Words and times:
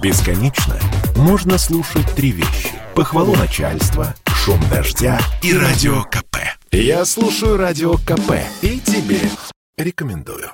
Бесконечно 0.00 0.76
можно 1.16 1.58
слушать 1.58 2.06
три 2.14 2.30
вещи. 2.30 2.70
Похвалу 2.94 3.34
начальства, 3.34 4.14
шум 4.26 4.60
дождя 4.70 5.18
и 5.42 5.52
радио 5.52 6.04
КП. 6.04 6.36
Я 6.70 7.04
слушаю 7.04 7.56
радио 7.56 7.94
КП 7.94 8.34
и 8.62 8.78
тебе 8.78 9.18
рекомендую. 9.76 10.52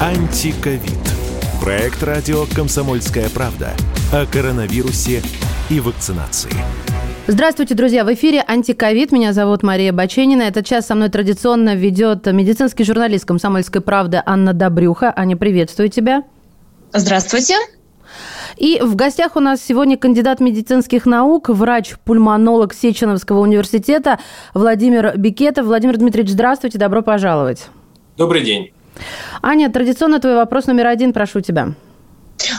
Антиковид. 0.00 0.82
Проект 1.60 2.02
радио 2.02 2.46
«Комсомольская 2.46 3.28
правда» 3.28 3.76
о 4.12 4.26
коронавирусе 4.26 5.22
и 5.70 5.78
вакцинации. 5.78 6.52
Здравствуйте, 7.28 7.76
друзья! 7.76 8.04
В 8.04 8.12
эфире 8.14 8.44
«Антиковид». 8.44 9.12
Меня 9.12 9.32
зовут 9.32 9.62
Мария 9.62 9.92
Баченина. 9.92 10.42
Этот 10.42 10.66
час 10.66 10.86
со 10.86 10.96
мной 10.96 11.08
традиционно 11.08 11.76
ведет 11.76 12.26
медицинский 12.26 12.82
журналист 12.82 13.26
«Комсомольской 13.26 13.80
правды» 13.80 14.20
Анна 14.26 14.52
Добрюха. 14.52 15.12
Аня, 15.14 15.36
приветствую 15.36 15.88
тебя. 15.88 16.24
Здравствуйте. 16.92 17.54
И 18.56 18.80
в 18.82 18.96
гостях 18.96 19.36
у 19.36 19.40
нас 19.40 19.62
сегодня 19.62 19.96
кандидат 19.96 20.40
медицинских 20.40 21.06
наук, 21.06 21.48
врач-пульмонолог 21.48 22.74
Сеченовского 22.74 23.38
университета 23.38 24.18
Владимир 24.52 25.16
Бикетов. 25.16 25.66
Владимир 25.66 25.98
Дмитриевич, 25.98 26.32
здравствуйте, 26.32 26.76
добро 26.76 27.02
пожаловать. 27.02 27.68
Добрый 28.16 28.42
день. 28.42 28.72
Аня, 29.42 29.70
традиционно 29.70 30.18
твой 30.18 30.34
вопрос 30.34 30.66
номер 30.66 30.88
один, 30.88 31.12
прошу 31.12 31.40
тебя. 31.40 31.68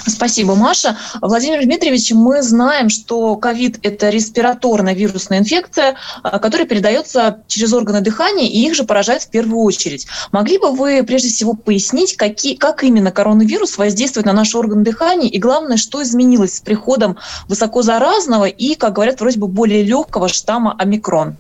Спасибо, 0.08 0.55
Маша. 0.55 0.98
Владимир 1.22 1.64
Дмитриевич, 1.64 2.12
мы 2.12 2.42
знаем, 2.42 2.90
что 2.90 3.36
ковид– 3.36 3.80
это 3.84 4.09
респираторная 4.09 4.94
вирусная 4.94 5.40
инфекция, 5.40 5.96
а, 6.22 6.40
которая 6.40 6.68
передается 6.68 7.42
через 7.48 7.73
органы 7.73 8.02
дыхания, 8.02 8.48
и 8.48 8.66
их 8.66 8.76
же 8.76 8.84
поражает 8.84 9.23
в 9.23 9.30
первую 9.30 9.62
очередь. 9.64 10.08
Могли 10.32 10.58
бы 10.58 10.72
вы 10.72 11.04
прежде 11.04 11.30
всего 11.30 11.54
пояснить, 11.54 12.16
какие, 12.16 12.56
как 12.56 12.84
именно 12.84 13.12
коронавирус 13.12 13.78
воздействует 13.78 14.26
на 14.26 14.34
наш 14.34 14.56
орган 14.56 14.84
дыхания, 14.84 15.30
и 15.30 15.39
главное, 15.39 15.78
что 15.78 16.02
изменилось 16.02 16.58
с 16.58 16.61
приходом 16.61 17.17
высокозаразного 17.48 18.45
и, 18.45 18.76
как 18.76 18.94
говорят, 18.94 19.20
вроде 19.20 19.39
бы 19.39 19.48
более 19.48 19.84
легкого 19.84 20.28
штамма 20.28 20.76
омикрон? 20.78 21.36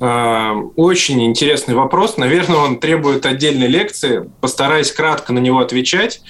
А, 0.00 0.54
очень 0.76 1.22
интересный 1.24 1.74
вопрос. 1.74 2.16
Наверное, 2.16 2.58
он 2.58 2.80
требует 2.80 3.26
отдельной 3.26 3.66
лекции. 3.66 4.30
Постараюсь 4.40 4.90
кратко 4.92 5.32
на 5.32 5.38
него 5.38 5.58
отвечать. 5.58 6.22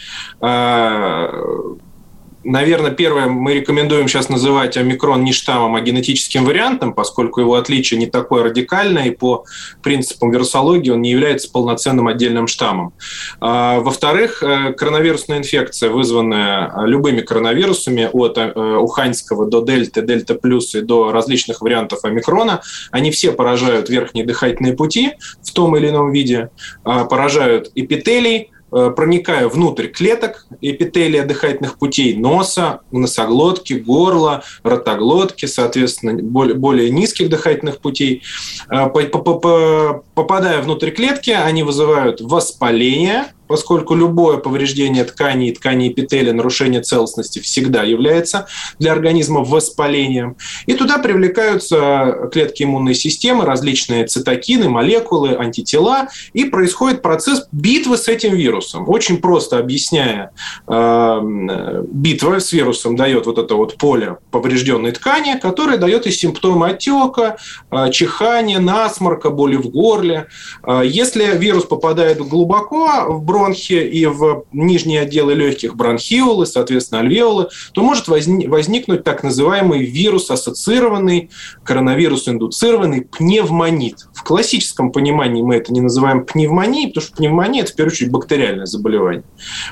Наверное, 2.43 2.91
первое, 2.91 3.27
мы 3.27 3.53
рекомендуем 3.53 4.09
сейчас 4.09 4.31
называть 4.31 4.79
омикрон 4.79 5.25
не 5.25 5.33
штаммом, 5.33 5.77
а 5.77 5.81
генетическим 5.83 6.47
вариантом, 6.47 6.95
поскольку 6.95 7.41
его 7.41 7.57
отличие 7.57 8.01
не 8.01 8.07
такое 8.07 8.45
радикальное, 8.45 9.09
и 9.09 9.11
по 9.11 9.45
принципам 9.83 10.31
вирусологии 10.31 10.91
он 10.91 11.03
не 11.03 11.11
является 11.11 11.51
полноценным 11.51 12.09
отдельным 12.09 12.47
штаммом. 12.47 12.95
А, 13.41 13.81
во-вторых, 13.81 14.43
э, 14.43 14.73
коронавирусная 14.73 15.39
инфекция, 15.39 15.91
вызванная 15.91 16.73
любыми 16.87 17.21
коронавирусами, 17.21 18.09
от 18.11 18.39
э, 18.39 18.77
уханьского 18.77 19.47
до 19.47 19.61
дельты, 19.61 20.01
дельта 20.01 20.35
плюс 20.35 20.75
и 20.75 20.81
до 20.81 21.13
различных 21.13 21.61
вариантов 21.61 22.05
омикрона, 22.05 22.63
они 22.91 23.11
все 23.11 23.33
поражают 23.33 23.91
верхние 23.91 24.25
дыхательные 24.25 24.73
пути 24.73 25.13
в 25.43 25.53
том 25.53 25.77
или 25.77 25.91
ином 25.91 26.11
виде, 26.11 26.49
а, 26.85 27.05
поражают 27.05 27.71
эпителий, 27.75 28.51
Э, 28.51 28.60
проникая 28.71 29.49
внутрь 29.49 29.89
клеток 29.89 30.47
эпителия 30.61 31.25
дыхательных 31.25 31.79
путей 31.79 32.17
носа, 32.17 32.81
носоглотки, 32.91 33.75
горла, 33.75 34.43
ротоглотки, 34.63 35.47
соответственно, 35.47 36.23
более, 36.23 36.55
более 36.55 36.91
низких 36.91 37.29
дыхательных 37.29 37.79
путей. 37.79 38.23
Э, 38.71 38.89
попадая 38.89 40.63
внутрь 40.63 40.91
клетки, 40.91 41.31
они 41.31 41.63
вызывают 41.63 42.21
воспаление, 42.21 43.27
поскольку 43.51 43.97
любое 43.97 44.37
повреждение 44.37 45.03
тканей 45.03 45.49
и 45.49 45.53
тканей 45.53 45.91
эпителия, 45.91 46.33
нарушение 46.33 46.83
целостности 46.83 47.41
всегда 47.41 47.83
является 47.83 48.47
для 48.79 48.93
организма 48.93 49.41
воспалением. 49.41 50.37
И 50.67 50.75
туда 50.75 50.99
привлекаются 50.99 52.29
клетки 52.33 52.63
иммунной 52.63 52.95
системы, 52.95 53.45
различные 53.45 54.07
цитокины, 54.07 54.69
молекулы, 54.69 55.35
антитела, 55.35 56.07
и 56.33 56.45
происходит 56.45 57.03
процесс 57.03 57.49
битвы 57.51 57.97
с 57.97 58.07
этим 58.07 58.37
вирусом. 58.37 58.89
Очень 58.89 59.17
просто 59.17 59.59
объясняя, 59.59 60.31
э, 60.69 61.83
битва 61.91 62.39
с 62.39 62.53
вирусом 62.53 62.95
дает 62.95 63.27
вот 63.27 63.39
это 63.39 63.57
вот 63.57 63.79
поле 63.79 64.19
поврежденной 64.31 64.93
ткани, 64.93 65.41
которое 65.41 65.77
дает 65.77 66.07
и 66.07 66.13
симптомы 66.13 66.69
отека, 66.69 67.37
э, 67.73 67.91
чихания, 67.91 68.61
насморка, 68.61 69.31
боли 69.31 69.57
в 69.57 69.71
горле. 69.71 70.29
Э, 70.63 70.83
если 70.85 71.37
вирус 71.37 71.65
попадает 71.65 72.19
глубоко 72.19 73.07
в 73.09 73.25
бронх, 73.25 73.40
бронхи 73.41 73.73
и 73.73 74.07
в 74.07 74.45
нижние 74.53 75.01
отделы 75.01 75.35
легких 75.35 75.75
бронхиолы, 75.75 76.47
соответственно, 76.47 77.01
альвеолы, 77.01 77.49
то 77.73 77.83
может 77.83 78.09
возникнуть 78.09 79.05
так 79.05 79.23
называемый 79.23 79.85
вирус-ассоциированный, 79.85 81.31
коронавирус-индуцированный 81.65 83.03
пневмонит. 83.03 84.07
В 84.15 84.23
классическом 84.23 84.93
понимании 84.93 85.43
мы 85.43 85.57
это 85.57 85.73
не 85.73 85.81
называем 85.81 86.25
пневмонией, 86.25 86.89
потому 86.89 87.07
что 87.07 87.17
пневмония– 87.17 87.63
это, 87.63 87.73
в 87.73 87.77
первую 87.77 87.93
очередь, 87.93 88.11
бактериальное 88.11 88.67
заболевание 88.67 89.25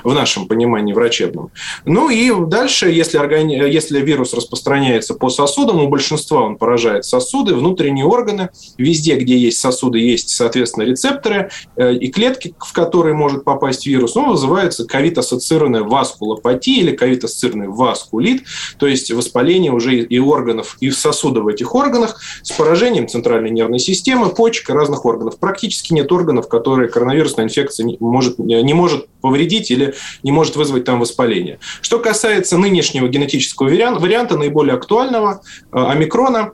в 0.03 0.13
нашем 0.13 0.47
понимании 0.47 0.93
врачебном. 0.93 1.51
Ну 1.85 2.09
и 2.09 2.31
дальше, 2.47 2.89
если, 2.89 3.17
органи... 3.17 3.53
если 3.53 4.01
вирус 4.01 4.33
распространяется 4.33 5.13
по 5.13 5.29
сосудам, 5.29 5.79
у 5.81 5.87
большинства 5.87 6.41
он 6.41 6.57
поражает 6.57 7.05
сосуды, 7.05 7.53
внутренние 7.53 8.05
органы, 8.05 8.49
везде, 8.77 9.15
где 9.15 9.37
есть 9.37 9.59
сосуды, 9.59 9.99
есть, 9.99 10.29
соответственно, 10.29 10.85
рецепторы 10.85 11.51
э, 11.75 11.93
и 11.93 12.09
клетки, 12.09 12.55
в 12.59 12.73
которые 12.73 13.13
может 13.13 13.43
попасть 13.43 13.58
попасть 13.59 13.85
вирус, 13.85 14.15
он 14.15 14.29
вызывается 14.29 14.85
ковид-ассоциированная 14.85 15.83
васкулопатия 15.83 16.81
или 16.81 16.95
ковид-ассоциированный 16.95 17.67
васкулит, 17.67 18.43
то 18.77 18.87
есть 18.87 19.11
воспаление 19.11 19.73
уже 19.73 19.99
и 19.99 20.19
органов, 20.19 20.77
и 20.79 20.89
сосудов 20.91 21.43
в 21.43 21.47
этих 21.49 21.75
органах 21.75 22.21
с 22.41 22.51
поражением 22.53 23.09
центральной 23.09 23.49
нервной 23.49 23.79
системы, 23.79 24.29
почек 24.29 24.69
и 24.69 24.73
разных 24.73 25.05
органов. 25.05 25.39
Практически 25.39 25.93
нет 25.93 26.09
органов, 26.11 26.47
которые 26.47 26.87
коронавирусная 26.89 27.45
инфекция 27.45 27.85
не 27.85 27.97
может, 27.99 28.39
не 28.39 28.73
может 28.73 29.07
повредить 29.21 29.71
или 29.71 29.93
не 30.23 30.31
может 30.31 30.55
вызвать 30.55 30.85
там 30.85 31.01
воспаление. 31.01 31.59
Что 31.81 31.99
касается 31.99 32.57
нынешнего 32.57 33.07
генетического 33.09 33.67
варианта, 33.67 34.37
наиболее 34.37 34.75
актуального, 34.75 35.41
э, 35.71 35.77
омикрона, 35.77 36.53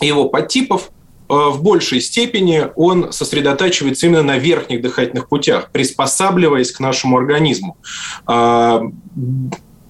его 0.00 0.28
подтипов, 0.28 0.90
в 1.32 1.62
большей 1.62 2.00
степени 2.00 2.68
он 2.76 3.12
сосредотачивается 3.12 4.06
именно 4.06 4.22
на 4.22 4.38
верхних 4.38 4.82
дыхательных 4.82 5.28
путях, 5.28 5.70
приспосабливаясь 5.72 6.72
к 6.72 6.80
нашему 6.80 7.16
организму. 7.16 7.78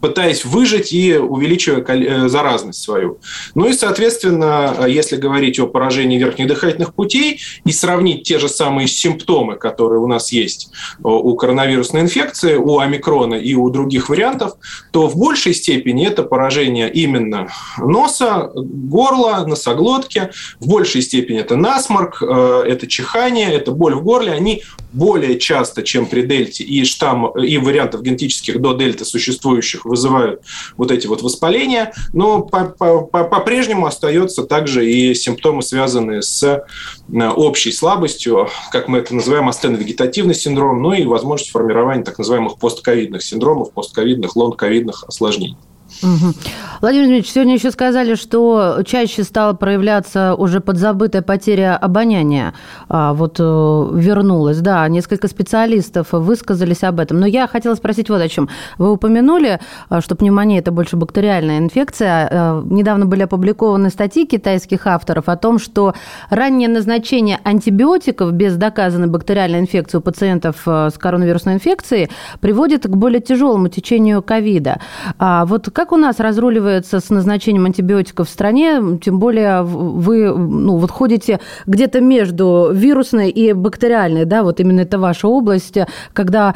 Пытаясь 0.03 0.45
выжить 0.45 0.93
и 0.93 1.17
увеличивая 1.17 1.83
э, 1.87 2.29
заразность 2.29 2.83
свою. 2.83 3.21
Ну 3.55 3.69
и, 3.69 3.73
соответственно, 3.73 4.85
если 4.87 5.17
говорить 5.17 5.59
о 5.61 5.67
поражении 5.67 6.19
верхних 6.19 6.49
дыхательных 6.49 6.93
путей 6.93 7.41
и 7.65 7.73
сравнить 7.73 8.25
те 8.25 8.39
же 8.39 8.49
самые 8.49 8.89
симптомы, 8.89 9.57
которые 9.57 10.01
у 10.01 10.09
нас 10.09 10.33
есть 10.33 10.71
э, 10.99 11.01
у 11.05 11.35
коронавирусной 11.37 12.03
инфекции, 12.03 12.57
у 12.57 12.81
омикрона 12.81 13.37
и 13.37 13.55
у 13.55 13.71
других 13.71 14.09
вариантов, 14.09 14.55
то 14.91 15.07
в 15.07 15.17
большей 15.17 15.55
степени 15.55 16.07
это 16.07 16.25
поражение 16.25 16.93
именно 16.93 17.49
носа, 17.79 18.51
горла, 18.55 19.45
носоглотки, 19.47 20.31
в 20.61 20.69
большей 20.69 21.03
степени 21.03 21.39
это 21.39 21.57
насморк, 21.57 22.23
э, 22.23 22.65
это 22.67 22.87
чихание, 22.89 23.53
это 23.53 23.71
боль 23.71 23.95
в 23.95 24.03
горле, 24.03 24.33
они 24.33 24.65
более 24.93 25.39
часто, 25.39 25.83
чем 25.83 26.07
при 26.07 26.23
дельте 26.23 26.65
и 26.65 26.85
штамм, 26.85 27.29
и 27.39 27.59
вариантов 27.59 28.03
генетических 28.03 28.61
до 28.61 28.75
дельты 28.75 29.05
существующих 29.05 29.85
вызывают 29.85 30.43
вот 30.77 30.91
эти 30.91 31.07
вот 31.07 31.23
воспаления, 31.23 31.93
но 32.13 32.43
по-прежнему 32.43 33.87
остается 33.87 34.45
также 34.45 34.89
и 34.91 35.15
симптомы, 35.15 35.63
связанные 35.63 36.23
с 36.23 36.43
э, 36.43 37.29
общей 37.29 37.73
слабостью, 37.73 38.49
как 38.71 38.89
мы 38.89 38.99
это 38.99 39.15
называем, 39.15 39.49
астеновегетативный 39.49 40.35
синдром, 40.35 40.83
ну 40.83 40.93
и 40.93 41.05
возможность 41.05 41.51
формирования 41.51 42.05
так 42.05 42.19
называемых 42.19 42.59
постковидных 42.59 43.23
синдромов, 43.23 43.73
постковидных, 43.73 44.37
лонг-ковидных 44.37 45.05
осложнений. 45.07 45.57
Угу. 46.03 46.35
Владимир 46.81 47.07
Дмитриевич, 47.07 47.31
сегодня 47.31 47.55
еще 47.55 47.71
сказали, 47.71 48.17
что 48.17 48.81
чаще 48.85 49.23
стала 49.23 49.53
проявляться 49.53 50.35
уже 50.35 50.61
подзабытая 50.61 51.23
потеря 51.23 51.77
обоняния. 51.77 52.55
А, 52.89 53.13
вот 53.13 53.37
э, 53.39 53.43
вернулась, 53.43 54.59
да, 54.59 54.89
несколько 54.89 55.29
специалистов 55.29 56.09
высказались 56.11 56.83
об 56.83 56.99
этом. 56.99 57.21
Но 57.21 57.27
я 57.27 57.47
хотела 57.47 57.77
спросить 57.77 58.11
вот 58.11 58.21
о 58.21 58.29
чем. 58.29 58.49
Вы 58.79 58.91
упомянули, 58.91 59.61
а, 59.89 60.01
что 60.01 60.17
пневмония– 60.17 60.59
это 60.61 60.73
больше 60.73 60.97
бактериальная 60.97 61.59
инфекция. 61.59 62.29
А, 62.29 62.63
недавно 62.65 63.07
были 63.07 63.23
опубликованы 63.23 63.89
статьи 63.89 64.27
китайских 64.27 64.89
авторов 64.89 65.29
о 65.29 65.37
том, 65.37 65.61
что 65.61 65.95
раннее 66.31 66.69
назначение 66.69 67.39
антибиотиков 67.45 68.33
без 68.33 68.57
доказанной 68.57 69.07
бактериальной 69.07 69.61
инфекции 69.61 69.99
у 69.99 70.01
пациентов 70.01 70.57
э, 70.67 70.91
с 70.93 70.99
коронавирусной 70.99 71.55
инфекцией 71.55 72.11
приводит 72.41 72.89
к 72.89 72.91
более 72.97 73.21
тяжелому 73.21 73.69
течению 73.69 74.21
ковида. 74.21 74.81
Вот 75.19 75.71
как 75.73 75.92
у 75.93 75.97
нас 75.97 76.21
разруливается 76.21 77.01
с 77.01 77.11
назначением 77.11 77.67
антибиотиков 77.67 78.29
в 78.29 78.31
стране? 78.31 78.99
Тем 79.03 79.19
более 79.19 79.63
вы 79.63 80.29
ну, 80.37 80.77
вот 80.77 80.91
ходите 80.91 81.41
где-то 81.67 82.01
между 82.01 82.71
вирусной 82.73 83.31
и 83.31 83.53
бактериальной, 83.53 84.25
да, 84.25 84.43
вот 84.43 84.61
именно 84.61 84.81
это 84.81 84.99
ваша 84.99 85.29
область, 85.29 85.79
когда 86.13 86.55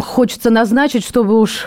хочется 0.00 0.50
назначить, 0.50 1.04
чтобы 1.04 1.38
уж 1.38 1.66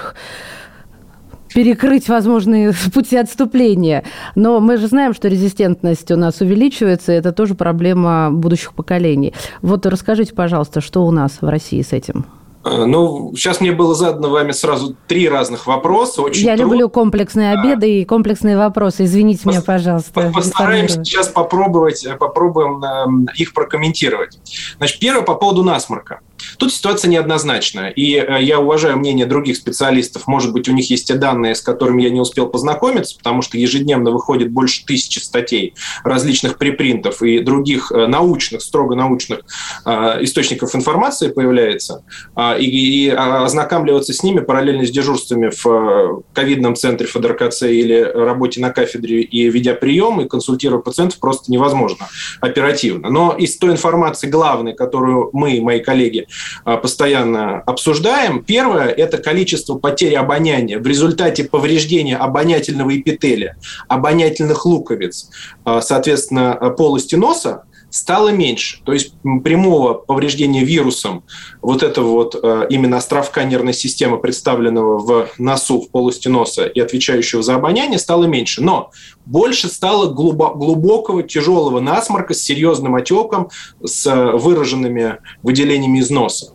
перекрыть 1.53 2.07
возможные 2.09 2.74
пути 2.94 3.18
отступления. 3.18 4.03
Но 4.35 4.59
мы 4.59 4.77
же 4.77 4.88
знаем, 4.88 5.13
что 5.13 5.27
резистентность 5.27 6.12
у 6.12 6.15
нас 6.15 6.42
увеличивается, 6.42 7.12
и 7.12 7.15
это 7.15 7.31
тоже 7.31 7.56
проблема 7.56 8.30
будущих 8.31 8.74
поколений. 8.74 9.33
Вот 9.62 9.85
расскажите, 9.85 10.33
пожалуйста, 10.33 10.81
что 10.81 11.06
у 11.06 11.12
нас 11.12 11.42
в 11.42 11.50
России 11.50 11.81
с 11.81 11.94
этим? 11.94 12.25
Э, 12.63 12.85
ну, 12.85 13.33
сейчас 13.35 13.61
мне 13.61 13.71
было 13.71 13.95
задано 13.95 14.29
вами 14.29 14.51
сразу 14.51 14.95
три 15.07 15.29
разных 15.29 15.67
вопроса. 15.67 16.21
Очень 16.21 16.45
Я 16.45 16.57
труд... 16.57 16.71
люблю 16.71 16.89
комплексные 16.89 17.53
обеды 17.53 18.01
и 18.01 18.06
комплексные 18.06 18.57
вопросы. 18.57 19.06
Извините 19.06 19.44
Пос... 19.44 19.53
меня, 19.53 19.63
пожалуйста. 19.63 20.31
Постараемся 20.33 21.03
сейчас 21.03 21.27
попробовать, 21.29 22.06
э, 22.06 22.15
попробуем 22.15 22.83
эм, 22.83 23.27
их 23.35 23.53
прокомментировать. 23.53 24.39
Значит, 24.77 25.00
первое 25.00 25.23
по 25.23 25.35
поводу 25.35 25.63
насморка. 25.63 26.19
Тут 26.57 26.74
ситуация 26.74 27.09
неоднозначная, 27.09 27.89
и 27.89 28.15
э, 28.15 28.41
я 28.41 28.59
уважаю 28.59 28.97
мнение 28.97 29.25
других 29.25 29.57
специалистов. 29.57 30.27
Может 30.27 30.53
быть, 30.53 30.69
у 30.69 30.74
них 30.74 30.89
есть 30.89 31.07
те 31.07 31.15
данные, 31.15 31.56
с 31.56 31.62
которыми 31.62 32.01
я 32.01 32.09
не 32.09 32.19
успел 32.19 32.47
познакомиться, 32.47 33.18
потому 33.18 33.41
что 33.41 33.57
ежедневно 33.57 34.12
выходит 34.12 34.51
больше 34.51 34.86
тысячи 34.86 35.19
статей 35.19 35.74
различных 36.03 36.57
припринтов 36.57 37.21
и 37.21 37.39
других 37.39 37.91
научных, 37.91 38.62
строго 38.62 38.95
научных 38.95 39.41
источников 39.86 40.75
информации 40.75 41.30
появляется. 41.30 42.03
А, 42.36 42.56
и, 42.57 42.65
и 42.65 43.09
ознакомливаться 43.09 44.13
с 44.13 44.24
ними 44.24 44.39
параллельно 44.39 44.85
с 44.85 44.92
дежурствами 44.92 45.50
в 45.50 45.65
э, 45.68 46.21
ковидном 46.33 46.75
центре 46.75 47.07
ФДРКЦ 47.07 47.63
или 47.63 48.01
работе 48.01 48.62
на 48.62 48.69
кафедре 48.71 49.21
и 49.21 49.50
ведя 49.50 49.74
прием 49.74 50.21
и 50.21 50.27
консультируя 50.27 50.80
пациентов 50.80 51.19
просто 51.19 51.51
невозможно 51.51 52.07
оперативно. 52.42 53.09
Но 53.09 53.35
из 53.38 53.57
той 53.57 53.71
информации 53.71 54.30
главной, 54.30 54.74
которую 54.74 55.30
мы, 55.33 55.59
мои 55.62 55.80
коллеги, 55.80 56.27
а, 56.27 56.29
постоянно 56.64 57.60
обсуждаем, 57.62 58.44
первое– 58.44 58.88
это 58.98 59.18
количество 59.18 59.76
потери 59.76 60.16
обоняния 60.16 60.80
в 60.80 60.88
результате 60.88 61.44
повреждения 61.44 62.18
обонятельного 62.18 62.98
эпителия, 62.98 63.58
обонятельных 63.88 64.66
луковиц, 64.66 65.30
а, 65.64 65.81
соответственно, 65.81 66.56
полости 66.78 67.16
носа, 67.16 67.64
стало 67.89 68.30
меньше. 68.30 68.81
То 68.83 68.94
есть 68.94 69.13
прямого 69.44 69.94
повреждения 69.94 70.63
вирусом 70.63 71.24
вот 71.62 71.83
этого 71.83 72.09
вот 72.09 72.36
э, 72.41 72.68
именно 72.69 72.97
островка 72.97 73.44
нервной 73.44 73.74
системы, 73.74 74.19
представленного 74.19 75.00
в 75.00 75.30
носу, 75.38 75.81
в 75.81 75.89
полости 75.89 76.27
носа 76.27 76.65
и 76.65 76.80
отвечающего 76.80 77.41
за 77.41 77.56
обоняние, 77.56 78.00
стало 78.00 78.25
меньше. 78.25 78.62
Но 78.63 78.91
больше 79.25 79.68
стало 79.68 80.12
глубокого, 80.12 81.24
тяжелого 81.24 81.80
насморка 81.80 82.33
с 82.33 82.41
серьезным 82.41 82.95
отеком, 82.95 83.50
с 83.83 84.06
выраженными 84.33 85.18
выделениями 85.44 86.00
из 86.00 86.09
носа. 86.09 86.53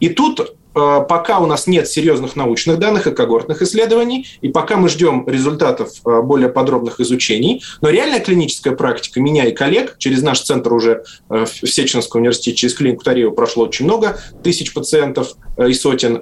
И 0.00 0.08
тут 0.08 0.40
Э, 0.40 0.61
пока 0.72 1.38
у 1.40 1.46
нас 1.46 1.66
нет 1.66 1.88
серьезных 1.88 2.36
научных 2.36 2.78
данных 2.78 3.06
и 3.06 3.12
когортных 3.12 3.62
исследований, 3.62 4.26
и 4.40 4.48
пока 4.48 4.76
мы 4.76 4.88
ждем 4.88 5.24
результатов 5.28 5.90
э, 6.06 6.22
более 6.22 6.48
подробных 6.48 7.00
изучений, 7.00 7.62
но 7.80 7.90
реальная 7.90 8.20
клиническая 8.20 8.74
практика 8.74 9.20
меня 9.20 9.46
и 9.46 9.52
коллег, 9.52 9.96
через 9.98 10.22
наш 10.22 10.40
центр 10.40 10.72
уже 10.72 11.04
э, 11.28 11.44
в 11.44 11.66
Сеченском 11.66 12.20
университете, 12.20 12.56
через 12.56 12.74
клинику 12.74 13.04
Тарева 13.04 13.30
прошло 13.30 13.64
очень 13.64 13.84
много 13.84 14.18
тысяч 14.42 14.72
пациентов 14.72 15.34
и 15.58 15.72
сотен. 15.74 16.18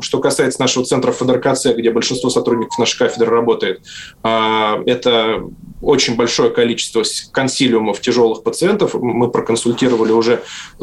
Что 0.00 0.18
касается 0.18 0.60
нашего 0.60 0.84
центра 0.84 1.12
ФДРКЦ, 1.12 1.68
где 1.76 1.90
большинство 1.90 2.30
сотрудников 2.30 2.78
нашей 2.78 2.98
кафедры 2.98 3.30
работает, 3.30 3.82
это 4.22 5.44
очень 5.80 6.16
большое 6.16 6.50
количество 6.50 7.04
консилиумов 7.30 8.00
тяжелых 8.00 8.42
пациентов. 8.42 8.94
Мы 8.94 9.30
проконсультировали 9.30 10.12
уже 10.12 10.42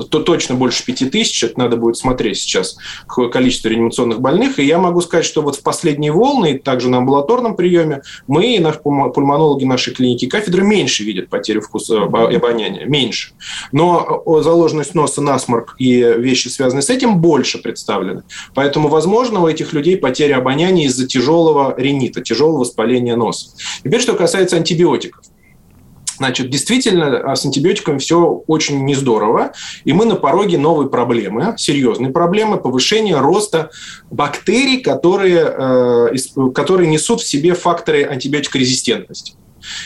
то 0.10 0.20
точно 0.20 0.56
больше 0.56 0.86
пяти 0.86 1.10
тысяч. 1.10 1.44
Это 1.44 1.60
надо 1.60 1.78
будет 1.78 1.98
смотреть 1.98 2.38
сейчас 2.38 2.78
количество 3.08 3.70
реанимационных 3.70 4.22
больных. 4.22 4.60
И 4.60 4.66
я 4.66 4.78
могу 4.78 5.02
сказать, 5.02 5.26
что 5.26 5.42
вот 5.42 5.56
в 5.56 5.64
последние 5.64 6.12
волны, 6.12 6.58
также 6.58 6.90
на 6.90 6.98
амбулаторном 6.98 7.56
приеме, 7.56 8.02
мы, 8.28 8.58
наши 8.60 8.80
пульмонологи 8.80 9.66
нашей 9.66 9.94
клиники 9.94 10.28
кафедры 10.28 10.64
меньше 10.64 11.04
видят 11.04 11.30
потерю 11.30 11.62
вкуса 11.62 12.10
и 12.30 12.36
обоняния. 12.36 12.86
Меньше. 12.86 13.32
Но 13.72 14.24
заложенность 14.42 14.96
носа, 14.96 15.22
насморк 15.22 15.76
и 15.78 16.02
вещи, 16.02 16.48
связанные 16.48 16.84
с 16.84 16.90
этим, 16.90 17.20
больше 17.20 17.62
представлены. 17.62 18.24
Поэтому, 18.54 18.88
возможно, 18.88 19.42
у 19.42 19.48
этих 19.48 19.74
людей 19.74 19.98
потеря 19.98 20.38
обоняния 20.38 20.88
из-за 20.88 21.08
тяжелого 21.08 21.76
ринита, 21.78 22.22
тяжелого 22.22 22.60
воспаления 22.60 23.16
носа. 23.16 23.52
Теперь, 23.84 24.02
что 24.02 24.14
касается 24.14 24.58
антибиотиков. 24.58 25.24
Значит, 26.22 26.52
действительно, 26.52 27.32
а, 27.32 27.36
с 27.36 27.46
антибиотиками 27.48 27.98
все 27.98 28.44
очень 28.46 28.86
не 28.86 28.94
здорово, 28.94 29.54
и 29.86 29.92
мы 29.92 30.06
на 30.06 30.16
пороге 30.16 30.60
новой 30.60 30.88
проблемы, 30.88 31.56
серьезной 31.58 32.12
проблемы 32.12 32.58
повышения 32.58 33.18
роста 33.18 33.72
бактерий, 34.12 34.82
которые, 34.82 36.12
э, 36.14 36.50
которые 36.54 36.88
несут 36.92 37.22
в 37.22 37.28
себе 37.28 37.56
факторы 37.56 38.04
антибиотикорезистентности. 38.04 39.34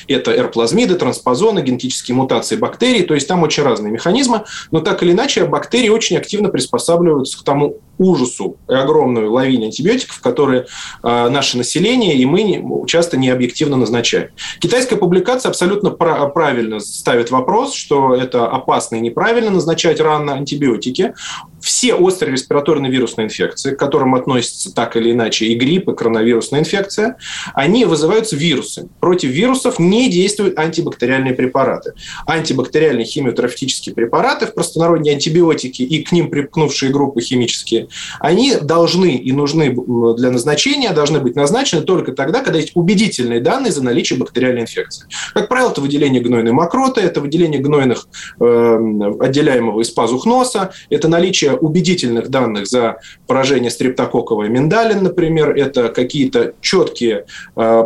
Это 0.10 0.36
эрплазмиды, 0.36 0.96
транспозоны, 0.96 1.62
генетические 1.62 2.16
мутации 2.16 2.58
бактерий, 2.58 3.04
то 3.04 3.14
есть 3.14 3.30
там 3.30 3.42
очень 3.42 3.64
разные 3.64 3.94
механизмы, 3.94 4.44
но 4.72 4.82
так 4.82 5.04
или 5.04 5.14
иначе 5.14 5.46
бактерии 5.46 5.88
очень 5.88 6.18
активно 6.18 6.50
приспосабливаются 6.50 7.40
к 7.40 7.44
тому 7.44 7.78
ужасу 7.98 8.58
и 8.70 8.74
огромную 8.74 9.32
лавине 9.32 9.66
антибиотиков, 9.66 10.20
которые 10.22 10.66
э, 11.04 11.30
наше 11.30 11.58
население 11.58 12.16
и 12.16 12.26
мы 12.26 12.44
не, 12.44 12.88
часто 12.88 13.18
не 13.18 13.30
объективно 13.30 13.78
назначаем. 13.78 14.30
Китайская 14.60 14.96
публикация 14.96 15.50
абсолютно 15.50 15.92
пра- 15.92 16.28
правильно 16.28 16.80
ставит 16.80 17.32
вопрос, 17.32 17.74
что 17.74 18.16
это 18.16 18.48
опасно 18.48 18.96
и 18.96 19.00
неправильно 19.00 19.52
назначать 19.52 20.00
рано 20.00 20.34
антибиотики. 20.34 21.14
Все 21.62 21.96
острые 21.96 22.34
респираторные 22.34 22.92
вирусные 22.92 23.26
инфекции, 23.26 23.74
к 23.74 23.80
которым 23.80 24.14
относятся 24.14 24.74
так 24.74 24.96
или 24.96 25.12
иначе 25.12 25.48
и 25.48 25.56
грипп, 25.56 25.90
и 25.90 25.96
коронавирусная 25.96 26.60
инфекция, 26.60 27.18
они 27.56 27.86
вызываются 27.86 28.36
вирусами. 28.36 28.90
Против 29.00 29.32
вирусов 29.32 29.80
не 29.80 30.10
действуют 30.10 30.60
антибактериальные 30.60 31.34
препараты. 31.34 31.94
Антибактериальные 32.28 33.06
химиотерапевтические 33.06 33.96
препараты, 33.96 34.46
в 34.46 34.54
простонародье 34.54 35.14
антибиотики 35.14 35.82
и 35.82 36.04
к 36.04 36.12
ним 36.12 36.30
припкнувшие 36.30 36.92
группы 36.92 37.22
химические 37.22 37.85
они 38.20 38.56
должны 38.62 39.16
и 39.16 39.32
нужны 39.32 39.76
для 40.16 40.32
назначения, 40.32 40.92
должны 40.92 41.20
быть 41.20 41.36
назначены 41.36 41.82
только 41.82 42.12
тогда, 42.12 42.42
когда 42.42 42.60
есть 42.60 42.72
убедительные 42.76 43.40
данные 43.40 43.72
за 43.72 43.84
наличие 43.84 44.20
бактериальной 44.20 44.62
инфекции. 44.62 45.08
Как 45.34 45.48
правило, 45.48 45.72
это 45.72 45.82
выделение 45.82 46.22
гнойной 46.22 46.52
мокроты, 46.52 47.02
это 47.02 47.22
выделение 47.22 47.62
гнойных, 47.62 48.08
э, 48.40 48.80
отделяемого 49.20 49.82
из 49.82 49.90
пазух 49.90 50.26
носа, 50.26 50.72
это 50.90 51.08
наличие 51.08 51.56
убедительных 51.56 52.30
данных 52.30 52.68
за 52.68 52.98
поражение 53.28 53.72
стрептококковой 53.72 54.50
миндалин, 54.50 55.04
например, 55.04 55.52
это 55.56 55.90
какие-то 55.90 56.54
четкие 56.62 57.26
э, 57.56 57.84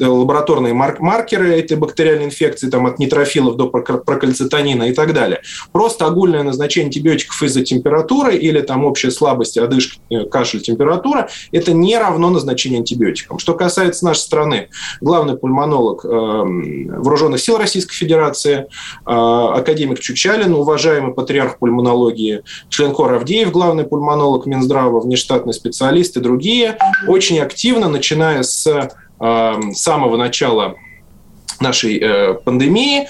лабораторные 0.00 0.74
маркеры 0.74 1.58
этой 1.58 1.76
бактериальной 1.76 2.26
инфекции, 2.26 2.70
там, 2.70 2.86
от 2.86 2.98
нейтрофилов 2.98 3.56
до 3.56 3.68
прокальцитонина 3.68 4.84
и 4.84 4.92
так 4.92 5.12
далее. 5.12 5.40
Просто 5.72 6.06
огульное 6.06 6.42
назначение 6.42 6.86
антибиотиков 6.86 7.42
из-за 7.42 7.62
температуры 7.62 8.36
или 8.36 8.60
там 8.60 8.84
общая 8.84 9.10
слабость 9.10 9.33
слабость, 9.34 9.58
одышка, 9.58 10.00
э, 10.10 10.24
кашель, 10.24 10.60
температура, 10.60 11.28
это 11.52 11.72
не 11.72 11.98
равно 11.98 12.30
назначению 12.30 12.80
антибиотикам. 12.80 13.38
Что 13.38 13.54
касается 13.54 14.04
нашей 14.04 14.20
страны, 14.20 14.68
главный 15.00 15.36
пульмонолог 15.36 16.04
э, 16.04 16.08
Вооруженных 16.08 17.40
сил 17.40 17.58
Российской 17.58 17.94
Федерации, 17.94 18.66
э, 19.06 19.10
академик 19.10 19.98
Чучалин, 19.98 20.54
уважаемый 20.54 21.12
патриарх 21.12 21.58
пульмонологии, 21.58 22.42
член 22.68 22.92
хора 22.92 23.16
Авдеев, 23.16 23.50
главный 23.50 23.84
пульмонолог 23.84 24.46
Минздрава, 24.46 25.00
внештатный 25.00 25.52
специалист 25.52 26.16
и 26.16 26.20
другие, 26.20 26.78
очень 27.08 27.38
активно, 27.40 27.88
начиная 27.88 28.42
с 28.42 28.90
самого 29.18 30.16
начала 30.16 30.74
нашей 31.60 32.36
пандемии, 32.44 33.08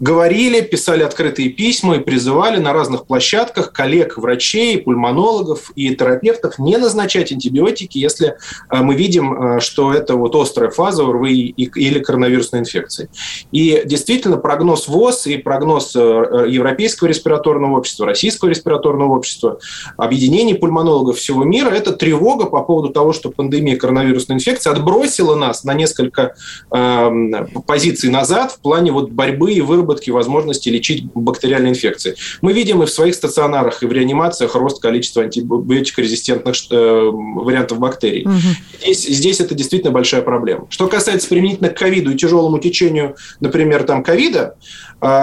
говорили, 0.00 0.62
писали 0.62 1.02
открытые 1.02 1.50
письма 1.50 1.96
и 1.96 2.00
призывали 2.00 2.58
на 2.58 2.72
разных 2.72 3.06
площадках 3.06 3.72
коллег, 3.72 4.16
врачей, 4.16 4.78
пульмонологов 4.78 5.70
и 5.76 5.94
терапевтов 5.94 6.58
не 6.58 6.78
назначать 6.78 7.30
антибиотики, 7.32 7.98
если 7.98 8.28
э, 8.70 8.76
мы 8.78 8.94
видим, 8.94 9.56
э, 9.56 9.60
что 9.60 9.92
это 9.92 10.16
вот 10.16 10.34
острая 10.34 10.70
фаза 10.70 11.04
ОРВИ 11.04 11.48
или 11.50 11.98
коронавирусной 11.98 12.60
инфекции. 12.60 13.10
И 13.52 13.82
действительно 13.84 14.38
прогноз 14.38 14.88
ВОЗ 14.88 15.26
и 15.26 15.36
прогноз 15.36 15.94
э, 15.94 16.46
Европейского 16.48 17.08
респираторного 17.08 17.76
общества, 17.76 18.06
Российского 18.06 18.48
респираторного 18.48 19.16
общества, 19.16 19.58
объединений 19.98 20.54
пульмонологов 20.54 21.18
всего 21.18 21.44
мира– 21.44 21.68
это 21.70 21.92
тревога 21.92 22.46
по 22.46 22.62
поводу 22.62 22.88
того, 22.88 23.12
что 23.12 23.30
пандемия 23.30 23.76
коронавирусной 23.76 24.38
инфекции 24.38 24.70
отбросила 24.70 25.34
нас 25.34 25.62
на 25.64 25.74
несколько 25.74 26.34
э, 26.72 27.44
позиций 27.66 28.08
назад 28.08 28.52
в 28.52 28.60
плане 28.60 28.92
вот 28.92 29.10
борьбы 29.10 29.52
и 29.52 29.60
выработки 29.60 29.89
выработки 29.90 30.10
возможности 30.10 30.68
лечить 30.68 31.04
бактериальные 31.14 31.70
инфекции. 31.70 32.14
Мы 32.42 32.52
видим 32.52 32.82
и 32.82 32.86
в 32.86 32.90
своих 32.90 33.14
стационарах, 33.14 33.82
и 33.82 33.86
в 33.86 33.92
реанимациях 33.92 34.54
рост 34.54 34.80
количества 34.80 35.22
антибиотикорезистентных 35.24 36.54
э, 36.70 37.10
вариантов 37.10 37.78
бактерий. 37.78 38.24
Угу. 38.24 38.32
Здесь, 38.82 39.02
здесь 39.08 39.40
это 39.40 39.54
действительно 39.54 39.92
большая 39.92 40.22
проблема. 40.22 40.66
Что 40.70 40.86
касается 40.86 41.28
применительно 41.28 41.70
к 41.70 41.78
ковиду 41.78 42.12
и 42.12 42.16
тяжелому 42.16 42.58
течению, 42.58 43.16
например, 43.40 43.82
там 43.82 44.02
ковида, 44.02 44.54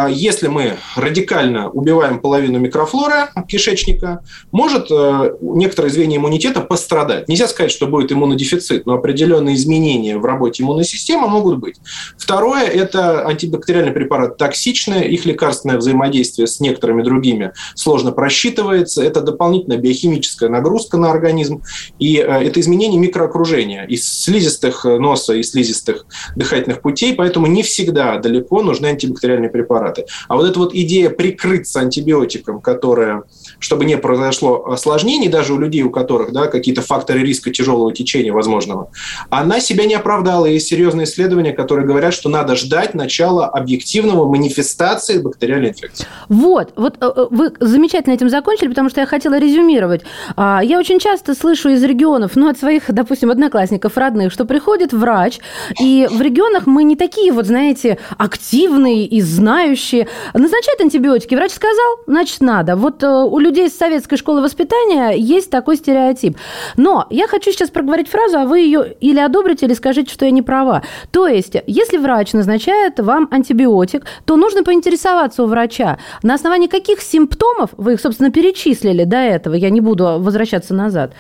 если 0.10 0.48
мы 0.48 0.78
радикально 0.96 1.70
убиваем 1.70 2.20
половину 2.20 2.58
микрофлоры 2.58 3.30
кишечника, 3.48 4.24
может 4.52 4.88
э, 4.90 5.36
некоторое 5.42 5.90
звенья 5.90 6.18
иммунитета 6.18 6.62
пострадать. 6.62 7.28
Нельзя 7.28 7.48
сказать, 7.48 7.72
что 7.72 7.86
будет 7.86 8.12
иммунодефицит, 8.12 8.88
но 8.88 8.94
определенные 8.94 9.56
изменения 9.56 10.18
в 10.18 10.26
работе 10.26 10.64
иммунной 10.64 10.84
системы 10.84 11.28
могут 11.28 11.60
быть. 11.60 11.76
Второе– 12.18 12.64
это 12.66 13.28
антибактериальный 13.28 13.92
препарат 13.92 14.38
токсичный, 14.38 15.08
их 15.10 15.26
лекарственное 15.26 15.78
взаимодействие 15.78 16.48
с 16.48 16.60
некоторыми 16.60 17.04
другими 17.04 17.54
сложно 17.76 18.12
просчитывается. 18.12 19.04
Это 19.04 19.22
дополнительная 19.22 19.78
биохимическая 19.78 20.50
нагрузка 20.50 20.98
на 20.98 21.12
организм, 21.12 21.62
и 22.00 22.18
э, 22.18 22.22
это 22.22 22.60
изменение 22.60 23.00
микроокружения 23.00 23.86
из 23.86 24.08
слизистых 24.08 24.86
носа 24.86 25.34
и 25.34 25.44
слизистых 25.44 26.06
дыхательных 26.36 26.82
путей, 26.82 27.14
поэтому 27.14 27.46
не 27.46 27.62
всегда 27.62 28.18
далеко 28.18 28.64
нужны 28.64 28.88
антибактериальные 28.88 29.52
препараты 29.52 29.67
препараты. 29.68 30.06
А 30.28 30.36
вот 30.36 30.50
эта 30.50 30.60
вот 30.60 30.74
идея 30.74 31.10
прикрыться 31.10 31.80
антибиотиком, 31.80 32.62
которая, 32.62 33.24
чтобы 33.60 33.86
не 33.86 33.98
произошло 33.98 34.66
осложнений 34.68 35.30
даже 35.30 35.54
у 35.54 35.60
людей, 35.60 35.84
у 35.84 35.90
которых 35.90 36.32
да, 36.32 36.48
какие-то 36.48 36.82
факторы 36.82 37.20
риска 37.20 37.52
тяжелого 37.52 37.94
течения 37.94 38.32
возможного, 38.32 38.92
она 39.30 39.60
себя 39.60 39.86
не 39.86 39.96
оправдала. 39.96 40.46
Есть 40.46 40.68
серьезные 40.68 41.06
исследования, 41.06 41.52
которые 41.52 41.86
говорят, 41.86 42.14
что 42.14 42.30
надо 42.30 42.56
ждать 42.56 42.94
начала 42.94 43.48
объективного 43.48 44.28
манифестации 44.28 45.20
бактериальной 45.20 45.70
инфекции. 45.70 46.06
Вот, 46.30 46.74
вот 46.76 46.98
э, 47.02 47.12
э, 47.16 47.26
вы 47.30 47.52
замечательно 47.60 48.14
этим 48.14 48.30
закончили, 48.30 48.68
потому 48.68 48.90
что 48.90 49.02
я 49.02 49.06
хотела 49.08 49.40
резюмировать. 49.40 50.02
А, 50.36 50.62
я 50.64 50.80
очень 50.80 51.00
часто 51.00 51.36
слышу 51.36 51.70
из 51.70 51.84
регионов, 51.84 52.32
ну, 52.36 52.50
от 52.50 52.58
своих, 52.58 52.84
допустим, 52.88 53.32
одноклассников, 53.32 53.98
родных, 53.98 54.32
что 54.32 54.46
приходит 54.46 54.94
врач, 54.94 55.40
и 55.80 56.08
в 56.10 56.22
регионах 56.22 56.68
мы 56.68 56.84
не 56.84 56.96
такие 56.96 57.32
вот, 57.32 57.46
знаете, 57.46 57.98
активные 58.18 59.06
и 59.06 59.22
знающие, 59.22 60.08
назначают 60.34 60.82
антибиотики. 60.82 61.36
Врач 61.36 61.52
сказал, 61.52 61.98
значит, 62.08 62.42
надо. 62.42 62.76
Вот 62.76 63.04
э, 63.04 63.08
у 63.08 63.40
людей 63.48 63.70
с 63.70 63.78
советской 63.78 64.18
школы 64.18 64.42
воспитания 64.42 65.12
есть 65.12 65.50
такой 65.50 65.78
стереотип. 65.78 66.38
Но 66.76 67.08
я 67.10 67.28
хочу 67.28 67.52
сейчас 67.52 67.70
проговорить 67.70 68.10
фразу, 68.10 68.38
а 68.38 68.46
вы 68.46 68.60
ее 68.60 68.94
или 69.00 69.20
одобрите, 69.20 69.66
или 69.66 69.74
скажите, 69.74 70.14
что 70.14 70.26
я 70.26 70.32
не 70.32 70.42
права. 70.42 70.84
То 71.12 71.28
есть, 71.28 71.56
если 71.66 71.98
врач 71.98 72.34
назначает 72.34 73.00
вам 73.00 73.28
антибиотик, 73.32 74.06
то 74.26 74.36
нужно 74.36 74.64
поинтересоваться 74.64 75.44
у 75.44 75.48
врача, 75.48 75.98
на 76.24 76.34
основании 76.34 76.68
каких 76.68 77.02
симптомов, 77.02 77.72
вы 77.78 77.94
их, 77.94 78.02
собственно, 78.02 78.32
перечислили 78.32 79.06
до 79.06 79.18
этого, 79.18 79.56
я 79.56 79.70
не 79.70 79.82
буду 79.82 80.20
возвращаться 80.20 80.74
назад, 80.74 81.14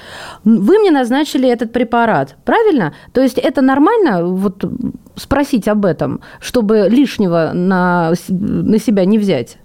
вы 0.43 0.79
мне 0.79 0.91
назначили 0.91 1.49
этот 1.49 1.71
препарат. 1.71 2.35
Правильно? 2.45 2.93
То 3.13 3.21
есть 3.21 3.37
это 3.37 3.61
нормально 3.61 4.25
вот 4.25 4.63
спросить 5.15 5.67
об 5.67 5.85
этом, 5.85 6.21
чтобы 6.39 6.87
лишнего 6.89 7.51
на 7.53 8.13
на 8.29 8.79
себя 8.79 9.05
не 9.05 9.17
взять? 9.17 9.57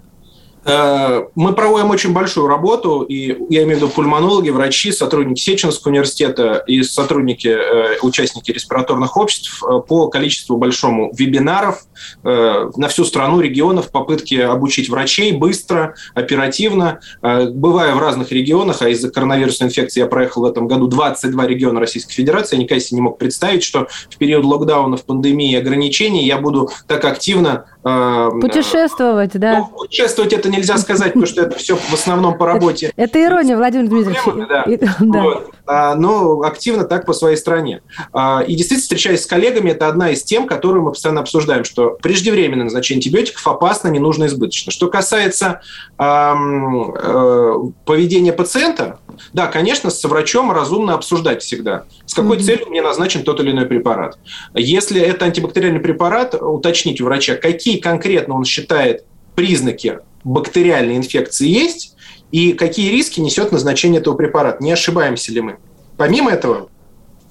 Э, 0.64 1.24
мы 1.34 1.54
проводим 1.54 1.90
очень 1.90 2.12
большую 2.12 2.46
работу, 2.46 3.02
и 3.02 3.36
я 3.50 3.64
имею 3.64 3.78
в 3.78 3.82
виду 3.82 3.88
пульмонологи, 3.88 4.50
врачи, 4.50 4.92
сотрудники 4.92 5.40
Сеченского 5.40 5.90
университета 5.90 6.62
и 6.66 6.82
сотрудники, 6.82 7.48
э, 7.48 7.98
участники 8.02 8.52
респираторных 8.52 9.16
обществ 9.16 9.62
э, 9.62 9.80
по 9.86 10.08
количеству 10.08 10.56
большому 10.56 11.12
вебинаров 11.14 11.82
на 12.24 12.88
всю 12.88 13.04
страну, 13.04 13.40
регионов, 13.40 13.90
попытки 13.90 14.34
обучить 14.34 14.88
врачей 14.88 15.32
быстро, 15.32 15.94
оперативно. 16.14 16.98
Бывая 17.22 17.94
в 17.94 18.00
разных 18.00 18.32
регионах, 18.32 18.82
а 18.82 18.88
из-за 18.88 19.10
коронавирусной 19.10 19.68
инфекции 19.68 20.00
я 20.00 20.06
проехал 20.06 20.42
в 20.42 20.46
этом 20.46 20.66
году 20.66 20.88
22 20.88 21.46
региона 21.46 21.78
Российской 21.78 22.12
Федерации, 22.12 22.56
я 22.56 22.62
никогда 22.62 22.80
себе 22.80 22.96
не 22.96 23.02
мог 23.02 23.18
представить, 23.18 23.62
что 23.62 23.86
в 24.10 24.16
период 24.16 24.44
локдаунов, 24.44 25.04
пандемии 25.04 25.52
и 25.52 25.56
ограничений 25.56 26.26
я 26.26 26.38
буду 26.38 26.70
так 26.88 27.04
активно 27.04 27.66
Путешествовать, 27.82 29.32
да? 29.32 29.58
Ну, 29.58 29.66
путешествовать 29.66 30.32
это 30.32 30.48
нельзя 30.52 30.78
сказать, 30.78 31.08
потому 31.08 31.26
что 31.26 31.42
это 31.42 31.56
все 31.56 31.76
в 31.76 31.92
основном 31.92 32.38
по 32.38 32.46
работе. 32.46 32.92
Это 32.96 33.22
ирония, 33.22 33.56
Владимир 33.56 33.88
Дмитриевич. 33.88 34.48
Да. 34.48 34.64
да. 35.00 35.22
Вот. 35.22 35.50
А, 35.66 35.94
но 35.94 36.42
активно 36.42 36.84
так 36.84 37.06
по 37.06 37.12
своей 37.12 37.36
стране. 37.36 37.82
А, 38.12 38.42
и 38.46 38.54
действительно, 38.54 38.82
встречаясь 38.82 39.22
с 39.22 39.26
коллегами, 39.26 39.70
это 39.70 39.88
одна 39.88 40.10
из 40.10 40.22
тем, 40.22 40.46
которую 40.46 40.82
мы 40.82 40.90
постоянно 40.90 41.20
обсуждаем, 41.20 41.64
что 41.64 41.96
преждевременное 42.02 42.64
назначение 42.64 42.98
антибиотиков 42.98 43.46
опасно, 43.46 43.88
не 43.88 43.98
нужно, 43.98 44.26
избыточно. 44.26 44.72
Что 44.72 44.88
касается 44.88 45.60
эм, 45.98 46.94
э, 46.94 47.54
поведения 47.84 48.32
пациента, 48.32 48.98
да, 49.32 49.46
конечно, 49.46 49.90
с 49.90 50.04
врачом 50.04 50.52
разумно 50.52 50.94
обсуждать 50.94 51.42
всегда, 51.42 51.84
с 52.06 52.14
какой 52.14 52.38
mm-hmm. 52.38 52.42
целью 52.42 52.68
мне 52.68 52.82
назначен 52.82 53.22
тот 53.22 53.40
или 53.40 53.50
иной 53.50 53.66
препарат. 53.66 54.18
Если 54.54 55.00
это 55.00 55.26
антибактериальный 55.26 55.80
препарат, 55.80 56.34
уточнить 56.34 57.00
у 57.00 57.04
врача, 57.04 57.36
какие 57.36 57.78
конкретно 57.78 58.34
он 58.34 58.44
считает 58.44 59.04
признаки 59.34 60.00
бактериальной 60.24 60.96
инфекции 60.96 61.48
есть 61.48 61.96
и 62.30 62.52
какие 62.52 62.90
риски 62.90 63.20
несет 63.20 63.52
назначение 63.52 64.00
этого 64.00 64.14
препарата. 64.14 64.62
Не 64.62 64.72
ошибаемся 64.72 65.32
ли 65.32 65.40
мы? 65.40 65.58
Помимо 65.96 66.30
этого, 66.30 66.70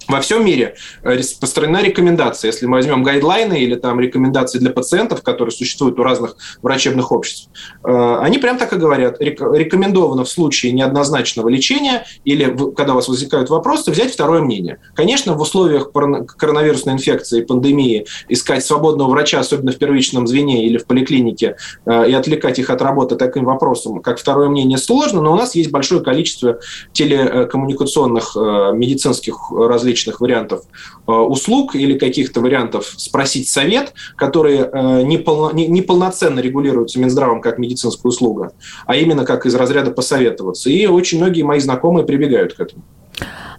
во 0.08 0.20
всем 0.20 0.44
мире 0.44 0.74
э, 1.02 1.16
распространена 1.16 1.82
рекомендация, 1.82 2.48
если 2.48 2.66
мы 2.66 2.74
возьмем 2.74 3.02
гайдлайны 3.02 3.60
или 3.60 3.76
там 3.76 4.00
рекомендации 4.00 4.58
для 4.58 4.70
пациентов, 4.70 5.22
которые 5.22 5.52
существуют 5.52 5.98
у 5.98 6.02
разных 6.02 6.36
врачебных 6.62 7.12
обществ, 7.12 7.48
э, 7.84 8.18
они 8.20 8.38
прям 8.38 8.58
так 8.58 8.72
и 8.72 8.76
говорят, 8.76 9.20
рекомендовано 9.20 10.24
в 10.24 10.28
случае 10.28 10.72
неоднозначного 10.72 11.48
лечения 11.48 12.04
или 12.24 12.56
когда 12.76 12.92
у 12.92 12.96
вас 12.96 13.08
возникают 13.08 13.50
вопросы, 13.50 13.90
взять 13.90 14.12
второе 14.12 14.42
мнение. 14.42 14.78
Конечно, 14.94 15.34
в 15.34 15.40
условиях 15.40 15.92
коронавирусной 15.92 16.94
инфекции, 16.94 17.42
пандемии, 17.42 18.06
искать 18.28 18.64
свободного 18.64 19.10
врача, 19.10 19.40
особенно 19.40 19.72
в 19.72 19.78
первичном 19.78 20.26
звене 20.26 20.66
или 20.66 20.78
в 20.78 20.86
поликлинике, 20.86 21.56
э, 21.86 22.10
и 22.10 22.12
отвлекать 22.12 22.58
их 22.58 22.70
от 22.70 22.82
работы 22.82 23.16
таким 23.16 23.44
вопросом, 23.44 24.00
как 24.00 24.18
второе 24.18 24.48
мнение, 24.48 24.78
сложно, 24.78 25.22
но 25.22 25.32
у 25.32 25.36
нас 25.36 25.54
есть 25.54 25.70
большое 25.70 26.02
количество 26.02 26.58
телекоммуникационных 26.92 28.36
медицинских 28.36 29.50
различий 29.50 29.91
различных 29.92 30.20
вариантов 30.20 30.64
э, 31.06 31.12
услуг 31.12 31.74
или 31.74 31.98
каких-то 31.98 32.40
вариантов 32.40 32.86
спросить 32.96 33.48
совет, 33.48 33.92
которые 34.16 34.70
э, 34.72 35.02
не, 35.02 35.18
полно, 35.18 35.52
не, 35.52 35.66
не 35.66 35.82
полноценно 35.82 36.40
регулируются 36.40 36.98
Минздравом 36.98 37.40
как 37.40 37.58
медицинская 37.58 38.08
услуга, 38.08 38.52
а 38.86 38.96
именно 38.96 39.24
как 39.24 39.46
из 39.46 39.54
разряда 39.54 39.90
посоветоваться. 39.90 40.70
И 40.70 40.86
очень 40.86 41.18
многие 41.18 41.42
мои 41.42 41.60
знакомые 41.60 42.06
прибегают 42.06 42.54
к 42.54 42.60
этому. 42.60 42.82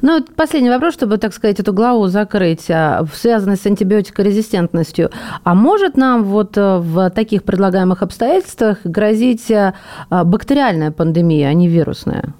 Ну, 0.02 0.22
последний 0.36 0.70
вопрос, 0.70 0.96
чтобы, 0.96 1.18
так 1.18 1.34
сказать, 1.34 1.60
эту 1.60 1.72
главу 1.72 2.08
закрыть, 2.08 2.70
а, 2.70 3.06
связанный 3.14 3.56
с 3.56 3.66
антибиотикорезистентностью. 3.66 5.12
А 5.44 5.54
может 5.54 5.96
нам 5.96 6.24
вот 6.24 6.58
э, 6.58 6.78
в 6.80 7.10
таких 7.12 7.44
предлагаемых 7.44 8.02
обстоятельствах 8.02 8.80
грозить 8.84 9.52
бактериальная 10.10 10.92
пандемия, 10.92 11.48
а 11.48 11.54
не 11.54 11.70
вирусная? 11.70 12.34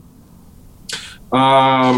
А, 1.32 1.94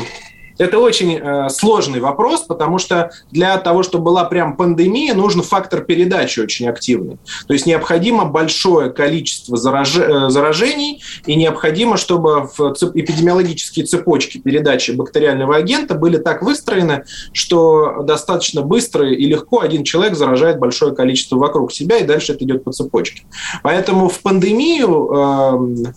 это 0.57 0.79
очень 0.79 1.17
э, 1.17 1.49
сложный 1.49 1.99
вопрос, 1.99 2.41
потому 2.41 2.77
что 2.77 3.11
для 3.31 3.57
того, 3.57 3.83
чтобы 3.83 4.05
была 4.05 4.23
прям 4.25 4.55
пандемия, 4.55 5.13
нужен 5.13 5.41
фактор 5.41 5.81
передачи 5.81 6.39
очень 6.39 6.67
активный. 6.67 7.17
То 7.47 7.53
есть 7.53 7.65
необходимо 7.65 8.25
большое 8.25 8.91
количество 8.91 9.57
зараж... 9.57 9.95
Э, 9.97 10.29
заражений, 10.29 11.01
и 11.25 11.35
необходимо, 11.35 11.97
чтобы 11.97 12.49
в 12.57 12.73
цеп... 12.73 12.95
эпидемиологические 12.95 13.85
цепочки 13.85 14.37
передачи 14.37 14.91
бактериального 14.91 15.55
агента 15.55 15.95
были 15.95 16.17
так 16.17 16.41
выстроены, 16.41 17.05
что 17.33 18.03
достаточно 18.03 18.61
быстро 18.61 19.09
и 19.09 19.25
легко 19.25 19.61
один 19.61 19.83
человек 19.83 20.15
заражает 20.15 20.59
большое 20.59 20.95
количество 20.95 21.37
вокруг 21.37 21.71
себя, 21.71 21.97
и 21.97 22.05
дальше 22.05 22.33
это 22.33 22.43
идет 22.45 22.63
по 22.63 22.71
цепочке. 22.71 23.23
Поэтому 23.63 24.09
в 24.09 24.19
пандемию 24.21 25.85
э, 25.85 25.91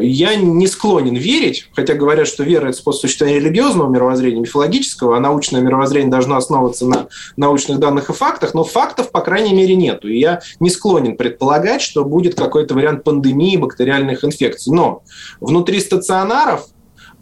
я 0.00 0.36
не 0.36 0.66
склонен 0.66 1.14
верить, 1.14 1.68
хотя 1.74 1.94
говорят, 1.94 2.28
что 2.28 2.44
вера– 2.44 2.68
это 2.68 2.76
способ 2.76 3.02
существования 3.02 3.40
религиозного 3.40 3.90
мировоззрения, 3.90 4.40
мифологического, 4.40 5.16
а 5.16 5.20
научное 5.20 5.60
мировоззрение 5.60 6.10
должно 6.10 6.36
основываться 6.36 6.86
на 6.86 7.08
научных 7.36 7.78
данных 7.78 8.10
и 8.10 8.12
фактах, 8.12 8.54
но 8.54 8.64
фактов, 8.64 9.10
по 9.10 9.20
крайней 9.20 9.54
мере, 9.54 9.74
нету. 9.74 10.08
И 10.08 10.18
я 10.18 10.40
не 10.60 10.70
склонен 10.70 11.16
предполагать, 11.16 11.82
что 11.82 12.04
будет 12.04 12.34
какой-то 12.34 12.74
вариант 12.74 13.04
пандемии 13.04 13.56
бактериальных 13.56 14.24
инфекций. 14.24 14.72
Но 14.72 15.02
внутри 15.40 15.80
стационаров 15.80 16.66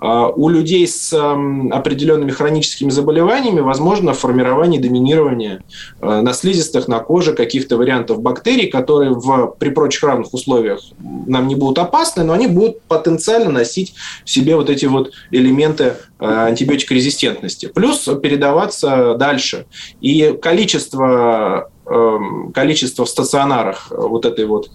у 0.00 0.48
людей 0.48 0.86
с 0.86 1.12
определенными 1.12 2.30
хроническими 2.30 2.90
заболеваниями 2.90 3.60
возможно 3.60 4.12
формирование 4.12 4.80
доминирования 4.80 5.62
на 6.00 6.32
слизистых, 6.32 6.86
на 6.86 7.00
коже 7.00 7.34
каких-то 7.34 7.76
вариантов 7.76 8.22
бактерий, 8.22 8.68
которые 8.68 9.10
в, 9.10 9.56
при 9.58 9.70
прочих 9.70 10.04
равных 10.04 10.32
условиях 10.32 10.80
нам 11.26 11.48
не 11.48 11.56
будут 11.56 11.78
опасны, 11.78 12.22
но 12.22 12.32
они 12.32 12.46
будут 12.46 12.80
потенциально 12.82 13.50
носить 13.50 13.94
в 14.24 14.30
себе 14.30 14.56
вот 14.56 14.70
эти 14.70 14.86
вот 14.86 15.12
элементы 15.30 15.96
антибиотикорезистентности. 16.18 17.66
Плюс 17.66 18.08
передаваться 18.22 19.14
дальше. 19.14 19.66
И 20.00 20.36
количество 20.40 21.70
эм, 21.86 22.52
количество 22.52 23.04
в 23.04 23.08
стационарах 23.08 23.90
вот 23.90 24.24
этой 24.24 24.46
вот 24.46 24.70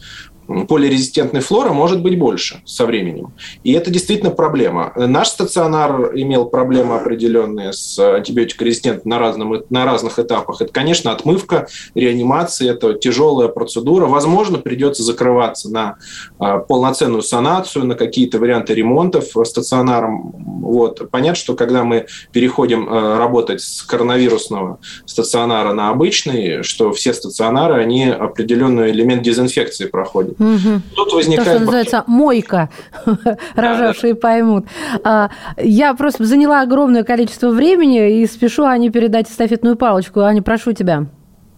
полирезистентной 0.67 1.41
флоры 1.41 1.71
может 1.73 2.01
быть 2.01 2.17
больше 2.17 2.61
со 2.65 2.85
временем. 2.85 3.33
И 3.63 3.71
это 3.73 3.91
действительно 3.91 4.31
проблема. 4.31 4.91
Наш 4.95 5.29
стационар 5.29 6.11
имел 6.15 6.45
проблемы 6.45 6.95
определенные 6.95 7.73
с 7.73 7.97
антибиотикорезистентом 7.99 9.09
на, 9.09 9.19
разном, 9.19 9.63
на 9.69 9.85
разных 9.85 10.19
этапах. 10.19 10.61
Это, 10.61 10.71
конечно, 10.71 11.11
отмывка, 11.11 11.67
реанимация, 11.95 12.71
это 12.71 12.93
тяжелая 12.93 13.47
процедура. 13.47 14.05
Возможно, 14.05 14.57
придется 14.57 15.03
закрываться 15.03 15.69
на 15.69 15.95
а, 16.39 16.59
полноценную 16.59 17.21
санацию, 17.21 17.85
на 17.85 17.95
какие-то 17.95 18.39
варианты 18.39 18.73
ремонтов 18.73 19.25
стационаром. 19.45 20.33
Вот. 20.61 21.09
Понятно, 21.09 21.35
что 21.35 21.55
когда 21.55 21.83
мы 21.83 22.07
переходим 22.31 22.87
а, 22.89 23.17
работать 23.17 23.61
с 23.61 23.81
коронавирусного 23.83 24.79
стационара 25.05 25.73
на 25.73 25.89
обычный, 25.89 26.63
что 26.63 26.91
все 26.91 27.13
стационары, 27.13 27.81
они 27.81 28.05
определенный 28.05 28.91
элемент 28.91 29.23
дезинфекции 29.23 29.85
проходят. 29.85 30.32
Угу. 30.39 30.81
Тут 30.95 31.13
возникает... 31.13 31.45
То, 31.45 31.55
что 31.55 31.59
называется 31.59 32.03
мойка, 32.07 32.69
рожавшие 33.55 34.15
поймут. 34.15 34.65
А, 35.03 35.29
я 35.57 35.93
просто 35.93 36.25
заняла 36.25 36.61
огромное 36.61 37.03
количество 37.03 37.49
времени 37.49 38.21
и 38.21 38.25
спешу 38.25 38.63
Ане 38.63 38.89
передать 38.89 39.29
эстафетную 39.29 39.75
палочку. 39.75 40.21
Аня, 40.21 40.41
прошу 40.41 40.73
тебя. 40.73 41.07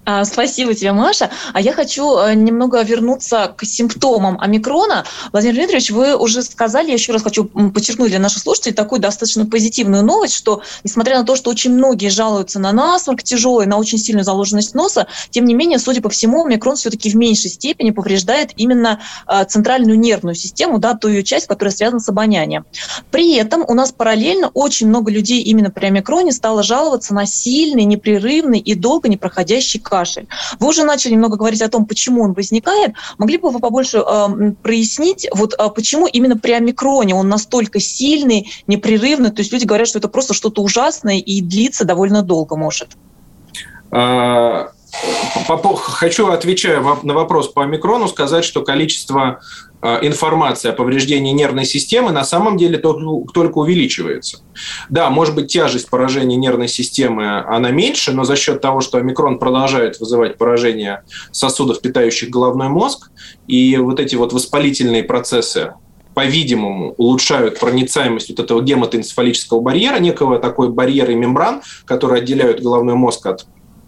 А, 0.06 0.24
спасибо 0.24 0.76
тебе, 0.76 0.92
Маша. 0.92 1.32
А 1.54 1.60
я 1.60 1.74
хочу 1.74 2.18
э, 2.20 2.36
немного 2.36 2.82
вернуться 2.84 3.54
к 3.58 3.66
симптомам 3.66 4.40
омикрона. 4.40 5.04
Владимир 5.32 5.56
Дмитриевич, 5.56 5.90
вы 5.90 6.16
уже 6.16 6.44
сказали, 6.44 6.90
я 6.90 6.94
еще 6.94 7.12
раз 7.12 7.24
хочу 7.24 7.46
подчеркнуть 7.46 8.10
для 8.10 8.20
наших 8.20 8.44
слушателей 8.44 8.76
такую 8.76 9.02
достаточно 9.02 9.48
позитивную 9.48 10.04
новость, 10.04 10.36
что 10.36 10.62
несмотря 10.84 11.18
на 11.18 11.26
то, 11.26 11.36
что 11.36 11.50
очень 11.50 11.72
многие 11.72 12.10
жалуются 12.10 12.60
на 12.60 12.72
насморк 12.72 13.24
тяжелый, 13.24 13.66
на 13.66 13.78
очень 13.78 13.98
сильную 13.98 14.24
заложенность 14.24 14.76
носа, 14.76 15.08
тем 15.32 15.46
не 15.46 15.56
менее, 15.56 15.80
судя 15.80 16.04
по 16.04 16.10
всему, 16.10 16.46
омикрон 16.46 16.76
все-таки 16.76 17.10
в 17.10 17.16
меньшей 17.16 17.50
степени 17.50 17.90
повреждает 17.90 18.52
именно 18.58 19.00
э, 19.28 19.44
центральную 19.46 19.98
нервную 19.98 20.36
систему, 20.36 20.78
да, 20.78 20.94
ту 20.94 21.08
ее 21.08 21.24
часть, 21.24 21.48
которая 21.48 21.74
связана 21.74 22.00
с 22.00 22.08
обонянием. 22.10 22.66
При 23.10 23.34
этом 23.38 23.66
у 23.68 23.74
нас 23.74 23.92
параллельно 23.92 24.52
очень 24.54 24.88
много 24.88 25.12
людей 25.12 25.42
именно 25.42 25.72
при 25.72 25.88
омикроне 25.88 26.32
стало 26.32 26.62
жаловаться 26.62 27.16
на 27.16 27.26
сильный, 27.26 27.86
непрерывный 27.86 28.60
и 28.60 28.76
долго 28.76 29.10
не 29.10 29.18
проходящий 29.18 29.80
кашель. 29.96 30.28
Вы 30.60 30.68
уже 30.68 30.84
начали 30.84 31.14
немного 31.14 31.38
говорить 31.38 31.62
о 31.62 31.70
том, 31.70 31.86
почему 31.86 32.22
он 32.24 32.34
возникает. 32.34 32.94
Могли 33.18 33.38
бы 33.38 33.50
вы 33.50 33.60
побольше 33.60 34.00
э, 34.00 34.52
прояснить, 34.62 35.28
вот 35.34 35.54
э, 35.58 35.70
почему 35.74 36.06
именно 36.08 36.38
при 36.38 36.52
омикроне 36.52 37.16
он 37.16 37.30
настолько 37.30 37.80
сильный, 37.80 38.50
непрерывный? 38.68 39.32
То 39.32 39.42
есть 39.42 39.54
люди 39.54 39.66
говорят, 39.66 39.88
что 39.88 40.00
это 40.00 40.10
просто 40.10 40.34
что-то 40.34 40.62
ужасное 40.62 41.18
и 41.18 41.42
длится 41.42 41.86
довольно 41.86 42.22
долго 42.24 42.58
может. 42.58 42.90
А, 43.92 44.72
хочу, 45.76 46.28
отвечая 46.28 46.84
на 47.04 47.14
вопрос 47.14 47.50
по 47.50 47.64
омикрону, 47.64 48.08
сказать, 48.08 48.44
что 48.44 48.64
количество 48.64 49.40
Э, 49.86 50.00
информация 50.02 50.72
о 50.72 50.76
повреждении 50.76 51.32
нервной 51.32 51.66
системы 51.66 52.12
на 52.12 52.24
самом 52.24 52.58
деле 52.58 52.80
только 52.80 53.58
увеличивается. 53.60 54.40
Да, 54.90 55.12
может 55.12 55.36
быть, 55.36 55.48
тяжесть 55.48 55.92
поражения 55.92 56.36
нервной 56.36 56.68
системы, 56.68 57.44
она 57.46 57.70
меньше, 57.70 58.12
но 58.12 58.24
за 58.24 58.36
счет 58.36 58.62
того, 58.62 58.82
что 58.82 58.98
омикрон 58.98 59.38
продолжает 59.38 60.00
вызывать 60.00 60.40
поражение 60.40 61.04
сосудов, 61.32 61.82
питающих 61.82 62.32
головной 62.32 62.70
мозг, 62.70 63.12
и 63.46 63.78
вот 63.78 64.00
эти 64.00 64.16
вот 64.16 64.34
воспалительные 64.34 65.04
процессы, 65.04 65.76
по-видимому, 66.16 66.96
улучшают 66.98 67.60
проницаемость 67.60 68.30
вот 68.30 68.40
этого 68.40 68.64
гематоэнцефалического 68.64 69.60
барьера, 69.60 70.00
некого 70.00 70.40
такой 70.40 70.70
барьера 70.70 71.12
и 71.12 71.16
мембран, 71.16 71.62
которые 71.86 72.24
отделяют 72.24 72.60
головной 72.60 72.96
мозг 72.96 73.24
от 73.28 73.46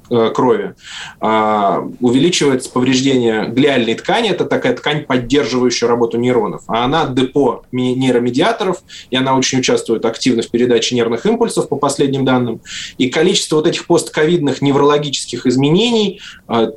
крови, 0.09 0.75
а, 1.19 1.87
увеличивается 1.99 2.69
повреждение 2.69 3.47
глиальной 3.47 3.95
ткани, 3.95 4.29
это 4.29 4.45
такая 4.45 4.75
ткань, 4.75 5.03
поддерживающая 5.03 5.87
работу 5.87 6.17
нейронов, 6.17 6.63
а 6.67 6.85
она 6.85 7.07
депо 7.07 7.63
нейромедиаторов, 7.71 8.83
и 9.09 9.15
она 9.15 9.35
очень 9.35 9.59
участвует 9.59 10.05
активно 10.05 10.41
в 10.41 10.49
передаче 10.49 10.95
нервных 10.95 11.25
импульсов, 11.25 11.67
по 11.67 11.75
последним 11.75 12.25
данным, 12.25 12.61
и 12.97 13.09
количество 13.09 13.57
вот 13.57 13.67
этих 13.67 13.87
постковидных 13.87 14.61
неврологических 14.61 15.45
изменений, 15.45 16.21
а, 16.47 16.67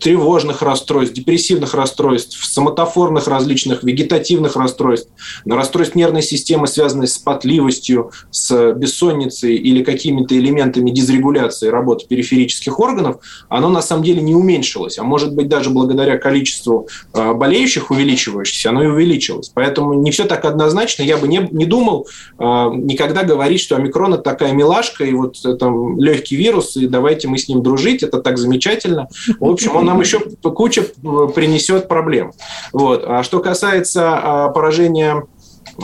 тревожных 0.00 0.62
расстройств, 0.62 1.14
депрессивных 1.14 1.74
расстройств, 1.74 2.44
соматофорных 2.44 3.28
различных, 3.28 3.82
вегетативных 3.82 4.56
расстройств, 4.56 5.10
расстройств 5.46 5.94
нервной 5.94 6.22
системы, 6.22 6.66
связанных 6.66 7.10
с 7.10 7.18
потливостью, 7.18 8.10
с 8.30 8.72
бессонницей 8.72 9.54
или 9.56 9.84
какими-то 9.84 10.36
элементами 10.36 10.90
дизрегуляции 10.90 11.68
работы 11.68 12.06
периферических 12.06 12.79
органов, 12.80 13.18
оно 13.48 13.68
на 13.68 13.82
самом 13.82 14.02
деле 14.02 14.22
не 14.22 14.34
уменьшилось, 14.34 14.98
а 14.98 15.02
может 15.02 15.34
быть 15.34 15.48
даже 15.48 15.70
благодаря 15.70 16.18
количеству 16.18 16.88
э, 17.14 17.32
болеющих 17.32 17.90
увеличивающихся, 17.90 18.70
оно 18.70 18.82
и 18.82 18.86
увеличилось. 18.86 19.50
Поэтому 19.54 19.94
не 19.94 20.10
все 20.10 20.24
так 20.24 20.44
однозначно. 20.44 21.02
Я 21.02 21.16
бы 21.16 21.28
не, 21.28 21.48
не 21.50 21.66
думал 21.66 22.06
э, 22.38 22.44
никогда 22.44 23.22
говорить, 23.22 23.60
что 23.60 23.76
омикрон– 23.76 24.14
это 24.14 24.22
такая 24.22 24.52
милашка, 24.52 25.04
и 25.04 25.12
вот 25.12 25.36
это 25.44 25.72
легкий 25.98 26.36
вирус, 26.36 26.76
и 26.76 26.86
давайте 26.86 27.28
мы 27.28 27.38
с 27.38 27.48
ним 27.48 27.62
дружить, 27.62 28.02
это 28.02 28.20
так 28.20 28.38
замечательно. 28.38 29.08
В 29.38 29.50
общем, 29.50 29.76
он 29.76 29.86
нам 29.86 30.00
еще 30.00 30.20
куча 30.20 30.82
э, 30.82 31.28
принесет 31.34 31.88
проблем. 31.88 32.32
Вот. 32.72 33.04
А 33.06 33.22
что 33.22 33.40
касается 33.40 34.50
поражения 34.54 35.24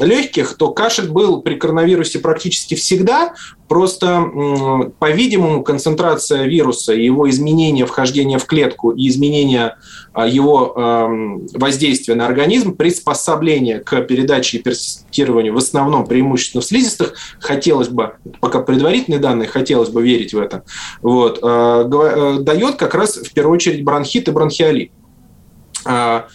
легких, 0.00 0.56
то 0.56 0.70
кашель 0.70 1.08
был 1.08 1.40
при 1.40 1.54
коронавирусе 1.54 2.18
практически 2.18 2.74
всегда. 2.74 3.34
Просто, 3.68 4.24
по-видимому, 5.00 5.64
концентрация 5.64 6.44
вируса, 6.44 6.92
его 6.92 7.28
изменение 7.28 7.84
вхождения 7.84 8.38
в 8.38 8.44
клетку 8.44 8.92
и 8.92 9.08
изменение 9.08 9.76
а, 10.12 10.26
его 10.28 10.72
воздействия 11.52 12.14
на 12.14 12.26
организм, 12.26 12.76
приспособление 12.76 13.80
к 13.80 14.00
передаче 14.02 14.58
и 14.58 14.62
персистированию 14.62 15.52
в 15.52 15.56
основном 15.56 16.06
преимущественно 16.06 16.62
в 16.62 16.64
слизистых, 16.64 17.14
хотелось 17.40 17.88
бы, 17.88 18.12
пока 18.40 18.60
предварительные 18.60 19.18
данные, 19.18 19.48
хотелось 19.48 19.88
бы 19.88 20.02
верить 20.02 20.32
в 20.32 20.38
это, 20.38 20.62
вот, 21.02 21.40
э, 21.42 21.88
э, 21.92 22.38
дает 22.40 22.76
как 22.76 22.94
раз 22.94 23.16
в 23.16 23.32
первую 23.32 23.54
очередь 23.54 23.82
бронхит 23.82 24.28
и 24.28 24.30
бронхиолит 24.30 24.90
а, 25.84 26.26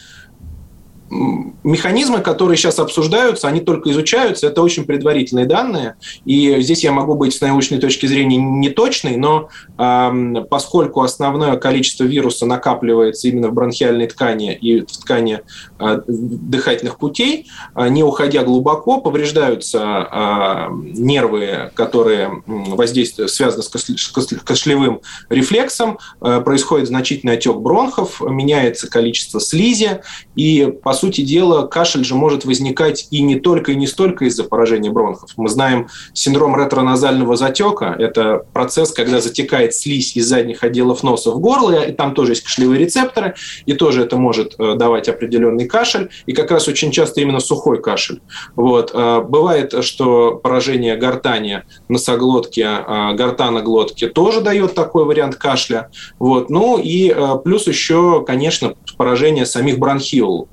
механизмы, 1.12 2.20
которые 2.20 2.58
сейчас 2.58 2.80
обсуждаются, 2.80 3.48
они 3.48 3.60
только 3.60 3.92
изучаются, 3.92 4.48
это 4.48 4.62
очень 4.62 4.86
предварительные 4.86 5.46
данные, 5.46 5.96
и 6.26 6.62
здесь 6.62 6.84
я 6.84 6.94
могу 6.94 7.16
быть 7.16 7.34
с 7.34 7.42
научной 7.42 7.80
точки 7.80 8.06
зрения 8.06 8.38
неточной, 8.38 9.18
но 9.18 9.50
э, 9.78 10.46
поскольку 10.50 11.02
основное 11.02 11.58
количество 11.58 12.06
вируса 12.06 12.46
накапливается 12.46 13.28
именно 13.28 13.50
в 13.50 13.54
бронхиальной 13.54 14.08
ткани 14.08 14.54
и 14.54 14.82
в 14.82 14.86
ткани 14.86 15.42
э, 15.80 16.02
дыхательных 16.08 16.98
путей, 16.98 17.48
э, 17.76 17.90
не 17.90 18.04
уходя 18.04 18.44
глубоко, 18.44 19.02
повреждаются 19.02 19.80
э, 19.80 20.68
нервы, 20.72 21.72
которые 21.76 22.42
воздействуют, 22.48 23.32
связаны 23.32 23.64
с 23.64 24.42
кашлевым 24.46 25.02
рефлексом, 25.30 26.00
э, 26.22 26.40
происходит 26.40 26.88
значительный 26.88 27.34
отек 27.34 27.58
бронхов, 27.58 28.22
меняется 28.22 28.90
количество 28.90 29.42
слизи, 29.42 30.02
и, 30.36 30.74
по 30.82 30.94
сути 31.02 31.22
дела, 31.22 31.66
кашель 31.66 32.06
же 32.06 32.16
может 32.16 32.46
возникать 32.46 33.08
и 33.10 33.22
не 33.22 33.40
только 33.40 33.72
и 33.72 33.76
не 33.76 33.88
столько 33.88 34.26
из-за 34.26 34.44
поражения 34.44 34.92
бронхов. 34.92 35.32
Мы 35.36 35.50
знаем 35.50 35.88
синдром 36.14 36.56
ретроназального 36.56 37.36
затека. 37.36 37.96
Это 37.98 38.46
процесс, 38.54 38.92
когда 38.92 39.20
затекает 39.20 39.74
слизь 39.74 40.16
из 40.16 40.28
задних 40.28 40.64
отделов 40.64 41.04
носа 41.04 41.32
в 41.32 41.40
горло, 41.40 41.84
и 41.84 41.92
там 41.92 42.14
тоже 42.14 42.34
есть 42.34 42.44
кашлевые 42.44 42.80
рецепторы, 42.80 43.34
и 43.66 43.74
тоже 43.74 44.04
это 44.04 44.18
может 44.18 44.56
э, 44.60 44.76
давать 44.76 45.10
определенный 45.10 45.68
кашель, 45.68 46.10
и 46.28 46.34
как 46.34 46.52
раз 46.52 46.68
очень 46.68 46.92
часто 46.92 47.22
именно 47.22 47.40
сухой 47.40 47.82
кашель. 47.82 48.22
Вот. 48.56 48.92
Э, 48.94 49.22
бывает, 49.22 49.84
что 49.84 50.36
поражение 50.36 50.96
гортани, 50.98 51.64
носоглотки, 51.90 52.62
э, 52.62 53.16
гортаноглотки 53.16 54.08
тоже 54.08 54.42
дает 54.42 54.76
такой 54.76 55.06
вариант 55.06 55.36
кашля. 55.36 55.90
Вот. 56.20 56.50
Ну 56.50 56.80
и 56.82 57.16
плюс 57.44 57.68
еще, 57.68 58.24
конечно, 58.26 58.76
поражение 58.98 59.46
самих 59.46 59.80
бронхиол 59.80 60.48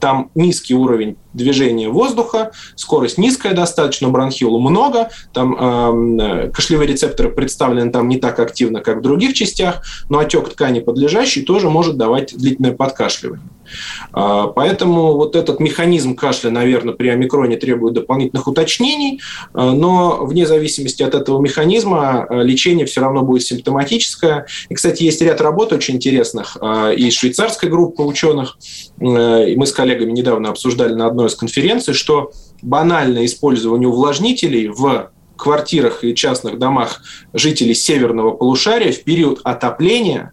там 0.00 0.30
низкий 0.34 0.74
уровень 0.74 1.16
движение 1.34 1.88
воздуха, 1.88 2.52
скорость 2.76 3.18
низкая 3.18 3.54
достаточно, 3.54 4.08
бронхиолу 4.08 4.60
много, 4.60 5.10
там 5.32 5.56
э, 6.18 6.50
кашлевые 6.50 6.88
рецепторы 6.88 7.30
представлены 7.30 7.90
там 7.90 8.08
не 8.08 8.18
так 8.18 8.38
активно, 8.38 8.80
как 8.80 8.98
в 8.98 9.02
других 9.02 9.34
частях, 9.34 9.82
но 10.08 10.18
отек 10.18 10.48
ткани 10.48 10.80
подлежащий 10.80 11.42
тоже 11.42 11.68
может 11.70 11.96
давать 11.96 12.36
длительное 12.36 12.72
подкашливание. 12.72 13.48
А, 14.12 14.48
поэтому 14.48 15.14
вот 15.14 15.36
этот 15.36 15.60
механизм 15.60 16.14
кашля, 16.14 16.50
наверное, 16.50 16.94
при 16.94 17.08
омикроне 17.08 17.56
требует 17.56 17.94
дополнительных 17.94 18.46
уточнений, 18.46 19.20
а, 19.52 19.72
но 19.72 20.24
вне 20.24 20.46
зависимости 20.46 21.02
от 21.02 21.14
этого 21.14 21.40
механизма 21.40 22.26
а, 22.28 22.42
лечение 22.42 22.86
все 22.86 23.00
равно 23.00 23.22
будет 23.22 23.42
симптоматическое. 23.42 24.46
И, 24.68 24.74
кстати, 24.74 25.02
есть 25.02 25.20
ряд 25.22 25.40
работ 25.40 25.72
очень 25.72 25.96
интересных 25.96 26.56
и 26.96 27.10
швейцарской 27.10 27.68
группы 27.68 28.02
ученых, 28.02 28.58
мы 28.98 29.66
с 29.66 29.72
коллегами 29.72 30.12
недавно 30.12 30.50
обсуждали 30.50 30.94
на 30.94 31.06
одной 31.06 31.23
из 31.26 31.34
конференций, 31.34 31.94
что 31.94 32.32
банальное 32.62 33.24
использование 33.24 33.88
увлажнителей 33.88 34.68
в 34.68 35.10
квартирах 35.36 36.04
и 36.04 36.14
частных 36.14 36.58
домах 36.58 37.02
жителей 37.32 37.74
северного 37.74 38.32
полушария 38.32 38.92
в 38.92 39.02
период 39.02 39.40
отопления 39.44 40.32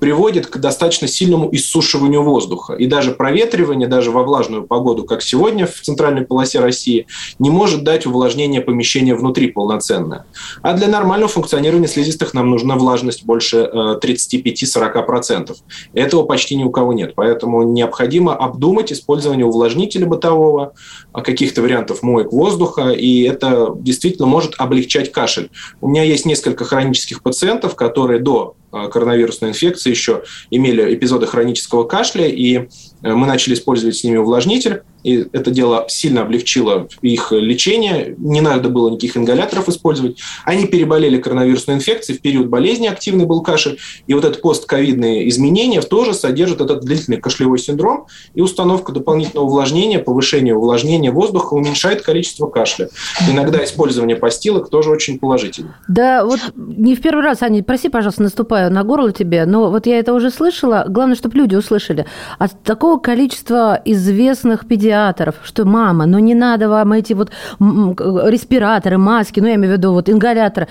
приводит 0.00 0.46
к 0.46 0.58
достаточно 0.58 1.08
сильному 1.08 1.48
иссушиванию 1.52 2.22
воздуха. 2.22 2.74
И 2.74 2.86
даже 2.86 3.12
проветривание, 3.12 3.88
даже 3.88 4.10
во 4.10 4.22
влажную 4.22 4.64
погоду, 4.64 5.04
как 5.04 5.22
сегодня 5.22 5.66
в 5.66 5.80
центральной 5.80 6.24
полосе 6.24 6.60
России, 6.60 7.06
не 7.38 7.50
может 7.50 7.84
дать 7.84 8.06
увлажнение 8.06 8.60
помещения 8.60 9.14
внутри 9.14 9.48
полноценное. 9.48 10.26
А 10.62 10.74
для 10.74 10.88
нормального 10.88 11.30
функционирования 11.30 11.88
слизистых 11.88 12.34
нам 12.34 12.50
нужна 12.50 12.76
влажность 12.76 13.24
больше 13.24 13.70
35-40%. 14.02 15.50
Э, 15.94 16.00
Этого 16.00 16.24
почти 16.24 16.56
ни 16.56 16.64
у 16.64 16.70
кого 16.70 16.92
нет. 16.92 17.14
Поэтому 17.14 17.62
необходимо 17.62 18.34
обдумать 18.34 18.92
использование 18.92 19.46
увлажнителя 19.46 20.06
бытового, 20.06 20.74
а 21.12 21.22
каких-то 21.22 21.62
вариантов 21.62 22.02
моек 22.02 22.32
воздуха, 22.32 22.90
и 22.90 23.22
это 23.22 23.74
действительно 23.76 24.26
может 24.26 24.54
облегчать 24.58 25.12
кашель. 25.12 25.50
У 25.80 25.88
меня 25.88 26.02
есть 26.02 26.26
несколько 26.26 26.64
хронических 26.64 27.22
пациентов, 27.22 27.74
которые 27.76 28.20
до 28.20 28.56
коронавирусной 28.72 29.50
инфекции 29.50 29.90
еще 29.90 30.22
имели 30.50 30.94
эпизоды 30.94 31.26
хронического 31.26 31.84
кашля, 31.84 32.26
и 32.26 32.56
э, 32.56 32.66
мы 33.02 33.26
начали 33.26 33.54
использовать 33.54 33.96
с 33.96 34.04
ними 34.04 34.16
увлажнитель 34.16 34.82
и 35.02 35.26
это 35.32 35.50
дело 35.50 35.86
сильно 35.88 36.22
облегчило 36.22 36.88
их 37.00 37.32
лечение. 37.32 38.14
Не 38.18 38.40
надо 38.40 38.68
было 38.68 38.90
никаких 38.90 39.16
ингаляторов 39.16 39.68
использовать. 39.68 40.18
Они 40.44 40.66
переболели 40.66 41.18
коронавирусной 41.18 41.76
инфекцией, 41.76 42.18
в 42.18 42.22
период 42.22 42.48
болезни 42.48 42.86
активный 42.86 43.26
был 43.26 43.42
кашель. 43.42 43.78
И 44.06 44.14
вот 44.14 44.24
это 44.24 44.38
постковидные 44.38 45.28
изменения 45.28 45.82
тоже 45.82 46.14
содержат 46.14 46.60
этот 46.60 46.80
длительный 46.80 47.18
кашлевой 47.18 47.58
синдром. 47.58 48.06
И 48.34 48.40
установка 48.40 48.92
дополнительного 48.92 49.46
увлажнения, 49.46 49.98
повышение 49.98 50.54
увлажнения 50.54 51.10
воздуха 51.10 51.54
уменьшает 51.54 52.02
количество 52.02 52.46
кашля. 52.46 52.88
Иногда 53.28 53.64
использование 53.64 54.16
постилок 54.16 54.70
тоже 54.70 54.90
очень 54.90 55.18
положительно. 55.18 55.76
Да, 55.88 56.24
вот 56.24 56.40
не 56.54 56.94
в 56.94 57.00
первый 57.00 57.24
раз, 57.24 57.42
Аня, 57.42 57.62
прости, 57.64 57.88
пожалуйста, 57.88 58.22
наступаю 58.22 58.72
на 58.72 58.84
горло 58.84 59.12
тебе, 59.12 59.46
но 59.46 59.70
вот 59.70 59.86
я 59.86 59.98
это 59.98 60.14
уже 60.14 60.30
слышала. 60.30 60.84
Главное, 60.88 61.16
чтобы 61.16 61.36
люди 61.38 61.54
услышали. 61.56 62.06
От 62.38 62.62
такого 62.62 62.91
количества 62.98 63.80
известных 63.84 64.66
педиатров 64.66 65.36
что 65.44 65.64
мама, 65.64 66.06
ну 66.06 66.18
не 66.18 66.34
надо 66.34 66.68
вам 66.68 66.92
эти 66.92 67.12
вот 67.12 67.30
респираторы, 67.60 68.98
маски, 68.98 69.40
ну 69.40 69.46
я 69.46 69.54
имею 69.54 69.74
в 69.74 69.76
виду 69.76 69.92
вот 69.92 70.08
ингаляторы. 70.08 70.68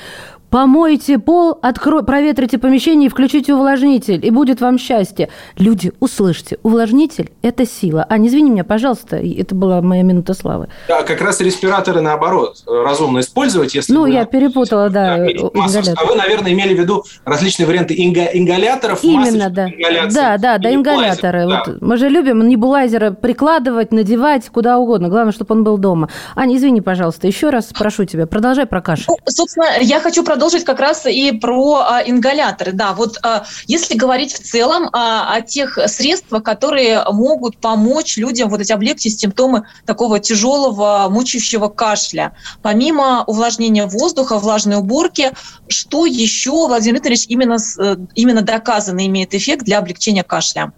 Помойте 0.51 1.17
пол, 1.17 1.57
откро... 1.61 2.01
проветрите 2.01 2.57
помещение 2.57 3.07
и 3.07 3.09
включите 3.09 3.53
увлажнитель, 3.53 4.23
и 4.25 4.29
будет 4.31 4.59
вам 4.59 4.77
счастье. 4.77 5.29
Люди, 5.57 5.93
услышьте, 6.01 6.57
увлажнитель– 6.61 7.31
это 7.41 7.65
сила. 7.65 8.05
А, 8.09 8.17
не 8.17 8.27
извини 8.27 8.49
меня, 8.49 8.65
пожалуйста, 8.65 9.15
это 9.15 9.55
была 9.55 9.81
моя 9.81 10.03
минута 10.03 10.33
славы. 10.33 10.67
Да, 10.89 11.03
как 11.03 11.21
раз 11.21 11.39
респираторы, 11.39 12.01
наоборот, 12.01 12.63
разумно 12.67 13.19
использовать, 13.19 13.75
если... 13.75 13.93
Ну, 13.93 14.01
вы... 14.01 14.09
я 14.09 14.25
перепутала, 14.25 14.89
да, 14.89 15.19
да 15.19 15.93
А 15.95 16.05
вы, 16.05 16.15
наверное, 16.15 16.51
имели 16.51 16.75
в 16.75 16.79
виду 16.79 17.05
различные 17.23 17.65
варианты 17.65 17.93
инга... 17.93 18.25
ингаляторов, 18.25 19.01
Именно, 19.05 19.49
да. 19.49 19.69
Да, 20.11 20.37
да, 20.37 20.57
да, 20.57 20.73
ингаляторы. 20.73 21.47
Да. 21.47 21.63
Вот 21.65 21.81
мы 21.81 21.95
же 21.95 22.09
любим 22.09 22.45
небулайзеры 22.45 23.13
прикладывать, 23.13 23.93
надевать 23.93 24.49
куда 24.49 24.79
угодно. 24.79 25.07
Главное, 25.07 25.31
чтобы 25.31 25.55
он 25.55 25.63
был 25.63 25.77
дома. 25.77 26.09
Аня, 26.35 26.57
извини, 26.57 26.81
пожалуйста, 26.81 27.25
еще 27.27 27.51
раз 27.51 27.67
прошу 27.67 28.03
тебя, 28.03 28.27
продолжай 28.27 28.65
про 28.65 28.81
кашель. 28.81 29.05
Ну, 29.07 29.15
собственно, 29.29 29.79
я 29.79 30.01
хочу 30.01 30.25
продолжить 30.25 30.40
продолжить 30.41 30.65
как 30.65 30.79
раз 30.79 31.05
и 31.05 31.33
про 31.33 31.85
а, 31.87 32.01
ингаляторы. 32.03 32.71
Да, 32.71 32.93
вот 32.93 33.19
а, 33.21 33.45
если 33.67 33.95
говорить 33.95 34.33
в 34.33 34.39
целом 34.39 34.89
а, 34.91 35.35
о 35.35 35.41
тех 35.41 35.77
средствах, 35.85 36.41
которые 36.41 37.03
могут 37.11 37.57
помочь 37.57 38.17
людям 38.17 38.49
вот 38.49 38.59
эти 38.59 38.71
облегчить 38.71 39.19
симптомы 39.19 39.67
такого 39.85 40.19
тяжелого 40.19 41.09
мучающего 41.11 41.67
кашля, 41.67 42.35
помимо 42.63 43.23
увлажнения 43.25 43.85
воздуха, 43.85 44.39
влажной 44.39 44.77
уборки, 44.77 45.31
что 45.67 46.07
еще, 46.07 46.65
Владимир 46.65 47.01
Дмитриевич, 47.01 47.27
именно, 47.27 47.57
э, 47.77 47.97
именно 48.15 48.41
доказанно 48.41 49.05
имеет 49.05 49.35
эффект 49.35 49.63
для 49.63 49.77
облегчения 49.77 50.23
кашля? 50.23 50.73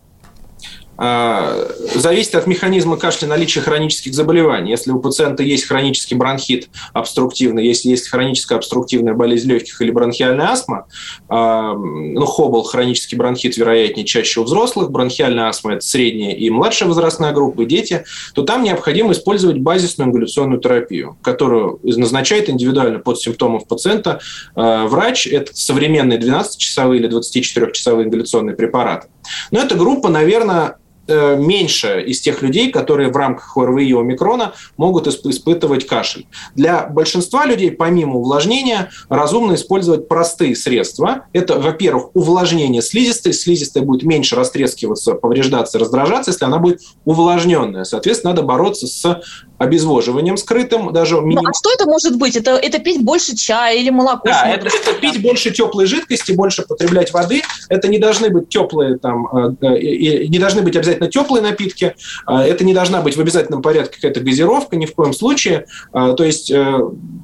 А, 0.95 1.67
зависит 1.95 2.35
от 2.35 2.45
механизма 2.45 2.97
кашля 2.97 3.27
наличия 3.27 3.61
хронических 3.61 4.13
заболеваний. 4.13 4.71
Если 4.71 4.91
у 4.91 4.99
пациента 4.99 5.41
есть 5.41 5.65
хронический 5.65 6.15
бронхит 6.15 6.69
обструктивный, 6.93 7.65
если 7.65 7.89
есть 7.89 8.07
хроническая 8.09 8.57
обструктивная 8.57 9.13
болезнь 9.13 9.49
легких 9.49 9.81
или 9.81 9.91
бронхиальная 9.91 10.49
астма, 10.49 10.85
а, 11.29 11.73
ну, 11.73 12.25
хобл, 12.25 12.63
хронический 12.63 13.15
бронхит, 13.15 13.57
вероятнее, 13.57 14.05
чаще 14.05 14.41
у 14.41 14.43
взрослых, 14.43 14.91
бронхиальная 14.91 15.47
астма– 15.47 15.73
это 15.73 15.81
средняя 15.81 16.35
и 16.35 16.49
младшая 16.49 16.89
возрастная 16.89 17.31
группа, 17.31 17.65
дети, 17.65 18.03
то 18.35 18.43
там 18.43 18.63
необходимо 18.63 19.13
использовать 19.13 19.57
базисную 19.57 20.09
ингаляционную 20.09 20.59
терапию, 20.59 21.17
которую 21.21 21.79
назначает 21.83 22.49
индивидуально 22.49 22.99
под 22.99 23.19
симптомов 23.19 23.67
пациента 23.67 24.19
а, 24.55 24.85
врач. 24.85 25.25
Это 25.25 25.55
современные 25.55 26.19
12-часовые 26.19 26.99
или 26.99 27.09
24-часовые 27.09 28.05
ингаляционные 28.05 28.55
препараты. 28.55 29.07
Но 29.51 29.59
эта 29.59 29.75
группа, 29.75 30.09
наверное, 30.09 30.77
меньше 31.07 32.01
из 32.01 32.21
тех 32.21 32.41
людей, 32.41 32.71
которые 32.71 33.11
в 33.11 33.17
рамках 33.17 33.57
ОРВИ 33.57 33.89
и 33.89 33.93
омикрона 33.93 34.53
могут 34.77 35.07
испытывать 35.07 35.85
кашель. 35.85 36.27
Для 36.55 36.87
большинства 36.87 37.45
людей, 37.45 37.71
помимо 37.71 38.15
увлажнения, 38.15 38.89
разумно 39.09 39.55
использовать 39.55 40.07
простые 40.07 40.55
средства. 40.55 41.25
Это, 41.33 41.59
во-первых, 41.59 42.15
увлажнение 42.15 42.81
слизистой. 42.81 43.33
Слизистая 43.33 43.83
будет 43.83 44.03
меньше 44.03 44.35
растрескиваться, 44.35 45.13
повреждаться, 45.13 45.79
раздражаться, 45.79 46.31
если 46.31 46.45
она 46.45 46.59
будет 46.59 46.81
увлажненная. 47.05 47.83
Соответственно, 47.83 48.33
надо 48.33 48.43
бороться 48.43 48.87
с 48.87 49.21
обезвоживанием 49.63 50.37
скрытым, 50.37 50.93
даже 50.93 51.15
минимум. 51.15 51.45
Ну, 51.45 51.49
а 51.49 51.53
что 51.53 51.71
это 51.73 51.85
может 51.85 52.17
быть? 52.17 52.35
Это, 52.35 52.51
это 52.51 52.79
пить 52.79 53.03
больше 53.03 53.35
чая 53.35 53.77
или 53.77 53.89
молоко? 53.89 54.21
Да, 54.25 54.49
это, 54.49 54.67
это 54.67 54.93
пить 54.99 55.21
больше 55.21 55.51
теплой 55.51 55.85
жидкости, 55.85 56.31
больше 56.31 56.63
потреблять 56.63 57.13
воды. 57.13 57.41
Это 57.69 57.87
не 57.87 57.99
должны 57.99 58.29
быть 58.29 58.49
теплые, 58.49 58.97
там, 58.97 59.27
э, 59.27 59.55
э, 59.61 60.25
не 60.27 60.39
должны 60.39 60.61
быть 60.61 60.75
обязательно 60.75 61.09
теплые 61.09 61.41
напитки. 61.41 61.95
Э, 62.27 62.37
это 62.37 62.63
не 62.63 62.73
должна 62.73 63.01
быть 63.01 63.15
в 63.15 63.21
обязательном 63.21 63.61
порядке 63.61 63.95
какая-то 63.95 64.21
газировка, 64.21 64.75
ни 64.75 64.85
в 64.85 64.93
коем 64.93 65.13
случае. 65.13 65.65
То 65.91 66.23
есть 66.23 66.51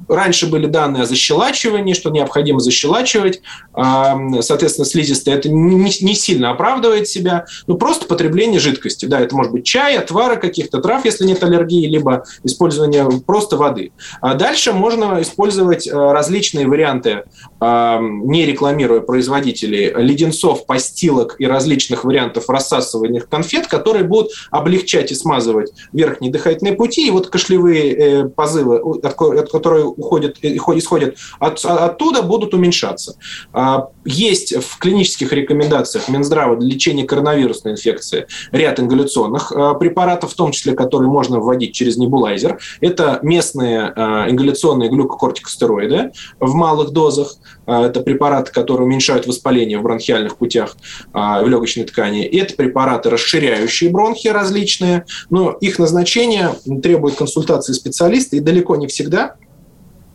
раньше 0.08 0.46
были 0.46 0.66
данные 0.66 1.02
о 1.02 1.06
защелачивании, 1.06 1.94
что 1.94 2.10
необходимо 2.10 2.60
защелачивать. 2.60 3.42
Соответственно, 3.74 4.84
слизистая 4.84 5.36
это 5.36 5.48
не, 5.48 5.92
не 6.04 6.14
сильно 6.14 6.50
оправдывает 6.50 7.08
себя. 7.08 7.46
Ну, 7.66 7.76
просто 7.76 8.06
потребление 8.06 8.60
жидкости. 8.60 9.06
Да, 9.06 9.20
это 9.20 9.34
может 9.34 9.52
быть 9.52 9.64
чай, 9.64 9.96
отвары 9.96 10.36
каких-то 10.36 10.80
трав, 10.80 11.04
если 11.04 11.24
нет 11.24 11.42
аллергии, 11.42 11.86
либо 11.86 12.24
использование 12.44 13.08
просто 13.26 13.56
воды. 13.56 13.92
А 14.20 14.34
дальше 14.34 14.72
можно 14.72 15.20
использовать 15.20 15.86
э, 15.86 15.92
различные 15.92 16.66
варианты, 16.66 17.24
э, 17.60 17.98
не 18.00 18.46
рекламируя 18.46 19.00
производителей, 19.00 19.92
леденцов, 19.94 20.66
постилок 20.66 21.36
и 21.38 21.46
различных 21.46 22.04
вариантов 22.04 22.48
рассасывания 22.48 23.20
конфет, 23.20 23.66
которые 23.66 24.04
будут 24.04 24.32
облегчать 24.50 25.12
и 25.12 25.14
смазывать 25.14 25.72
верхние 25.92 26.32
дыхательные 26.32 26.74
пути. 26.74 27.06
И 27.06 27.10
вот 27.10 27.28
кашлевые 27.28 27.94
э, 27.94 28.28
позывы, 28.28 28.78
от 28.78 29.50
которых 29.50 29.98
уходят, 29.98 30.38
исходят 30.42 31.16
от, 31.38 31.64
оттуда, 31.64 32.22
будут 32.22 32.54
уменьшаться. 32.54 33.16
А, 33.52 33.88
есть 34.04 34.54
в 34.56 34.78
клинических 34.78 35.32
рекомендациях 35.32 36.08
Минздрава 36.08 36.56
для 36.56 36.68
лечения 36.68 37.04
коронавирусной 37.04 37.72
инфекции 37.72 38.26
ряд 38.52 38.80
ингаляционных 38.80 39.52
препаратов, 39.78 40.32
в 40.32 40.34
том 40.34 40.52
числе, 40.52 40.74
которые 40.74 41.10
можно 41.10 41.40
вводить 41.40 41.74
через 41.74 41.96
небулайзер. 42.10 42.58
Это 42.80 43.20
местные 43.22 43.92
э, 43.94 44.30
ингаляционные 44.30 44.90
глюкокортикостероиды 44.90 46.12
в 46.40 46.54
малых 46.54 46.90
дозах. 46.90 47.36
Э, 47.66 47.84
это 47.84 48.00
препараты, 48.00 48.52
которые 48.52 48.86
уменьшают 48.86 49.26
воспаление 49.26 49.78
в 49.78 49.82
бронхиальных 49.82 50.36
путях 50.36 50.76
э, 51.14 51.18
в 51.18 51.48
легочной 51.48 51.84
ткани. 51.84 52.26
И 52.26 52.38
это 52.38 52.54
препараты, 52.54 53.10
расширяющие 53.10 53.90
бронхи 53.90 54.28
различные. 54.28 55.04
Но 55.30 55.52
их 55.52 55.78
назначение 55.78 56.50
требует 56.82 57.14
консультации 57.14 57.72
специалиста 57.72 58.36
и 58.36 58.40
далеко 58.40 58.76
не 58.76 58.86
всегда 58.86 59.36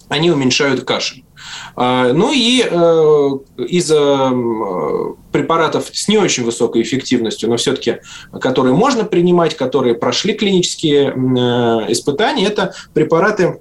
они 0.10 0.32
уменьшают 0.32 0.84
кашель. 0.84 1.24
А, 1.76 2.13
ну 2.13 2.32
и 2.34 2.63
э, 2.63 3.30
из 3.68 3.88
препаратов 5.32 5.89
с 5.94 6.08
не 6.08 6.18
очень 6.18 6.44
высокой 6.44 6.82
эффективностью, 6.82 7.50
но 7.50 7.58
все-таки 7.58 7.98
которые 8.39 8.74
можно 8.74 9.04
принимать, 9.04 9.56
которые 9.56 9.96
прошли 9.96 10.34
клинические 10.34 11.10
э, 11.10 11.91
испытания, 11.91 12.46
это 12.46 12.74
препараты 12.94 13.60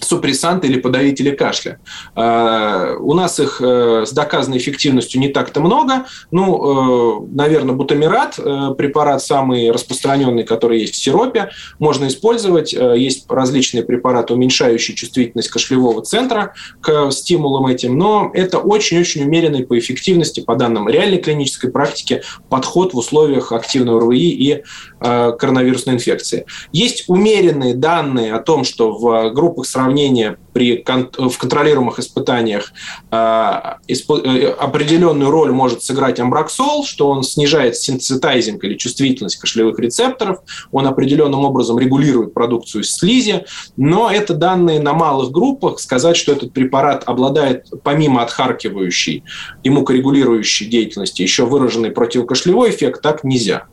супрессанты 0.00 0.66
или 0.66 0.80
подавители 0.80 1.30
кашля. 1.30 1.78
А, 2.14 2.96
у 2.98 3.14
нас 3.14 3.40
их 3.40 3.60
э, 3.60 4.04
с 4.06 4.12
доказанной 4.12 4.58
эффективностью 4.58 5.20
не 5.20 5.28
так-то 5.28 5.60
много. 5.60 6.06
Ну, 6.30 7.22
э, 7.22 7.26
наверное, 7.32 7.74
бутамират, 7.74 8.38
э, 8.38 8.74
препарат 8.76 9.22
самый 9.22 9.70
распространенный, 9.70 10.44
который 10.44 10.80
есть 10.80 10.94
в 10.94 11.02
сиропе, 11.02 11.50
можно 11.78 12.06
использовать. 12.08 12.72
Есть 12.72 13.30
различные 13.30 13.84
препараты, 13.84 14.34
уменьшающие 14.34 14.96
чувствительность 14.96 15.48
кашлевого 15.48 16.02
центра 16.02 16.54
к 16.80 17.10
стимулам 17.10 17.66
этим, 17.66 17.98
но 17.98 18.30
это 18.34 18.58
очень-очень 18.58 19.22
умеренный 19.24 19.64
по 19.64 19.78
эффективности, 19.78 20.40
по 20.40 20.56
данным 20.56 20.88
реальной 20.88 21.18
клинической 21.18 21.70
практики, 21.70 22.22
подход 22.48 22.94
в 22.94 22.98
условиях 22.98 23.52
активного 23.52 24.00
РВИ 24.00 24.30
и 24.30 24.62
коронавирусной 25.04 25.96
инфекции. 25.96 26.46
Есть 26.72 27.04
умеренные 27.08 27.74
данные 27.74 28.34
о 28.34 28.40
том, 28.40 28.64
что 28.64 28.96
в 28.96 29.30
группах 29.30 29.66
сравнения 29.66 30.38
при, 30.54 30.82
в 31.18 31.36
контролируемых 31.36 31.98
испытаниях 31.98 32.72
а, 33.10 33.78
э, 33.88 34.46
определенную 34.58 35.30
роль 35.30 35.50
может 35.50 35.82
сыграть 35.82 36.20
амбраксол, 36.20 36.84
что 36.84 37.08
он 37.08 37.24
снижает 37.24 37.76
синцитайзинг 37.76 38.62
или 38.64 38.76
чувствительность 38.76 39.36
кашлевых 39.36 39.78
рецепторов, 39.78 40.38
он 40.70 40.86
определенным 40.86 41.44
образом 41.44 41.78
регулирует 41.78 42.32
продукцию 42.32 42.84
слизи, 42.84 43.44
но 43.76 44.10
это 44.10 44.32
данные 44.34 44.80
на 44.80 44.94
малых 44.94 45.32
группах. 45.32 45.80
Сказать, 45.80 46.16
что 46.16 46.32
этот 46.32 46.52
препарат 46.52 47.02
обладает 47.06 47.66
помимо 47.82 48.22
отхаркивающей 48.22 49.24
и 49.64 49.70
мукорегулирующей 49.70 50.66
деятельности 50.66 51.22
еще 51.22 51.44
выраженный 51.46 51.90
противокашлевой 51.90 52.70
эффект, 52.70 53.02
так 53.02 53.24
нельзя. 53.24 53.66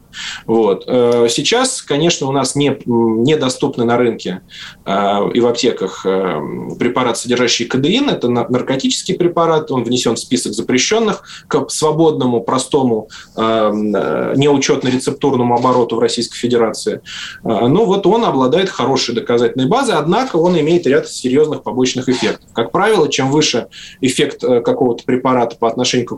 Вот. 0.46 0.84
Э, 0.88 1.28
сейчас, 1.30 1.82
конечно, 1.82 2.28
у 2.28 2.32
нас 2.32 2.56
не, 2.56 2.78
недоступны 2.86 3.84
на 3.84 3.98
рынке 3.98 4.42
э, 4.86 5.32
и 5.34 5.40
в 5.40 5.48
аптеках 5.48 6.06
э, 6.06 6.40
препарат, 6.80 7.18
содержащий 7.18 7.66
кадеин. 7.66 8.10
Это 8.10 8.30
наркотический 8.30 9.16
препарат, 9.16 9.72
он 9.72 9.84
внесен 9.84 10.14
в 10.16 10.20
список 10.20 10.54
запрещенных 10.54 11.24
к 11.48 11.70
свободному, 11.70 12.42
простому, 12.42 13.10
неучетно-рецептурному 13.36 15.56
обороту 15.56 15.96
в 15.96 16.00
Российской 16.00 16.38
Федерации. 16.38 17.02
Но 17.44 17.86
вот 17.86 18.06
он 18.06 18.26
обладает 18.26 18.70
хорошей 18.70 19.16
доказательной 19.16 19.68
базой, 19.68 19.96
однако 19.96 20.36
он 20.38 20.60
имеет 20.60 20.86
ряд 20.88 21.08
серьезных 21.08 21.64
побочных 21.64 22.10
эффектов. 22.10 22.50
Как 22.54 22.72
правило, 22.72 23.10
чем 23.10 23.32
выше 23.32 23.68
эффект 24.02 24.42
какого-то 24.42 25.04
препарата 25.04 25.56
по 25.56 25.68
отношению 25.68 26.08
к 26.08 26.16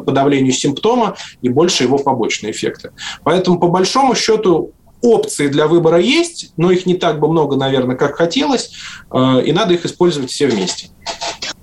подавлению 0.00 0.52
симптома, 0.52 1.16
и 1.42 1.48
больше 1.48 1.84
его 1.84 1.98
побочные 1.98 2.52
эффекты. 2.52 2.90
Поэтому, 3.26 3.58
по 3.58 3.66
большому 3.66 4.14
счету, 4.14 4.70
опции 5.02 5.48
для 5.48 5.66
выбора 5.66 5.98
есть, 5.98 6.52
но 6.56 6.70
их 6.70 6.86
не 6.86 6.94
так 6.94 7.18
бы 7.18 7.26
много, 7.26 7.56
наверное, 7.56 7.96
как 7.96 8.14
хотелось, 8.14 8.70
э, 9.10 9.42
и 9.44 9.52
надо 9.52 9.74
их 9.74 9.84
использовать 9.84 10.30
все 10.30 10.46
вместе. 10.46 10.90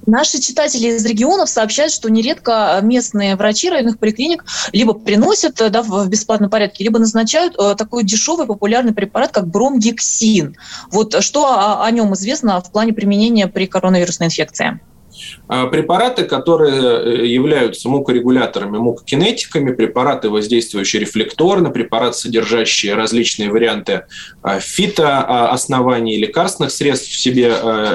Наши 0.06 0.42
читатели 0.42 0.90
из 0.90 1.06
регионов 1.06 1.50
сообщают, 1.50 1.94
что 1.94 2.10
нередко 2.10 2.78
местные 2.84 3.38
врачи 3.38 3.70
районных 3.70 3.98
поликлиник 3.98 4.44
либо 4.74 4.94
приносят 4.94 5.56
да, 5.56 5.82
в 5.82 6.10
бесплатном 6.10 6.50
порядке, 6.50 6.84
либо 6.84 7.00
назначают 7.00 7.56
э, 7.58 7.76
такой 7.78 8.04
дешевый 8.04 8.46
популярный 8.46 8.94
препарат, 8.94 9.32
как 9.32 9.48
бромгексин. 9.48 10.58
Вот 10.92 11.24
что 11.24 11.46
о, 11.46 11.86
о 11.86 11.92
нем 11.92 12.14
известно 12.14 12.60
в 12.60 12.74
плане 12.74 12.92
применения 12.92 13.48
при 13.48 13.68
коронавирусной 13.68 14.28
инфекции? 14.28 14.82
А 15.48 15.68
препараты, 15.68 16.24
которые 16.24 17.24
э, 17.24 17.28
являются 17.28 17.90
мукорегуляторами, 17.90 18.78
мукокинетиками, 18.78 19.74
препараты, 19.74 20.30
воздействующие 20.30 21.02
рефлекторно, 21.02 21.70
препараты, 21.70 22.18
содержащие 22.18 22.96
различные 22.96 23.50
варианты 23.50 24.06
а, 24.42 24.60
фитооснований, 24.60 26.18
лекарственных 26.18 26.72
средств 26.72 27.10
в 27.10 27.20
себе 27.20 27.54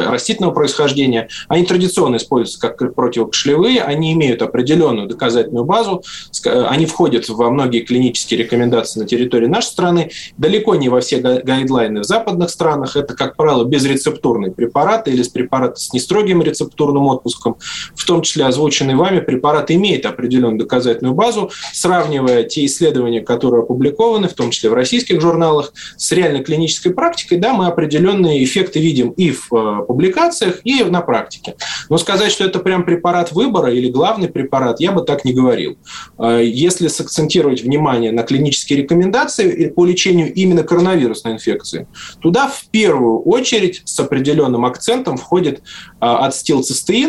растительного 0.08 0.52
происхождения, 0.52 1.28
они 1.48 1.64
традиционно 1.64 2.16
используются 2.16 2.60
как 2.60 2.94
противокашлевые, 2.94 3.82
они 3.82 4.12
имеют 4.12 4.42
определенную 4.42 5.08
доказательную 5.08 5.64
базу, 5.64 6.02
э, 6.44 6.64
они 6.68 6.86
входят 6.86 7.28
во 7.28 7.50
многие 7.50 7.80
клинические 7.80 8.42
рекомендации 8.42 9.00
на 9.00 9.06
территории 9.06 9.46
нашей 9.46 9.68
страны, 9.68 10.10
далеко 10.36 10.74
не 10.74 10.88
во 10.88 11.00
все 11.00 11.18
гайдлайны 11.18 12.00
в 12.00 12.04
западных 12.04 12.50
странах, 12.50 12.96
это, 12.96 13.14
как 13.14 13.36
правило, 13.36 13.64
безрецептурные 13.64 14.52
препараты 14.52 15.10
или 15.10 15.22
препараты 15.28 15.80
с 15.80 15.92
нестрогим 15.92 16.42
рецептурным 16.42 17.06
отпуском, 17.18 17.56
в 17.94 18.04
том 18.06 18.22
числе 18.22 18.46
озвученный 18.46 18.94
вами 18.94 19.20
препарат 19.20 19.70
имеет 19.70 20.06
определенную 20.06 20.58
доказательную 20.58 21.14
базу, 21.14 21.50
сравнивая 21.72 22.44
те 22.44 22.64
исследования, 22.64 23.20
которые 23.20 23.62
опубликованы, 23.62 24.28
в 24.28 24.34
том 24.34 24.50
числе 24.50 24.70
в 24.70 24.74
российских 24.74 25.20
журналах, 25.20 25.72
с 25.96 26.10
реальной 26.12 26.42
клинической 26.42 26.92
практикой, 26.92 27.38
да, 27.38 27.52
мы 27.52 27.66
определенные 27.66 28.42
эффекты 28.44 28.80
видим 28.80 29.10
и 29.10 29.30
в 29.30 29.52
э, 29.52 29.84
публикациях, 29.86 30.60
и 30.64 30.82
на 30.84 31.00
практике. 31.00 31.54
Но 31.90 31.98
сказать, 31.98 32.32
что 32.32 32.44
это 32.44 32.58
прям 32.58 32.84
препарат 32.84 33.32
выбора 33.32 33.72
или 33.72 33.90
главный 33.90 34.28
препарат, 34.28 34.80
я 34.80 34.92
бы 34.92 35.02
так 35.02 35.24
не 35.24 35.32
говорил. 35.32 35.78
Э, 36.18 36.40
если 36.42 36.88
сакцентировать 36.88 37.62
внимание 37.62 38.12
на 38.12 38.22
клинические 38.22 38.82
рекомендации 38.82 39.68
по 39.68 39.84
лечению 39.84 40.32
именно 40.32 40.62
коронавирусной 40.62 41.34
инфекции, 41.34 41.86
туда 42.20 42.48
в 42.48 42.68
первую 42.70 43.20
очередь 43.22 43.82
с 43.84 43.98
определенным 44.00 44.64
акцентом 44.64 45.16
входит 45.16 45.58
э, 45.58 45.60
ацетилцистеин, 46.00 46.68
цистеин, 46.68 47.07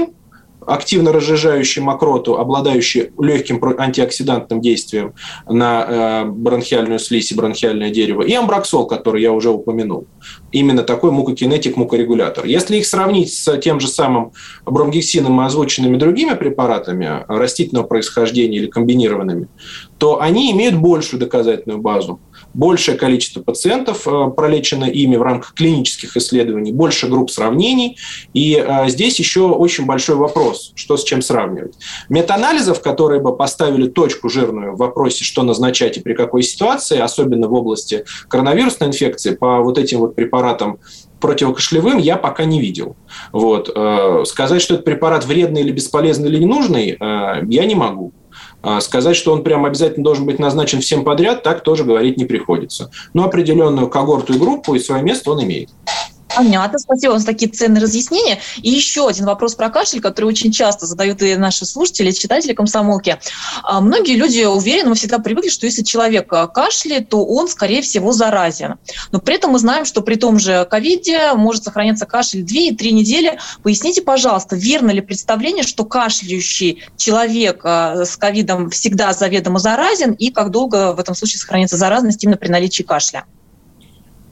активно 0.66 1.12
разжижающий 1.12 1.82
мокроту, 1.82 2.38
обладающий 2.38 3.12
легким 3.20 3.64
антиоксидантным 3.64 4.62
действием 4.62 5.14
на 5.48 5.86
э, 5.88 6.26
бронхиальную 6.26 7.00
слизь 7.00 7.32
и 7.32 7.36
бронхиальное 7.36 7.90
дерево, 7.90 8.22
и 8.22 8.34
амбраксол, 8.34 8.86
который 8.88 9.22
я 9.22 9.32
уже 9.32 9.50
упомянул. 9.50 10.08
Именно 10.52 10.84
такой 10.84 11.12
мукокинетик, 11.12 11.78
мукорегулятор. 11.78 12.46
Если 12.46 12.78
их 12.78 12.86
сравнить 12.86 13.34
с 13.34 13.58
тем 13.60 13.80
же 13.80 13.88
самым 13.88 14.32
бромгексином 14.66 15.42
и 15.42 15.46
озвученными 15.46 15.98
другими 15.98 16.34
препаратами 16.34 17.24
растительного 17.28 17.86
происхождения 17.86 18.58
или 18.58 18.68
комбинированными, 18.68 19.48
то 19.98 20.22
они 20.22 20.52
имеют 20.52 20.76
большую 20.76 21.20
доказательную 21.20 21.80
базу 21.80 22.20
большее 22.54 22.98
количество 22.98 23.42
пациентов 23.42 24.08
э, 24.08 24.32
пролечено 24.36 24.86
ими 24.86 25.16
в 25.16 25.22
рамках 25.22 25.54
клинических 25.54 26.18
исследований, 26.18 26.72
больше 26.72 27.08
групп 27.08 27.32
сравнений. 27.32 27.98
И 28.34 28.56
э, 28.56 28.90
здесь 28.90 29.20
еще 29.20 29.48
очень 29.48 29.86
большой 29.86 30.16
вопрос, 30.16 30.72
что 30.76 30.98
с 30.98 31.04
чем 31.04 31.22
сравнивать. 31.22 31.76
Метаанализов, 32.10 32.82
которые 32.82 33.22
бы 33.22 33.36
поставили 33.36 33.88
точку 33.88 34.30
жирную 34.30 34.76
в 34.76 34.78
вопросе, 34.78 35.24
что 35.24 35.44
назначать 35.44 35.98
и 35.98 36.02
при 36.02 36.14
какой 36.14 36.44
ситуации, 36.44 37.00
особенно 37.00 37.48
в 37.48 37.54
области 37.54 38.06
коронавирусной 38.28 38.90
инфекции, 38.90 39.36
по 39.36 39.60
вот 39.60 39.78
этим 39.78 40.00
вот 40.00 40.16
препаратам 40.16 40.80
противокашлевым 41.20 41.98
я 41.98 42.16
пока 42.16 42.46
не 42.46 42.62
видел. 42.62 42.96
Вот. 43.32 43.70
Э, 43.76 44.24
сказать, 44.26 44.62
что 44.62 44.76
этот 44.76 44.86
препарат 44.86 45.26
вредный 45.26 45.62
или 45.62 45.72
бесполезный 45.72 46.30
или 46.30 46.40
ненужный, 46.40 46.98
я 47.00 47.66
не 47.66 47.76
могу. 47.76 48.14
А 48.62 48.82
сказать, 48.82 49.16
что 49.16 49.32
он 49.32 49.44
прям 49.44 49.66
обязательно 49.66 50.04
должен 50.04 50.26
быть 50.26 50.40
назначен 50.40 50.82
всем 50.82 51.04
подряд, 51.04 51.44
так 51.44 51.64
тоже 51.64 51.84
говорить 51.84 52.18
не 52.18 52.26
приходится. 52.26 52.92
Но 53.14 53.24
определенную 53.26 53.90
когорту 53.90 54.34
и 54.34 54.38
группу 54.38 54.76
и 54.76 54.80
свое 54.80 55.02
место 55.02 55.32
он 55.32 55.44
имеет. 55.44 55.70
Понятно, 56.40 56.80
спасибо 56.80 57.12
вам 57.12 57.20
за 57.20 57.26
такие 57.26 57.52
ценные 57.52 57.84
разъяснения. 57.84 58.40
И 58.62 58.70
еще 58.70 59.10
один 59.10 59.26
вопрос 59.26 59.56
про 59.56 59.70
кашель, 59.70 60.00
который 60.00 60.24
очень 60.24 60.54
часто 60.54 60.86
задают 60.86 61.22
и 61.22 61.36
наши 61.36 61.66
слушатели, 61.66 62.12
читатели 62.12 62.54
комсомолки. 62.54 63.20
А, 63.62 63.82
многие 63.82 64.16
люди 64.16 64.46
уверены, 64.46 64.92
мы 64.92 64.96
всегда 64.96 65.20
привыкли, 65.20 65.50
что 65.50 65.66
если 65.66 65.84
человек 65.84 66.32
а, 66.32 66.48
кашляет, 66.48 67.10
то 67.10 67.26
он, 67.26 67.50
скорее 67.50 67.82
всего, 67.82 68.14
заразен. 68.14 68.76
Но 69.12 69.20
при 69.20 69.36
этом 69.36 69.52
мы 69.52 69.60
знаем, 69.60 69.84
что 69.84 70.00
при 70.00 70.16
том 70.16 70.40
же 70.40 70.66
ковиде 70.72 71.34
может 71.34 71.66
сохраняться 71.66 72.06
кашель 72.06 72.46
2-3 72.46 72.92
недели. 72.92 73.38
Поясните, 73.62 74.02
пожалуйста, 74.02 74.56
верно 74.56 74.92
ли 74.92 75.02
представление, 75.02 75.64
что 75.64 75.84
кашляющий 75.84 76.84
человек 76.96 77.60
а, 77.66 78.06
с 78.06 78.16
ковидом 78.16 78.70
всегда 78.70 79.12
заведомо 79.12 79.60
заразен, 79.60 80.14
и 80.14 80.32
как 80.32 80.52
долго 80.52 80.94
в 80.94 81.02
этом 81.02 81.16
случае 81.16 81.40
сохранится 81.40 81.76
заразность 81.76 82.24
именно 82.24 82.38
при 82.38 82.48
наличии 82.48 82.84
кашля? 82.84 83.26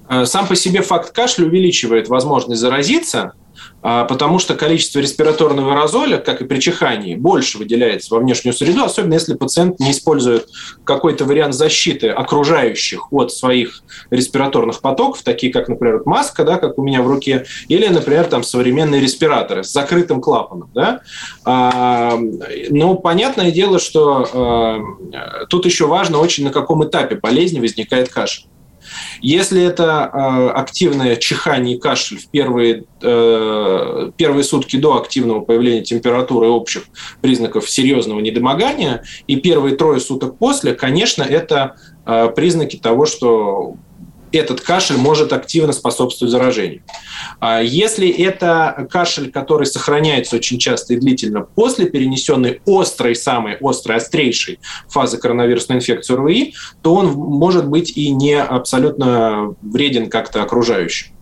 Э, 0.09 0.25
сам 0.25 0.47
по 0.47 0.55
себе 0.55 0.81
факт 0.81 1.11
кашля 1.11 1.45
увеличивает 1.45 2.07
возможность 2.07 2.61
заразиться, 2.61 3.33
а, 3.81 4.05
потому 4.05 4.39
что 4.39 4.55
количество 4.55 4.99
респираторного 4.99 5.73
аэрозоля, 5.73 6.17
как 6.17 6.41
и 6.41 6.45
при 6.45 6.59
чихании, 6.59 7.15
больше 7.15 7.57
выделяется 7.57 8.13
во 8.13 8.19
внешнюю 8.19 8.53
среду, 8.53 8.83
особенно 8.83 9.13
если 9.13 9.35
пациент 9.35 9.79
не 9.79 9.91
использует 9.91 10.47
какой-то 10.83 11.25
вариант 11.25 11.53
защиты 11.53 12.09
окружающих 12.09 13.11
от 13.13 13.31
своих 13.31 13.83
респираторных 14.09 14.81
потоков, 14.81 15.21
такие 15.23 15.53
как, 15.53 15.69
например, 15.69 16.01
маска, 16.05 16.43
да, 16.43 16.57
как 16.57 16.77
у 16.77 16.83
меня 16.83 17.01
в 17.01 17.07
руке, 17.07 17.45
или, 17.67 17.87
например, 17.87 18.25
там 18.25 18.43
современные 18.43 19.01
респираторы 19.01 19.63
с 19.63 19.71
закрытым 19.71 20.21
клапаном. 20.21 20.69
Да? 20.73 21.01
А, 21.45 22.17
но 22.69 22.95
понятное 22.95 23.51
дело, 23.51 23.79
что 23.79 24.27
а, 24.33 25.45
тут 25.49 25.65
еще 25.65 25.87
важно 25.87 26.17
очень, 26.19 26.43
на 26.43 26.51
каком 26.51 26.83
этапе 26.85 27.15
болезни 27.15 27.59
возникает 27.59 28.09
кашель. 28.09 28.47
Если 29.21 29.61
это 29.61 30.05
активное 30.51 31.15
чихание 31.15 31.75
и 31.75 31.79
кашель 31.79 32.17
в 32.19 32.27
первые, 32.29 32.83
первые 32.99 34.43
сутки 34.43 34.77
до 34.77 34.97
активного 34.97 35.41
появления 35.41 35.83
температуры 35.83 36.47
и 36.47 36.49
общих 36.49 36.83
признаков 37.21 37.69
серьезного 37.69 38.19
недомогания, 38.19 39.03
и 39.27 39.35
первые 39.37 39.75
трое 39.75 39.99
суток 39.99 40.37
после, 40.37 40.73
конечно, 40.73 41.23
это 41.23 41.75
признаки 42.35 42.77
того, 42.77 43.05
что 43.05 43.75
этот 44.31 44.61
кашель 44.61 44.97
может 44.97 45.33
активно 45.33 45.73
способствовать 45.73 46.31
заражению. 46.31 46.83
А 47.39 47.61
если 47.61 48.09
это 48.09 48.87
кашель, 48.91 49.31
который 49.31 49.65
сохраняется 49.65 50.35
очень 50.35 50.59
часто 50.59 50.93
и 50.93 50.97
длительно 50.97 51.41
после 51.41 51.85
перенесенной 51.85 52.61
острой, 52.65 53.15
самой 53.15 53.57
острой, 53.61 53.97
острейшей 53.97 54.59
фазы 54.89 55.17
коронавирусной 55.17 55.77
инфекции 55.77 56.13
РВИ, 56.15 56.53
то 56.81 56.95
он 56.95 57.07
может 57.07 57.67
быть 57.67 57.95
и 57.97 58.09
не 58.11 58.41
абсолютно 58.41 59.55
вреден 59.61 60.09
как-то 60.09 60.43
окружающим. 60.43 61.16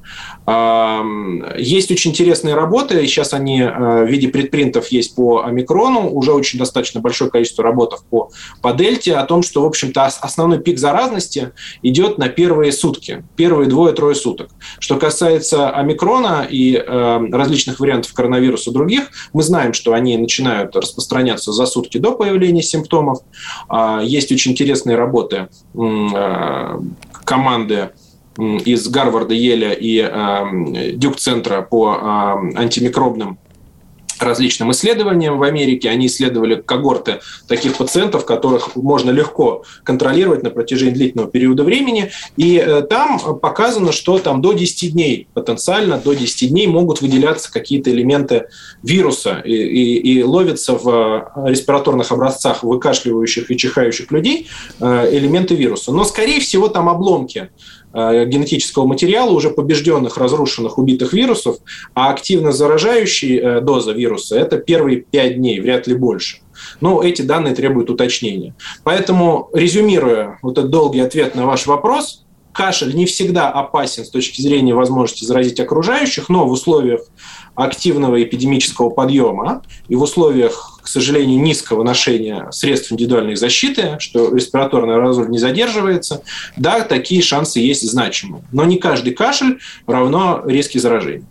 Есть 0.47 1.91
очень 1.91 2.11
интересные 2.11 2.53
работы, 2.53 3.05
сейчас 3.07 3.33
они 3.33 3.61
э, 3.61 4.03
в 4.03 4.07
виде 4.07 4.27
предпринтов 4.27 4.89
есть 4.89 5.15
по 5.15 5.43
омикрону, 5.43 6.07
уже 6.11 6.33
очень 6.33 6.59
достаточно 6.59 7.01
большое 7.01 7.31
количество 7.31 7.63
работ 7.63 7.99
по, 8.11 8.29
по 8.61 8.73
дельте, 8.73 9.15
о 9.15 9.25
том, 9.25 9.41
что, 9.41 9.63
в 9.63 9.65
общем-то, 9.65 10.05
основной 10.05 10.59
пик 10.59 10.77
заразности 10.77 11.51
идет 11.81 12.19
на 12.19 12.29
первые 12.29 12.71
сутки, 12.71 13.25
первые 13.35 13.67
двое-трое 13.67 14.13
суток. 14.13 14.51
Что 14.77 14.97
касается 14.97 15.71
омикрона 15.71 16.45
и 16.47 16.75
э, 16.75 17.19
различных 17.31 17.79
вариантов 17.79 18.13
коронавируса 18.13 18.71
других, 18.71 19.09
мы 19.33 19.41
знаем, 19.41 19.73
что 19.73 19.93
они 19.93 20.15
начинают 20.15 20.75
распространяться 20.75 21.53
за 21.53 21.65
сутки 21.65 21.97
до 21.97 22.11
появления 22.11 22.61
симптомов. 22.61 23.19
Э, 23.67 23.99
есть 24.03 24.31
очень 24.31 24.51
интересные 24.51 24.95
работы 24.95 25.47
э, 25.73 26.79
команды 27.23 27.89
из 28.37 28.87
Гарварда, 28.87 29.33
Еля 29.33 29.71
и 29.71 29.99
э, 29.99 30.91
Дюк-центра 30.93 31.61
по 31.61 31.93
э, 31.93 32.57
антимикробным 32.57 33.39
различным 34.19 34.71
исследованиям 34.71 35.37
в 35.37 35.43
Америке. 35.43 35.89
Они 35.89 36.07
исследовали 36.07 36.55
когорты 36.55 37.19
таких 37.49 37.75
пациентов, 37.75 38.25
которых 38.25 38.77
можно 38.77 39.11
легко 39.11 39.63
контролировать 39.83 40.41
на 40.41 40.51
протяжении 40.51 40.93
длительного 40.93 41.29
периода 41.29 41.63
времени. 41.63 42.11
И 42.37 42.55
э, 42.55 42.81
там 42.83 43.19
показано, 43.39 43.91
что 43.91 44.17
там 44.19 44.41
до 44.41 44.53
10 44.53 44.93
дней, 44.93 45.27
потенциально 45.33 45.97
до 45.97 46.13
10 46.13 46.49
дней 46.49 46.67
могут 46.67 47.01
выделяться 47.01 47.51
какие-то 47.51 47.89
элементы 47.91 48.47
вируса 48.83 49.41
и, 49.43 49.53
и, 49.53 50.13
и 50.13 50.23
ловятся 50.23 50.75
в 50.75 51.31
респираторных 51.45 52.11
образцах 52.11 52.63
выкашливающих 52.63 53.51
и 53.51 53.57
чихающих 53.57 54.11
людей 54.11 54.47
элементы 54.79 55.55
вируса. 55.55 55.91
Но, 55.91 56.05
скорее 56.05 56.39
всего, 56.39 56.69
там 56.69 56.87
обломки 56.89 57.49
Э, 57.84 57.84
генетического 57.95 58.85
материала 58.85 59.31
уже 59.31 59.49
побежденных, 59.49 60.17
разрушенных, 60.17 60.77
убитых 60.77 61.13
вирусов, 61.13 61.57
а 61.93 62.11
активно 62.11 62.51
заражающий 62.51 63.37
э, 63.37 63.61
доза 63.61 63.93
вируса– 63.93 64.35
это 64.37 64.57
первые 64.57 64.97
пять 64.97 65.37
дней, 65.37 65.61
вряд 65.61 65.87
ли 65.87 65.95
больше. 65.95 66.39
Но 66.81 67.01
эти 67.01 67.21
данные 67.21 67.55
требуют 67.55 67.89
уточнения. 67.89 68.53
Поэтому, 68.83 69.49
резюмируя 69.53 70.39
вот 70.41 70.57
этот 70.57 70.71
долгий 70.71 70.99
ответ 70.99 71.35
на 71.35 71.45
ваш 71.45 71.67
вопрос, 71.67 72.24
кашель 72.55 72.95
не 72.95 73.05
всегда 73.05 73.49
опасен 73.49 74.05
с 74.05 74.09
точки 74.09 74.41
зрения 74.41 74.73
возможности 74.73 75.25
заразить 75.25 75.59
окружающих, 75.59 76.29
но 76.29 76.47
в 76.47 76.51
условиях 76.51 77.01
активного 77.53 78.21
эпидемического 78.23 78.89
подъема 78.89 79.61
и 79.89 79.95
в 79.95 80.01
условиях, 80.01 80.79
к 80.81 80.87
сожалению, 80.87 81.41
низкого 81.41 81.83
ношения 81.83 82.47
средств 82.51 82.91
индивидуальной 82.91 83.35
защиты, 83.35 83.97
что 83.99 84.33
респираторный 84.33 84.95
аэрозоль 84.95 85.29
не 85.29 85.37
задерживается, 85.37 86.23
да, 86.55 86.81
такие 86.81 87.21
шансы 87.21 87.59
есть 87.59 87.89
значимые. 87.89 88.43
Но 88.53 88.63
не 88.63 88.77
каждый 88.77 89.13
кашель 89.13 89.59
равно 89.85 90.41
риски 90.45 90.77
заражения. 90.77 91.27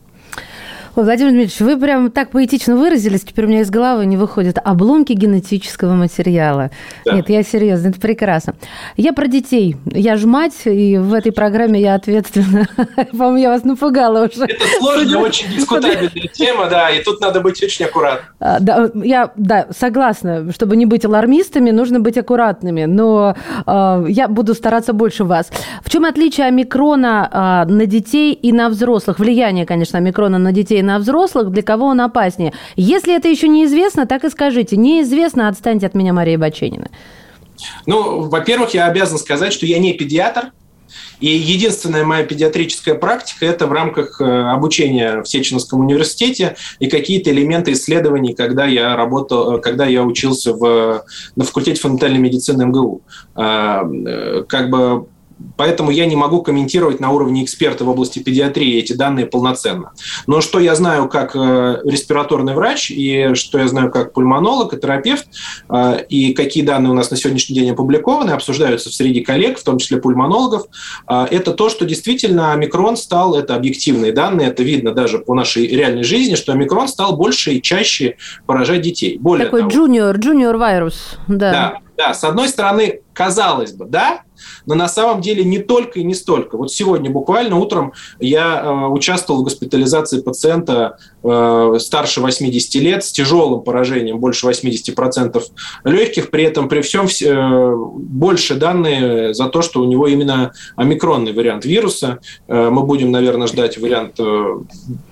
Владимир 0.97 1.33
Дмитриевич, 1.33 1.61
вы 1.61 1.77
прям 1.77 2.11
так 2.13 2.31
поэтично 2.31 2.77
выразились, 2.77 3.23
теперь 3.23 3.47
у 3.47 3.49
меня 3.49 3.63
из 3.63 3.71
головы 3.71 4.07
не 4.07 4.17
выходят 4.17 4.59
обломки 4.63 5.13
генетического 5.13 5.95
материала. 5.95 6.71
Да. 7.05 7.15
Нет, 7.15 7.29
я 7.31 7.43
серьезно, 7.43 7.89
это 7.89 8.01
прекрасно. 8.01 8.55
Я 8.97 9.13
про 9.13 9.27
детей. 9.27 9.77
Я 9.87 10.17
же 10.17 10.29
мать, 10.29 10.55
и 10.67 10.97
в 10.97 11.13
этой 11.13 11.33
программе 11.33 11.81
я 11.81 11.95
ответственна. 11.95 12.69
По-моему, 13.11 13.37
я 13.39 13.51
вас 13.51 13.65
напугала 13.65 14.29
уже. 14.33 14.45
Это 14.45 14.65
сложная, 14.79 15.19
очень 15.19 15.49
дискутабельная 15.51 16.29
тема, 16.33 16.67
да, 16.71 16.91
и 16.91 17.03
тут 17.03 17.21
надо 17.21 17.41
быть 17.41 17.61
очень 17.61 17.87
аккуратным. 17.87 18.27
А, 18.39 18.61
да, 18.61 18.89
я, 18.95 19.33
да, 19.37 19.67
согласна. 19.77 20.53
Чтобы 20.53 20.77
не 20.77 20.87
быть 20.87 21.05
алармистами, 21.05 21.73
нужно 21.73 21.99
быть 21.99 22.17
аккуратными. 22.17 22.85
Но 22.85 23.35
э, 23.67 24.07
я 24.09 24.29
буду 24.29 24.55
стараться 24.55 24.93
больше 24.93 25.25
вас. 25.25 25.51
В 25.83 25.91
чем 25.91 26.05
отличие 26.05 26.47
омикрона 26.47 27.65
э, 27.67 27.73
на 27.73 27.87
детей 27.87 28.33
и 28.33 28.53
на 28.53 28.69
взрослых? 28.69 29.19
Влияние, 29.19 29.67
конечно, 29.67 29.99
омикрона 29.99 30.39
на 30.39 30.53
детей 30.53 30.84
на 30.85 30.99
взрослых, 30.99 31.51
для 31.51 31.63
кого 31.63 31.87
он 31.87 32.01
опаснее. 32.01 32.53
Если 32.77 33.17
это 33.17 33.29
еще 33.29 33.49
неизвестно, 33.49 34.07
так 34.07 34.25
и 34.25 34.31
скажите. 34.31 34.77
Неизвестно, 34.77 35.49
отстаньте 35.49 35.87
от 35.87 35.95
меня, 35.95 36.13
Мария 36.13 36.39
Баченина. 36.39 36.89
Ну, 37.87 38.23
во-первых, 38.29 38.75
я 38.75 38.87
обязан 38.87 39.19
сказать, 39.19 39.53
что 39.53 39.67
я 39.67 39.79
не 39.79 39.93
педиатр, 39.95 40.53
и 41.21 41.29
единственная 41.29 42.05
моя 42.05 42.25
педиатрическая 42.25 42.95
практика– 42.95 43.47
это 43.47 43.67
в 43.67 43.73
рамках 43.73 44.21
э, 44.21 44.25
обучения 44.25 45.23
в 45.23 45.29
Сеченовском 45.29 45.81
университете 45.81 46.57
и 46.81 46.89
какие-то 46.89 47.31
элементы 47.31 47.73
исследований, 47.73 48.35
когда 48.35 48.67
я 48.67 48.97
работал, 48.97 49.57
э, 49.57 49.61
когда 49.61 49.87
я 49.87 50.03
учился 50.03 50.53
в, 50.53 51.05
на 51.37 51.45
факультете 51.45 51.81
фундаментальной 51.81 52.19
медицины 52.19 52.67
МГУ. 52.67 53.03
Э, 53.37 54.45
как 54.49 54.71
бы 54.71 55.07
Поэтому 55.57 55.91
я 55.91 56.07
не 56.07 56.17
могу 56.17 56.43
комментировать 56.43 57.01
на 57.01 57.11
уровне 57.11 57.45
эксперта 57.45 57.85
в 57.85 57.89
области 57.89 58.19
педиатрии 58.19 58.79
эти 58.79 58.93
данные 58.93 59.27
полноценно. 59.27 59.93
Но 60.27 60.41
что 60.41 60.59
я 60.59 60.75
знаю 60.75 61.09
как 61.09 61.35
э, 61.37 61.81
респираторный 61.85 62.55
врач, 62.55 62.91
и 62.91 63.35
что 63.35 63.59
я 63.59 63.69
знаю 63.69 63.91
как 63.91 64.13
пульмонолог 64.13 64.73
и 64.75 64.77
терапевт, 64.77 65.27
э, 65.69 66.05
и 66.09 66.35
какие 66.35 66.65
данные 66.65 66.91
у 66.91 66.95
нас 66.95 67.11
на 67.11 67.17
сегодняшний 67.17 67.55
день 67.55 67.71
опубликованы, 67.71 68.31
обсуждаются 68.31 68.91
среди 68.91 69.21
коллег, 69.21 69.59
в 69.59 69.65
том 69.65 69.79
числе 69.79 69.99
пульмонологов, 69.99 70.67
э, 71.09 71.27
это 71.31 71.53
то, 71.53 71.69
что 71.69 71.85
действительно 71.85 72.53
омикрон 72.53 72.97
стал, 72.97 73.35
это 73.35 73.55
объективные 73.55 74.13
данные, 74.13 74.49
это 74.49 74.63
видно 74.63 74.93
даже 74.93 75.19
по 75.19 75.35
нашей 75.35 75.67
реальной 75.67 76.05
жизни, 76.05 76.35
что 76.35 76.53
омикрон 76.53 76.89
стал 76.89 77.17
больше 77.17 77.53
и 77.53 77.63
чаще 77.63 78.17
поражать 78.47 78.83
детей. 78.83 79.19
Более 79.19 79.47
Такой 79.47 79.69
джуниор, 79.69 80.17
джуниор 80.17 80.57
вирус, 80.57 81.19
да. 81.29 81.53
Да, 81.53 81.79
да, 81.97 82.15
с 82.15 82.25
одной 82.25 82.49
стороны, 82.49 83.01
казалось 83.13 83.73
бы, 83.73 83.87
да, 83.87 84.23
но 84.67 84.75
на 84.75 84.89
самом 84.89 85.21
деле 85.21 85.45
не 85.45 85.59
только 85.59 86.01
и 86.01 86.05
не 86.05 86.15
столько. 86.15 86.57
Вот 86.57 86.73
сегодня 86.73 87.11
буквально 87.11 87.57
утром 87.57 87.93
я 88.21 88.63
э, 88.63 88.87
участвовал 88.89 89.41
в 89.41 89.45
госпитализации 89.45 90.21
пациента 90.21 90.99
э, 91.23 91.77
старше 91.79 92.21
80 92.21 92.75
лет 92.83 93.05
с 93.05 93.13
тяжелым 93.13 93.63
поражением, 93.63 94.19
больше 94.19 94.47
80% 94.49 95.43
легких, 95.85 96.31
при 96.31 96.45
этом 96.45 96.69
при 96.69 96.81
всем 96.81 97.07
э, 97.07 97.75
больше 97.99 98.55
данные 98.55 99.35
за 99.35 99.49
то, 99.49 99.63
что 99.63 99.81
у 99.81 99.85
него 99.85 100.07
именно 100.07 100.53
омикронный 100.77 101.33
вариант 101.33 101.65
вируса. 101.65 102.19
Э, 102.49 102.71
мы 102.71 102.83
будем, 102.83 103.11
наверное, 103.11 103.47
ждать 103.47 103.79
вариант 103.79 104.15
э, 104.19 104.59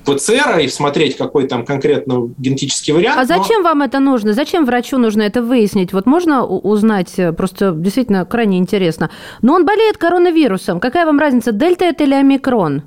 ПЦР 0.04 0.58
и 0.60 0.68
смотреть, 0.68 1.16
какой 1.16 1.46
там 1.46 1.64
конкретно 1.64 2.30
генетический 2.38 2.92
вариант. 2.92 3.20
А 3.20 3.24
зачем 3.24 3.62
но... 3.62 3.70
вам 3.70 3.82
это 3.82 4.00
нужно? 4.00 4.32
Зачем 4.32 4.64
врачу 4.64 4.98
нужно 4.98 5.22
это 5.22 5.42
выяснить? 5.42 5.92
Вот 5.92 6.06
можно 6.06 6.44
узнать, 6.44 7.14
просто 7.36 7.72
действительно 7.72 8.24
крайне 8.24 8.58
интересно. 8.58 9.10
Но 9.40 9.54
он 9.54 9.64
болеет 9.64 9.98
коронавирусом. 9.98 10.80
Какая 10.80 11.06
вам 11.06 11.18
разница, 11.18 11.52
дельта 11.52 11.84
это 11.84 12.04
или 12.04 12.14
омикрон? 12.14 12.82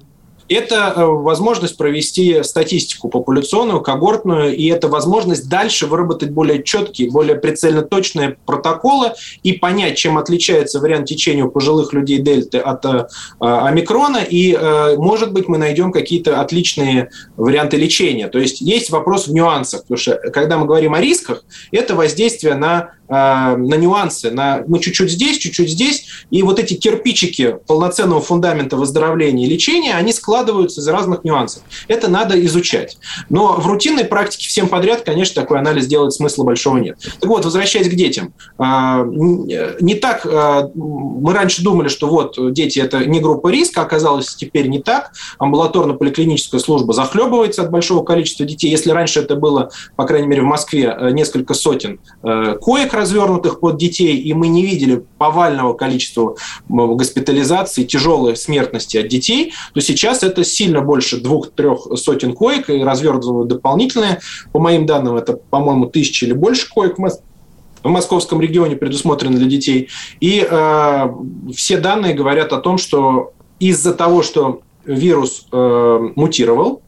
Это 0.48 0.94
э, 0.96 1.04
возможность 1.04 1.76
провести 1.76 2.44
статистику 2.44 3.10
популяционную, 3.10 3.82
когортную, 3.82 4.56
и 4.56 4.68
это 4.68 4.88
возможность 4.88 5.50
дальше 5.50 5.88
выработать 5.88 6.30
более 6.30 6.62
четкие, 6.62 7.10
более 7.10 7.36
прицельно 7.36 7.82
точные 7.82 8.38
протоколы 8.46 9.14
и 9.42 9.54
понять, 9.54 9.98
чем 9.98 10.20
отличается 10.20 10.80
вариант 10.80 11.08
течения 11.08 11.44
у 11.44 11.50
пожилых 11.50 11.94
людей 11.94 12.20
дельты 12.20 12.60
от 12.60 12.86
э, 12.86 13.08
омикрона, 13.40 14.18
и, 14.18 14.54
э, 14.54 14.98
может 14.98 15.34
быть, 15.34 15.48
мы 15.48 15.58
найдем 15.58 15.92
какие-то 15.92 16.40
отличные 16.40 17.10
варианты 17.38 17.78
лечения. 17.78 18.28
То 18.28 18.38
есть 18.38 18.62
есть 18.62 18.92
вопрос 18.92 19.28
в 19.28 19.34
нюансах, 19.34 19.82
потому 19.82 19.98
что 19.98 20.16
когда 20.32 20.60
мы 20.60 20.68
говорим 20.68 20.94
о 20.94 21.02
рисках, 21.02 21.44
это 21.72 21.96
воздействие 21.96 22.54
на 22.54 22.92
на 23.08 23.56
нюансы, 23.76 24.32
на 24.32 24.64
мы 24.68 24.80
чуть-чуть 24.80 25.12
здесь, 25.12 25.38
чуть-чуть 25.38 25.70
здесь, 25.70 26.06
и 26.32 26.44
вот 26.44 26.60
эти 26.60 26.74
кирпичики 26.74 27.58
полноценного 27.68 28.22
фундамента 28.22 28.78
выздоровления 28.78 29.46
и 29.46 29.50
лечения, 29.50 29.96
они 29.96 30.12
складываются 30.12 30.46
складываются 30.46 30.82
из 30.82 30.88
разных 30.88 31.24
нюансов. 31.24 31.64
Это 31.88 32.10
надо 32.10 32.44
изучать. 32.46 32.98
Но 33.30 33.54
в 33.54 33.68
рутинной 33.68 34.06
практике 34.06 34.48
всем 34.48 34.68
подряд, 34.68 35.02
конечно, 35.02 35.42
такой 35.42 35.60
анализ 35.60 35.88
делать 35.88 36.14
смысла 36.14 36.44
большого 36.44 36.78
нет. 36.78 36.98
Так 37.20 37.30
вот, 37.30 37.46
возвращаясь 37.46 37.90
к 37.90 37.94
детям. 37.94 38.34
А, 38.58 39.04
не 39.04 39.96
так 39.96 40.26
а, 40.26 40.70
мы 40.74 41.34
раньше 41.34 41.64
думали, 41.64 41.88
что 41.88 42.08
вот 42.08 42.38
дети– 42.54 42.80
это 42.86 43.06
не 43.06 43.20
группа 43.20 43.48
риска, 43.50 43.82
оказалось 43.82 44.36
теперь 44.36 44.68
не 44.68 44.80
так. 44.80 45.12
Амбулаторно-поликлиническая 45.40 46.60
служба 46.60 46.94
захлебывается 46.94 47.62
от 47.64 47.72
большого 47.72 48.04
количества 48.04 48.46
детей. 48.46 48.70
Если 48.70 48.92
раньше 48.92 49.22
это 49.22 49.36
было, 49.36 49.70
по 49.96 50.06
крайней 50.06 50.28
мере, 50.28 50.42
в 50.42 50.46
Москве 50.46 50.96
э, 50.98 51.12
несколько 51.12 51.54
сотен 51.54 52.00
э, 52.24 52.56
коек 52.62 52.94
развернутых 52.96 53.60
под 53.60 53.78
детей, 53.78 54.18
и 54.18 54.34
мы 54.34 54.48
не 54.48 54.66
видели 54.66 55.04
повального 55.18 55.74
количества 55.74 56.36
госпитализаций, 56.68 57.86
тяжелой 57.86 58.36
смертности 58.36 58.98
от 58.98 59.08
детей, 59.08 59.54
то 59.74 59.82
сейчас 59.82 60.24
это 60.24 60.44
сильно 60.44 60.82
больше 60.82 61.22
двух-трех 61.22 61.88
сотен 61.98 62.34
коек, 62.34 62.70
и 62.70 62.84
развернуты 62.84 63.56
дополнительные. 63.56 64.20
По 64.52 64.60
моим 64.60 64.86
данным, 64.86 65.16
это, 65.16 65.34
по-моему, 65.34 65.88
тысячи 65.88 66.26
или 66.26 66.34
больше 66.34 66.70
коек 66.70 66.98
в 66.98 67.90
московском 67.90 68.42
регионе 68.42 68.76
предусмотрены 68.76 69.38
для 69.38 69.48
детей. 69.48 69.90
И 70.20 70.46
э, 70.50 71.10
все 71.54 71.78
данные 71.78 72.14
говорят 72.14 72.52
о 72.52 72.58
том, 72.58 72.78
что 72.78 73.34
из-за 73.60 73.94
того, 73.94 74.24
что 74.24 74.62
вирус 74.86 75.48
э, 75.52 76.00
мутировал, 76.16 76.82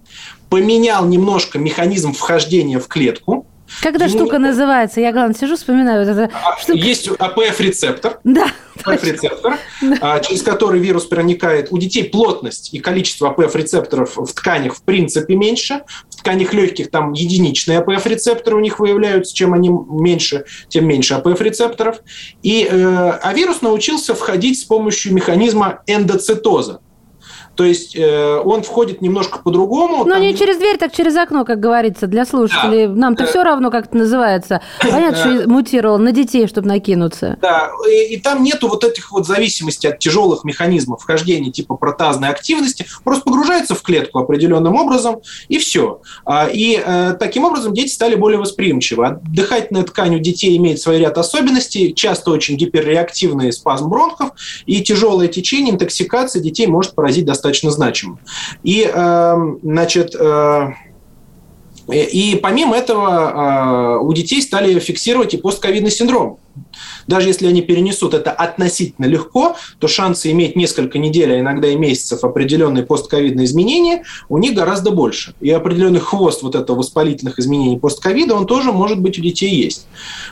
поменял 0.49 1.05
немножко 1.05 1.59
механизм 1.59 2.13
вхождения 2.13 2.79
в 2.79 2.87
клетку, 2.87 3.46
как 3.81 3.95
эта 3.95 4.07
штука 4.09 4.39
называется? 4.39 5.01
Я, 5.01 5.11
главное, 5.11 5.35
сижу, 5.35 5.55
вспоминаю. 5.55 6.05
Вот 6.05 6.11
это 6.11 6.31
а, 6.33 6.57
штука. 6.57 6.77
Есть 6.77 7.07
АПФ-рецептор. 7.07 8.19
Да. 8.23 8.47
АПФ-рецептор, 8.83 9.57
да. 9.81 10.19
через 10.19 10.43
который 10.43 10.79
вирус 10.79 11.05
проникает. 11.05 11.67
У 11.71 11.77
детей 11.77 12.05
плотность 12.05 12.73
и 12.73 12.79
количество 12.79 13.29
АПФ-рецепторов 13.29 14.17
в 14.17 14.33
тканях 14.33 14.75
в 14.75 14.83
принципе 14.83 15.35
меньше. 15.35 15.81
В 16.09 16.17
тканях 16.17 16.53
легких 16.53 16.91
там 16.91 17.13
единичные 17.13 17.79
АПФ-рецепторы 17.79 18.55
у 18.55 18.59
них 18.59 18.79
выявляются. 18.79 19.35
Чем 19.35 19.53
они 19.53 19.69
меньше, 19.69 20.45
тем 20.69 20.87
меньше 20.87 21.15
АПФ-рецепторов. 21.15 21.97
И, 22.43 22.67
э, 22.69 23.19
а 23.21 23.33
вирус 23.33 23.61
научился 23.61 24.15
входить 24.15 24.59
с 24.59 24.63
помощью 24.63 25.13
механизма 25.13 25.81
эндоцитоза. 25.87 26.81
То 27.57 27.63
есть 27.63 27.95
э, 27.95 28.39
он 28.45 28.61
входит 28.61 29.01
немножко 29.01 29.39
по-другому. 29.39 30.05
Но 30.05 30.17
не 30.17 30.37
через 30.37 30.57
дверь, 30.57 30.77
так 30.77 30.93
через 30.93 31.15
окно, 31.17 31.43
как 31.43 31.59
говорится, 31.59 32.05
для 32.05 32.23
слушателей. 32.23 32.85
Да. 32.85 32.93
Нам-то 32.93 33.23
да. 33.23 33.29
все 33.29 33.43
равно, 33.43 33.71
как 33.71 33.87
это 33.87 33.97
называется. 33.97 34.61
Понятно, 34.79 35.17
что 35.17 35.49
мутировал 35.49 35.97
на 35.97 36.11
детей, 36.11 36.47
чтобы 36.47 36.67
накинуться. 36.67 37.37
Да, 37.41 37.71
и, 37.91 38.13
и 38.13 38.21
там 38.21 38.43
нету 38.43 38.67
вот 38.67 38.83
этих 38.83 39.11
вот 39.11 39.25
зависимостей 39.25 39.87
от 39.87 39.97
тяжелых 39.97 40.43
механизмов 40.43 41.01
вхождения 41.01 41.51
типа 41.51 41.75
протазной 41.75 42.29
активности. 42.29 42.85
Просто 43.03 43.23
погружается 43.23 43.73
в 43.73 43.81
клетку 43.81 44.19
определенным 44.19 44.75
образом, 44.75 45.21
и 45.47 45.57
все. 45.57 46.01
А, 46.25 46.47
и 46.47 46.79
э, 46.85 47.15
таким 47.19 47.43
образом 47.43 47.73
дети 47.73 47.91
стали 47.91 48.13
более 48.13 48.39
восприимчивы. 48.39 49.19
Дыхательная 49.23 49.83
ткань 49.83 50.15
у 50.15 50.19
детей 50.19 50.55
имеет 50.57 50.79
свой 50.79 50.99
ряд 50.99 51.17
особенностей, 51.17 51.95
часто 51.95 52.29
очень 52.29 52.55
гиперреактивный 52.55 53.51
спазм 53.51 53.89
бронхов, 53.89 54.29
и 54.67 54.83
тяжелое 54.83 55.27
течение, 55.27 55.73
интоксикация 55.73 56.39
детей 56.39 56.67
может 56.67 56.93
поразить 56.93 57.25
достаточно 57.25 57.46
достаточно 57.47 57.71
значимым. 57.71 58.19
И, 58.63 58.83
эм, 58.83 59.59
значит, 59.63 60.15
э, 60.19 60.73
и 61.89 62.39
помимо 62.41 62.75
этого 62.75 63.99
э, 63.99 64.03
у 64.03 64.13
детей 64.13 64.41
стали 64.41 64.77
фиксировать 64.79 65.33
и 65.33 65.37
постковидный 65.37 65.91
синдром. 65.91 66.39
Даже 67.07 67.27
если 67.29 67.47
они 67.47 67.61
перенесут 67.61 68.13
это 68.13 68.31
относительно 68.31 69.05
легко, 69.05 69.55
то 69.79 69.87
шансы 69.87 70.31
иметь 70.31 70.55
несколько 70.55 70.99
недель, 70.99 71.33
а 71.33 71.39
иногда 71.39 71.67
и 71.67 71.75
месяцев 71.75 72.23
определенные 72.23 72.85
постковидные 72.85 73.45
изменения 73.45 74.03
у 74.29 74.37
них 74.37 74.53
гораздо 74.53 74.91
больше. 74.91 75.33
И 75.39 75.49
определенный 75.49 75.99
хвост 75.99 76.43
вот 76.43 76.55
этого 76.55 76.77
воспалительных 76.77 77.39
изменений 77.39 77.79
постковида, 77.79 78.35
он 78.35 78.45
тоже 78.45 78.71
может 78.71 78.99
быть 78.99 79.17
у 79.17 79.21
детей 79.21 79.49
есть. 79.49 79.87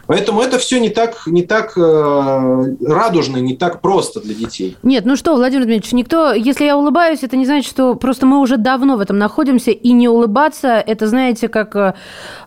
Поэтому 0.08 0.42
это 0.42 0.58
все 0.58 0.80
не 0.80 0.90
так, 0.90 1.28
не 1.28 1.44
так 1.44 1.78
э, 1.78 2.76
радужно, 2.86 3.38
не 3.38 3.56
так 3.56 3.82
просто 3.82 4.20
для 4.22 4.34
детей. 4.34 4.78
Нет, 4.84 5.06
ну 5.06 5.16
что, 5.16 5.36
Владимир 5.36 5.66
Дмитриевич, 5.66 5.94
никто, 5.94 6.34
если 6.34 6.66
я 6.66 6.78
улыбаюсь, 6.78 7.24
это 7.24 7.38
не 7.38 7.46
значит, 7.46 7.70
что 7.70 7.96
просто 7.96 8.26
мы 8.26 8.40
уже 8.40 8.58
давно 8.58 8.98
в 8.98 9.00
этом 9.00 9.18
находимся, 9.18 9.72
и 9.72 9.92
не 9.92 10.10
улыбаться, 10.10 10.84
это, 10.86 11.08
знаете, 11.08 11.48
как 11.48 11.76
э, 11.76 11.94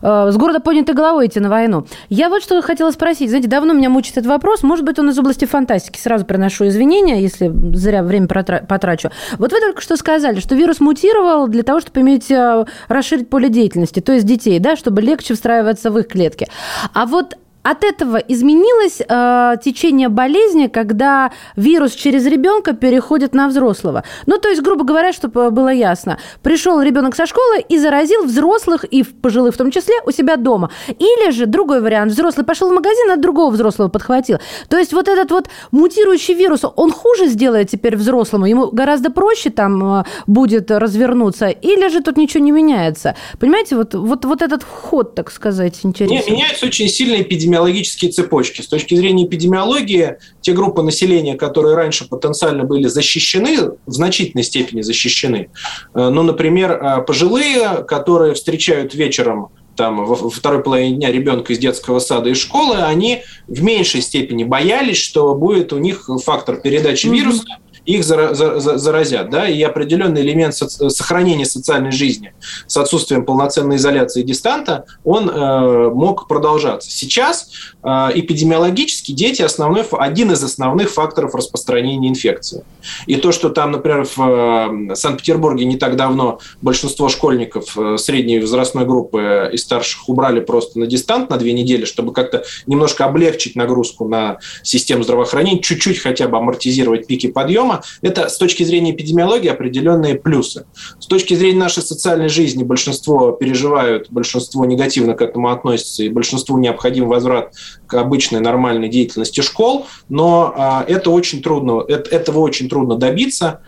э 0.01 0.29
с 0.31 0.37
города 0.37 0.59
поднятой 0.59 0.95
головой 0.95 1.27
идти 1.27 1.39
на 1.39 1.49
войну. 1.49 1.85
Я 2.09 2.29
вот 2.29 2.43
что 2.43 2.61
хотела 2.61 2.91
спросить. 2.91 3.29
Знаете, 3.29 3.47
давно 3.47 3.73
меня 3.73 3.89
мучит 3.89 4.17
этот 4.19 4.29
вопрос. 4.29 4.63
Может 4.63 4.85
быть, 4.85 4.99
он 4.99 5.09
из 5.09 5.17
области 5.17 5.45
фантастики. 5.45 5.97
Сразу 5.97 6.25
приношу 6.25 6.67
извинения, 6.67 7.21
если 7.21 7.51
зря 7.75 8.03
время 8.03 8.27
потрачу. 8.27 9.09
Вот 9.37 9.51
вы 9.51 9.59
только 9.59 9.81
что 9.81 9.97
сказали, 9.97 10.39
что 10.39 10.55
вирус 10.55 10.79
мутировал 10.79 11.47
для 11.47 11.63
того, 11.63 11.79
чтобы 11.79 12.01
иметь 12.01 12.29
э, 12.29 12.65
расширить 12.87 13.29
поле 13.29 13.49
деятельности, 13.49 13.99
то 13.99 14.13
есть 14.13 14.25
детей, 14.25 14.59
да, 14.59 14.75
чтобы 14.75 15.01
легче 15.01 15.33
встраиваться 15.33 15.91
в 15.91 15.97
их 15.97 16.07
клетки. 16.07 16.47
А 16.93 17.05
вот 17.05 17.35
от 17.69 17.83
этого 17.83 18.17
изменилось 18.17 19.01
э, 19.07 19.55
течение 19.63 20.09
болезни, 20.09 20.67
когда 20.67 21.31
вирус 21.55 21.93
через 21.93 22.25
ребенка 22.25 22.73
переходит 22.73 23.35
на 23.35 23.47
взрослого. 23.47 24.03
Ну, 24.25 24.37
то 24.39 24.49
есть, 24.49 24.61
грубо 24.61 24.83
говоря, 24.83 25.13
чтобы 25.13 25.51
было 25.51 25.69
ясно, 25.69 26.17
пришел 26.41 26.81
ребенок 26.81 27.15
со 27.15 27.27
школы 27.27 27.63
и 27.69 27.77
заразил 27.77 28.25
взрослых, 28.25 28.85
и 28.85 29.03
пожилых 29.03 29.53
в 29.53 29.57
том 29.57 29.69
числе, 29.69 29.93
у 30.05 30.11
себя 30.11 30.35
дома. 30.35 30.71
Или 30.87 31.31
же 31.31 31.45
другой 31.45 31.81
вариант, 31.81 32.11
взрослый 32.11 32.43
пошел 32.43 32.69
в 32.69 32.73
магазин, 32.73 33.11
а 33.11 33.17
другого 33.17 33.51
взрослого 33.51 33.89
подхватил. 33.89 34.39
То 34.67 34.77
есть, 34.77 34.91
вот 34.93 35.07
этот 35.07 35.29
вот 35.29 35.49
мутирующий 35.71 36.33
вирус, 36.33 36.61
он 36.75 36.91
хуже 36.91 37.27
сделает 37.27 37.69
теперь 37.69 37.95
взрослому, 37.95 38.47
ему 38.47 38.71
гораздо 38.71 39.11
проще 39.11 39.51
там 39.51 39.99
э, 39.99 40.03
будет 40.25 40.71
развернуться, 40.71 41.49
или 41.49 41.87
же 41.89 42.01
тут 42.01 42.17
ничего 42.17 42.43
не 42.43 42.51
меняется. 42.51 43.15
Понимаете, 43.39 43.75
вот, 43.75 43.93
вот, 43.93 44.25
вот 44.25 44.41
этот 44.41 44.63
вход, 44.63 45.13
так 45.13 45.31
сказать, 45.31 45.79
интересный. 45.83 46.23
Не, 46.25 46.31
меняется 46.31 46.65
очень 46.65 46.87
сильно 46.87 47.21
эпидемия 47.21 47.58
эпидемиологические 47.59 48.11
цепочки. 48.11 48.61
С 48.61 48.67
точки 48.67 48.95
зрения 48.95 49.25
эпидемиологии, 49.25 50.17
те 50.41 50.53
группы 50.53 50.81
населения, 50.81 51.35
которые 51.35 51.75
раньше 51.75 52.07
потенциально 52.07 52.63
были 52.63 52.87
защищены, 52.87 53.71
в 53.85 53.91
значительной 53.91 54.43
степени 54.43 54.81
защищены. 54.81 55.49
Э, 55.93 56.09
ну, 56.09 56.23
например, 56.23 56.71
э, 56.71 57.01
пожилые, 57.01 57.83
которые 57.87 58.33
встречают 58.33 58.93
вечером 58.93 59.49
там, 59.75 60.05
во 60.05 60.29
второй 60.29 60.61
половине 60.61 60.97
дня 60.97 61.11
ребенка 61.11 61.53
из 61.53 61.59
детского 61.59 61.99
сада 61.99 62.29
и 62.29 62.33
школы, 62.33 62.77
они 62.77 63.23
в 63.47 63.63
меньшей 63.63 64.01
степени 64.01 64.43
боялись, 64.43 64.97
что 64.97 65.33
будет 65.35 65.71
у 65.71 65.77
них 65.77 66.09
фактор 66.23 66.57
передачи 66.57 67.07
вируса, 67.07 67.43
mm-hmm 67.43 67.68
их 67.89 68.03
заразят, 68.03 69.31
да, 69.31 69.49
и 69.49 69.61
определенный 69.63 70.21
элемент 70.21 70.53
сохранения 70.53 71.45
социальной 71.45 71.91
жизни 71.91 72.33
с 72.67 72.77
отсутствием 72.77 73.25
полноценной 73.25 73.77
изоляции 73.77 74.21
и 74.21 74.23
дистанта, 74.23 74.85
он 75.03 75.27
э, 75.27 75.89
мог 75.89 76.27
продолжаться. 76.27 76.91
Сейчас 76.91 77.49
э, 77.81 77.87
эпидемиологически 78.13 79.11
дети 79.11 79.41
основной, 79.41 79.85
один 79.91 80.31
из 80.31 80.43
основных 80.43 80.91
факторов 80.91 81.33
распространения 81.33 82.09
инфекции. 82.09 82.63
И 83.07 83.15
то, 83.15 83.31
что 83.31 83.49
там, 83.49 83.71
например, 83.71 84.05
в 84.05 84.91
э, 84.91 84.95
Санкт-Петербурге 84.95 85.65
не 85.65 85.77
так 85.77 85.95
давно 85.95 86.39
большинство 86.61 87.09
школьников 87.09 87.75
средней 87.97 88.39
возрастной 88.39 88.85
группы 88.85 89.49
и 89.51 89.57
старших 89.57 90.07
убрали 90.09 90.41
просто 90.41 90.77
на 90.77 90.85
дистант 90.85 91.31
на 91.31 91.37
две 91.37 91.53
недели, 91.53 91.85
чтобы 91.85 92.13
как-то 92.13 92.43
немножко 92.67 93.05
облегчить 93.05 93.55
нагрузку 93.55 94.07
на 94.07 94.37
систему 94.61 95.01
здравоохранения, 95.03 95.59
чуть-чуть 95.59 95.97
хотя 95.97 96.27
бы 96.27 96.37
амортизировать 96.37 97.07
пики 97.07 97.27
подъема, 97.27 97.78
это 98.01 98.29
с 98.29 98.37
точки 98.37 98.63
зрения 98.63 98.91
эпидемиологии 98.91 99.49
определенные 99.49 100.15
плюсы. 100.15 100.65
С 100.99 101.05
точки 101.07 101.33
зрения 101.33 101.59
нашей 101.59 101.83
социальной 101.83 102.29
жизни 102.29 102.63
большинство 102.63 103.31
переживают, 103.31 104.09
большинство 104.09 104.65
негативно 104.65 105.13
к 105.13 105.21
этому 105.21 105.49
относится, 105.49 106.03
и 106.03 106.09
большинству 106.09 106.57
необходим 106.57 107.07
возврат 107.07 107.53
к 107.87 107.93
обычной 107.95 108.39
нормальной 108.39 108.89
деятельности 108.89 109.41
школ, 109.41 109.87
но 110.07 110.53
а, 110.55 110.85
это 110.87 111.11
очень 111.11 111.41
трудно, 111.41 111.83
это, 111.87 112.09
этого 112.15 112.39
очень 112.39 112.69
трудно 112.69 112.95
добиться. 112.95 113.61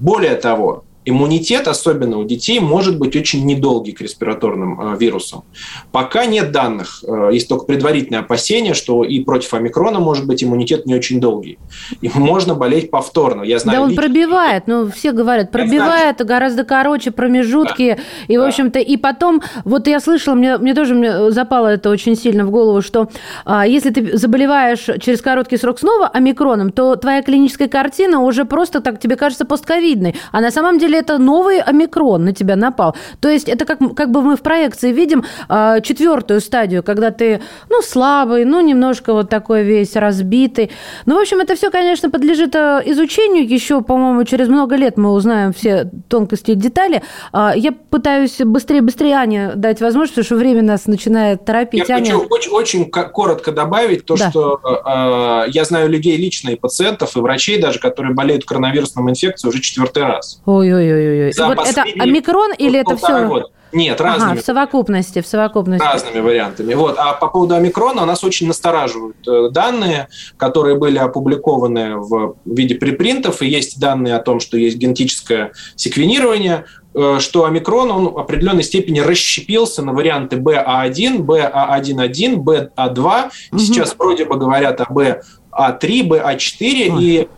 Более 0.00 0.34
того, 0.34 0.84
иммунитет, 1.08 1.68
особенно 1.68 2.18
у 2.18 2.24
детей, 2.24 2.60
может 2.60 2.98
быть 2.98 3.16
очень 3.16 3.44
недолгий 3.44 3.92
к 3.92 4.00
респираторным 4.00 4.80
э, 4.80 4.96
вирусам. 4.98 5.44
Пока 5.92 6.26
нет 6.26 6.52
данных, 6.52 7.02
э, 7.06 7.30
есть 7.32 7.48
только 7.48 7.64
предварительное 7.66 8.20
опасение, 8.20 8.74
что 8.74 9.04
и 9.04 9.20
против 9.20 9.54
омикрона 9.54 10.00
может 10.00 10.26
быть 10.26 10.42
иммунитет 10.42 10.86
не 10.86 10.94
очень 10.94 11.20
долгий. 11.20 11.58
И 12.00 12.10
можно 12.14 12.54
болеть 12.54 12.90
повторно. 12.90 13.42
Я 13.42 13.58
знаю, 13.58 13.78
да 13.78 13.82
он 13.84 13.90
лично... 13.90 14.02
пробивает, 14.02 14.64
ну 14.66 14.90
все 14.90 15.12
говорят, 15.12 15.50
пробивает 15.50 16.24
гораздо 16.24 16.64
короче 16.64 17.10
промежутки. 17.10 17.96
Да. 17.96 18.02
И, 18.34 18.36
в 18.36 18.42
общем-то, 18.42 18.78
и 18.78 18.96
потом, 18.96 19.42
вот 19.64 19.86
я 19.86 20.00
слышала, 20.00 20.34
мне, 20.34 20.58
мне 20.58 20.74
тоже 20.74 21.30
запало 21.30 21.68
это 21.68 21.90
очень 21.90 22.16
сильно 22.16 22.44
в 22.44 22.50
голову, 22.50 22.82
что 22.82 23.08
а, 23.44 23.66
если 23.66 23.90
ты 23.90 24.16
заболеваешь 24.16 24.86
через 25.00 25.20
короткий 25.20 25.56
срок 25.56 25.78
снова 25.78 26.08
омикроном, 26.08 26.72
то 26.72 26.96
твоя 26.96 27.22
клиническая 27.22 27.68
картина 27.68 28.20
уже 28.20 28.44
просто 28.44 28.80
так 28.80 29.00
тебе 29.00 29.16
кажется 29.16 29.44
постковидной. 29.44 30.14
А 30.32 30.40
на 30.40 30.50
самом 30.50 30.78
деле 30.78 30.97
это 30.98 31.18
новый 31.18 31.60
омикрон 31.60 32.24
на 32.24 32.32
тебя 32.32 32.56
напал. 32.56 32.96
То 33.20 33.28
есть 33.28 33.48
это 33.48 33.64
как, 33.64 33.78
как 33.94 34.10
бы 34.10 34.22
мы 34.22 34.36
в 34.36 34.40
проекции 34.40 34.92
видим 34.92 35.24
э, 35.48 35.80
четвертую 35.82 36.40
стадию, 36.40 36.82
когда 36.82 37.10
ты, 37.10 37.40
ну, 37.68 37.82
слабый, 37.82 38.44
ну, 38.44 38.60
немножко 38.60 39.12
вот 39.12 39.28
такой 39.28 39.62
весь 39.62 39.96
разбитый. 39.96 40.70
Ну, 41.06 41.16
в 41.16 41.20
общем, 41.20 41.38
это 41.38 41.54
все, 41.54 41.70
конечно, 41.70 42.10
подлежит 42.10 42.54
э, 42.54 42.82
изучению. 42.86 43.48
Еще, 43.48 43.80
по-моему, 43.80 44.24
через 44.24 44.48
много 44.48 44.76
лет 44.76 44.96
мы 44.96 45.12
узнаем 45.12 45.52
все 45.52 45.90
тонкости 46.08 46.52
и 46.52 46.54
детали. 46.54 47.02
Э, 47.32 47.50
я 47.56 47.72
пытаюсь 47.72 48.38
быстрее-быстрее 48.38 49.14
Ане 49.14 49.52
дать 49.54 49.80
возможность, 49.80 50.14
потому 50.14 50.24
что 50.24 50.36
время 50.36 50.62
нас 50.62 50.86
начинает 50.86 51.44
торопить. 51.44 51.88
Я 51.88 51.96
Аня... 51.96 52.06
хочу 52.06 52.26
очень, 52.28 52.52
очень 52.52 52.90
коротко 52.90 53.52
добавить 53.52 54.04
то, 54.04 54.16
да. 54.16 54.30
что 54.30 54.60
э, 54.64 55.50
я 55.50 55.64
знаю 55.64 55.88
людей 55.88 56.16
лично 56.16 56.50
и 56.50 56.56
пациентов, 56.56 57.16
и 57.16 57.20
врачей 57.20 57.60
даже, 57.60 57.78
которые 57.78 58.14
болеют 58.14 58.44
коронавирусной 58.44 59.10
инфекцией 59.10 59.50
уже 59.50 59.60
четвертый 59.60 60.04
раз. 60.04 60.40
Ой, 60.46 60.72
Ой-ой-ой. 60.78 61.32
Вот 61.38 61.66
это 61.66 61.82
омикрон 61.98 62.52
или 62.54 62.80
это 62.80 62.96
все? 62.96 63.26
Года. 63.26 63.46
Нет, 63.72 64.00
разными. 64.00 64.32
Ага, 64.32 64.40
в 64.40 64.44
совокупности, 64.44 65.20
в 65.20 65.26
совокупности. 65.26 65.84
Разными 65.84 66.20
вариантами. 66.20 66.74
Вот. 66.74 66.96
А 66.98 67.12
по 67.12 67.28
поводу 67.28 67.54
омикрона 67.54 68.06
нас 68.06 68.24
очень 68.24 68.46
настораживают 68.46 69.16
э, 69.28 69.50
данные, 69.50 70.08
которые 70.36 70.76
были 70.76 70.98
опубликованы 70.98 71.96
в 71.96 72.36
виде 72.46 72.76
припринтов, 72.76 73.42
и 73.42 73.46
есть 73.46 73.78
данные 73.78 74.16
о 74.16 74.20
том, 74.20 74.40
что 74.40 74.56
есть 74.56 74.78
генетическое 74.78 75.52
секвенирование, 75.76 76.64
э, 76.94 77.18
что 77.20 77.44
омикрон 77.44 77.90
он 77.90 78.12
в 78.12 78.18
определенной 78.18 78.62
степени 78.62 79.00
расщепился 79.00 79.82
на 79.82 79.92
варианты 79.92 80.36
BA1, 80.36 81.18
BA1.1, 81.18 82.36
BA2. 82.36 83.30
Угу. 83.52 83.58
Сейчас 83.58 83.94
вроде 83.98 84.24
бы 84.24 84.36
говорят 84.36 84.80
о 84.80 84.84
BA3, 84.84 86.08
BA4, 86.08 86.90
Ой. 86.90 87.04
и 87.04 87.28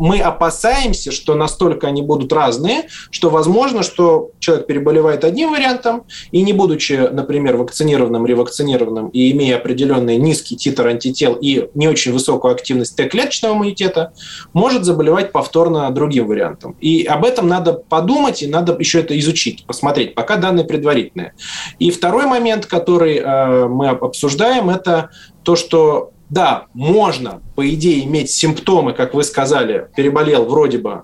мы 0.00 0.18
опасаемся, 0.18 1.12
что 1.12 1.34
настолько 1.34 1.86
они 1.86 2.00
будут 2.00 2.32
разные, 2.32 2.88
что 3.10 3.28
возможно, 3.28 3.82
что 3.82 4.30
человек 4.38 4.66
переболевает 4.66 5.24
одним 5.24 5.52
вариантом 5.52 6.04
и 6.32 6.40
не 6.42 6.54
будучи, 6.54 7.10
например, 7.12 7.58
вакцинированным, 7.58 8.24
ревакцинированным 8.24 9.08
и 9.08 9.30
имея 9.32 9.58
определенный 9.58 10.16
низкий 10.16 10.56
титр 10.56 10.86
антител 10.86 11.34
и 11.34 11.68
не 11.74 11.86
очень 11.86 12.12
высокую 12.14 12.54
активность 12.54 12.96
Т-клеточного 12.96 13.52
иммунитета, 13.52 14.14
может 14.54 14.84
заболевать 14.84 15.32
повторно 15.32 15.90
другим 15.90 16.28
вариантом. 16.28 16.76
И 16.80 17.04
об 17.04 17.26
этом 17.26 17.46
надо 17.46 17.74
подумать 17.74 18.42
и 18.42 18.46
надо 18.46 18.74
еще 18.78 19.00
это 19.00 19.18
изучить, 19.18 19.66
посмотреть, 19.66 20.14
пока 20.14 20.36
данные 20.36 20.64
предварительные. 20.64 21.34
И 21.78 21.90
второй 21.90 22.24
момент, 22.24 22.64
который 22.64 23.18
э, 23.18 23.66
мы 23.66 23.88
обсуждаем, 23.88 24.70
это 24.70 25.10
то, 25.42 25.56
что 25.56 26.12
да, 26.30 26.66
можно, 26.74 27.42
по 27.56 27.68
идее, 27.68 28.04
иметь 28.04 28.30
симптомы, 28.30 28.92
как 28.92 29.14
вы 29.14 29.24
сказали, 29.24 29.88
переболел 29.96 30.44
вроде 30.44 30.78
бы 30.78 31.02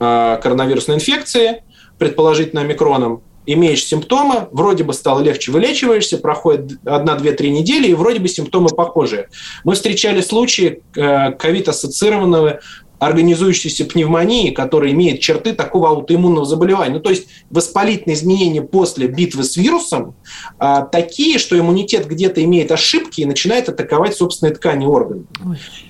э, 0.00 0.38
коронавирусной 0.42 0.96
инфекцией, 0.96 1.62
предположительно 1.98 2.62
омикроном, 2.62 3.22
имеешь 3.44 3.84
симптомы, 3.84 4.48
вроде 4.50 4.84
бы 4.84 4.94
стало 4.94 5.20
легче, 5.20 5.52
вылечиваешься, 5.52 6.16
проходит 6.16 6.78
1, 6.84 7.04
2, 7.04 7.32
3 7.32 7.50
недели, 7.50 7.88
и 7.88 7.94
вроде 7.94 8.20
бы 8.20 8.28
симптомы 8.28 8.70
похожие. 8.70 9.28
Мы 9.64 9.74
встречали 9.74 10.22
случаи 10.22 10.82
э, 10.96 11.32
ковид-ассоциированного 11.32 12.60
организующейся 13.02 13.84
пневмонии, 13.84 14.52
которая 14.52 14.92
имеет 14.92 15.18
черты 15.18 15.54
такого 15.54 15.88
аутоиммунного 15.88 16.46
заболевания. 16.46 16.94
Ну, 16.94 17.00
то 17.00 17.10
есть 17.10 17.26
воспалительные 17.50 18.14
изменения 18.14 18.62
после 18.62 19.08
битвы 19.08 19.42
с 19.42 19.56
вирусом 19.56 20.14
а, 20.58 20.82
такие, 20.82 21.38
что 21.38 21.58
иммунитет 21.58 22.06
где-то 22.06 22.44
имеет 22.44 22.70
ошибки 22.70 23.20
и 23.20 23.24
начинает 23.24 23.68
атаковать 23.68 24.14
собственные 24.14 24.54
ткани 24.54 24.86
органы. 24.86 25.24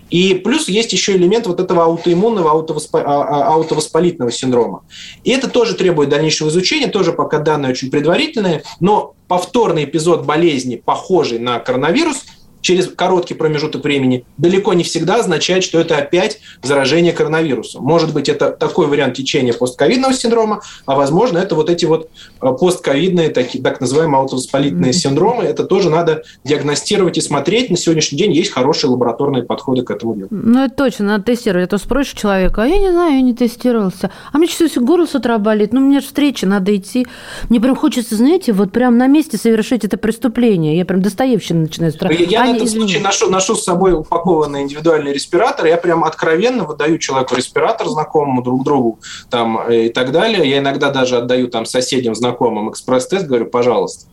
И 0.08 0.34
плюс 0.36 0.68
есть 0.68 0.94
еще 0.94 1.14
элемент 1.14 1.46
вот 1.46 1.60
этого 1.60 1.84
аутоиммунного, 1.84 2.50
аутовоспа... 2.50 3.02
А, 3.02 3.22
а, 3.22 3.54
аутовоспалительного 3.54 4.32
синдрома. 4.32 4.84
И 5.22 5.32
это 5.32 5.50
тоже 5.50 5.74
требует 5.74 6.08
дальнейшего 6.08 6.48
изучения, 6.48 6.86
тоже 6.86 7.12
пока 7.12 7.40
данные 7.40 7.72
очень 7.72 7.90
предварительные, 7.90 8.62
но 8.80 9.14
повторный 9.28 9.84
эпизод 9.84 10.24
болезни, 10.24 10.76
похожий 10.76 11.38
на 11.38 11.58
коронавирус– 11.58 12.24
через 12.62 12.88
короткий 12.88 13.34
промежуток 13.34 13.84
времени, 13.84 14.24
далеко 14.38 14.72
не 14.72 14.84
всегда 14.84 15.16
означает, 15.16 15.64
что 15.64 15.78
это 15.78 15.98
опять 15.98 16.40
заражение 16.62 17.12
коронавирусом. 17.12 17.84
Может 17.84 18.14
быть, 18.14 18.28
это 18.28 18.50
такой 18.50 18.86
вариант 18.86 19.14
течения 19.14 19.52
постковидного 19.52 20.14
синдрома, 20.14 20.62
а 20.86 20.96
возможно, 20.96 21.38
это 21.38 21.54
вот 21.54 21.68
эти 21.68 21.84
вот 21.84 22.08
э, 22.40 22.46
постковидные, 22.58 23.28
такие, 23.28 23.62
так 23.62 23.80
называемые 23.80 24.20
аутовоспалительные 24.20 24.92
mm-hmm. 24.92 24.94
синдромы. 24.94 25.44
Это 25.44 25.64
тоже 25.64 25.90
надо 25.90 26.22
диагностировать 26.44 27.18
и 27.18 27.20
смотреть. 27.20 27.70
На 27.70 27.76
сегодняшний 27.76 28.18
день 28.18 28.32
есть 28.32 28.50
хорошие 28.52 28.90
лабораторные 28.90 29.42
подходы 29.42 29.82
к 29.82 29.90
этому 29.90 30.14
делу. 30.14 30.28
Ну, 30.30 30.64
это 30.64 30.74
точно, 30.74 31.06
надо 31.06 31.24
тестировать. 31.24 31.66
А 31.66 31.70
то 31.70 31.78
спросишь 31.78 32.14
человека, 32.14 32.62
а 32.62 32.66
я 32.66 32.78
не 32.78 32.90
знаю, 32.90 33.14
я 33.14 33.20
не 33.20 33.34
тестировался. 33.34 34.10
А 34.32 34.38
мне 34.38 34.46
сейчас 34.46 34.72
горло 34.76 35.06
с 35.06 35.14
утра 35.14 35.38
болит. 35.38 35.72
Ну, 35.72 35.80
меня 35.80 36.00
же 36.00 36.06
встреча, 36.06 36.46
надо 36.46 36.74
идти. 36.76 37.06
Мне 37.48 37.60
прям 37.60 37.74
хочется, 37.74 38.16
знаете, 38.16 38.52
вот 38.52 38.70
прям 38.70 38.96
на 38.98 39.08
месте 39.08 39.36
совершить 39.36 39.84
это 39.84 39.96
преступление. 39.96 40.76
Я 40.76 40.84
прям 40.84 41.02
Достоевщина 41.02 41.60
начинаю 41.60 41.92
страдать. 41.92 42.30
Я 42.30 42.51
в 42.53 42.57
этом 42.57 42.68
случае 42.68 43.00
ношу, 43.00 43.28
ношу 43.30 43.55
с 43.55 43.64
собой 43.64 43.92
упакованный 43.92 44.62
индивидуальный 44.62 45.12
респиратор. 45.12 45.66
Я 45.66 45.76
прям 45.76 46.05
откровенно 46.05 46.64
выдаю 46.64 46.98
человеку 46.98 47.34
респиратор 47.34 47.88
знакомому 47.88 48.42
друг 48.42 48.64
другу 48.64 48.98
там, 49.30 49.61
э, 49.68 49.86
и 49.86 49.88
так 49.88 50.12
далее. 50.12 50.48
Я 50.48 50.59
иногда 50.59 50.90
даже 50.90 51.16
отдаю 51.16 51.48
там 51.48 51.64
соседям, 51.64 52.14
знакомым 52.14 52.70
экспресс-тест, 52.70 53.26
говорю, 53.26 53.46
пожалуйста, 53.46 54.07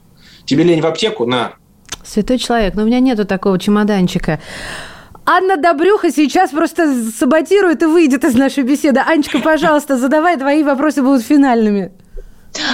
тебе 0.45 0.63
лень 0.63 0.81
в 0.81 0.85
аптеку? 0.85 1.25
На. 1.25 1.53
Святой 2.03 2.37
человек, 2.37 2.75
но 2.75 2.83
у 2.83 2.85
меня 2.85 2.99
нету 2.99 3.25
такого 3.25 3.59
чемоданчика. 3.59 4.39
Анна 5.25 5.57
Добрюха 5.57 6.11
сейчас 6.11 6.49
просто 6.49 6.91
саботирует 7.15 7.83
и 7.83 7.85
выйдет 7.85 8.23
из 8.23 8.33
нашей 8.33 8.63
беседы. 8.63 8.99
Анечка, 8.99 9.39
пожалуйста, 9.39 9.95
задавай, 9.95 10.37
твои 10.37 10.63
вопросы 10.63 11.03
будут 11.03 11.23
финальными. 11.23 11.91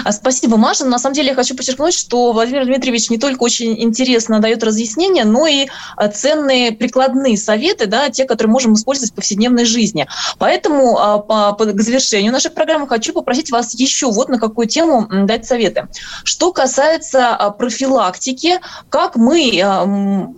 А, 0.03 0.11
спасибо, 0.11 0.57
Маша. 0.57 0.85
На 0.85 0.99
самом 0.99 1.15
деле 1.15 1.29
я 1.29 1.35
хочу 1.35 1.55
подчеркнуть, 1.55 1.93
что 1.93 2.31
Владимир 2.31 2.65
Дмитриевич 2.65 3.09
не 3.09 3.17
только 3.17 3.43
очень 3.43 3.81
интересно 3.81 4.39
дает 4.39 4.63
разъяснения, 4.63 5.25
но 5.25 5.47
и 5.47 5.67
а, 5.95 6.07
ценные 6.07 6.71
прикладные 6.71 7.37
советы, 7.37 7.85
да, 7.87 8.09
те, 8.09 8.25
которые 8.25 8.51
можем 8.51 8.73
использовать 8.73 9.11
в 9.11 9.15
повседневной 9.15 9.65
жизни. 9.65 10.07
Поэтому 10.37 10.97
а, 10.97 11.19
по, 11.19 11.53
по, 11.53 11.65
к 11.65 11.81
завершению 11.81 12.31
нашей 12.31 12.51
программы 12.51 12.87
хочу 12.87 13.13
попросить 13.13 13.51
вас 13.51 13.73
еще 13.73 14.11
вот 14.11 14.29
на 14.29 14.39
какую 14.39 14.67
тему 14.67 15.07
дать 15.25 15.45
советы. 15.45 15.87
Что 16.23 16.51
касается 16.51 17.53
профилактики, 17.57 18.59
как 18.89 19.15
мы, 19.15 19.49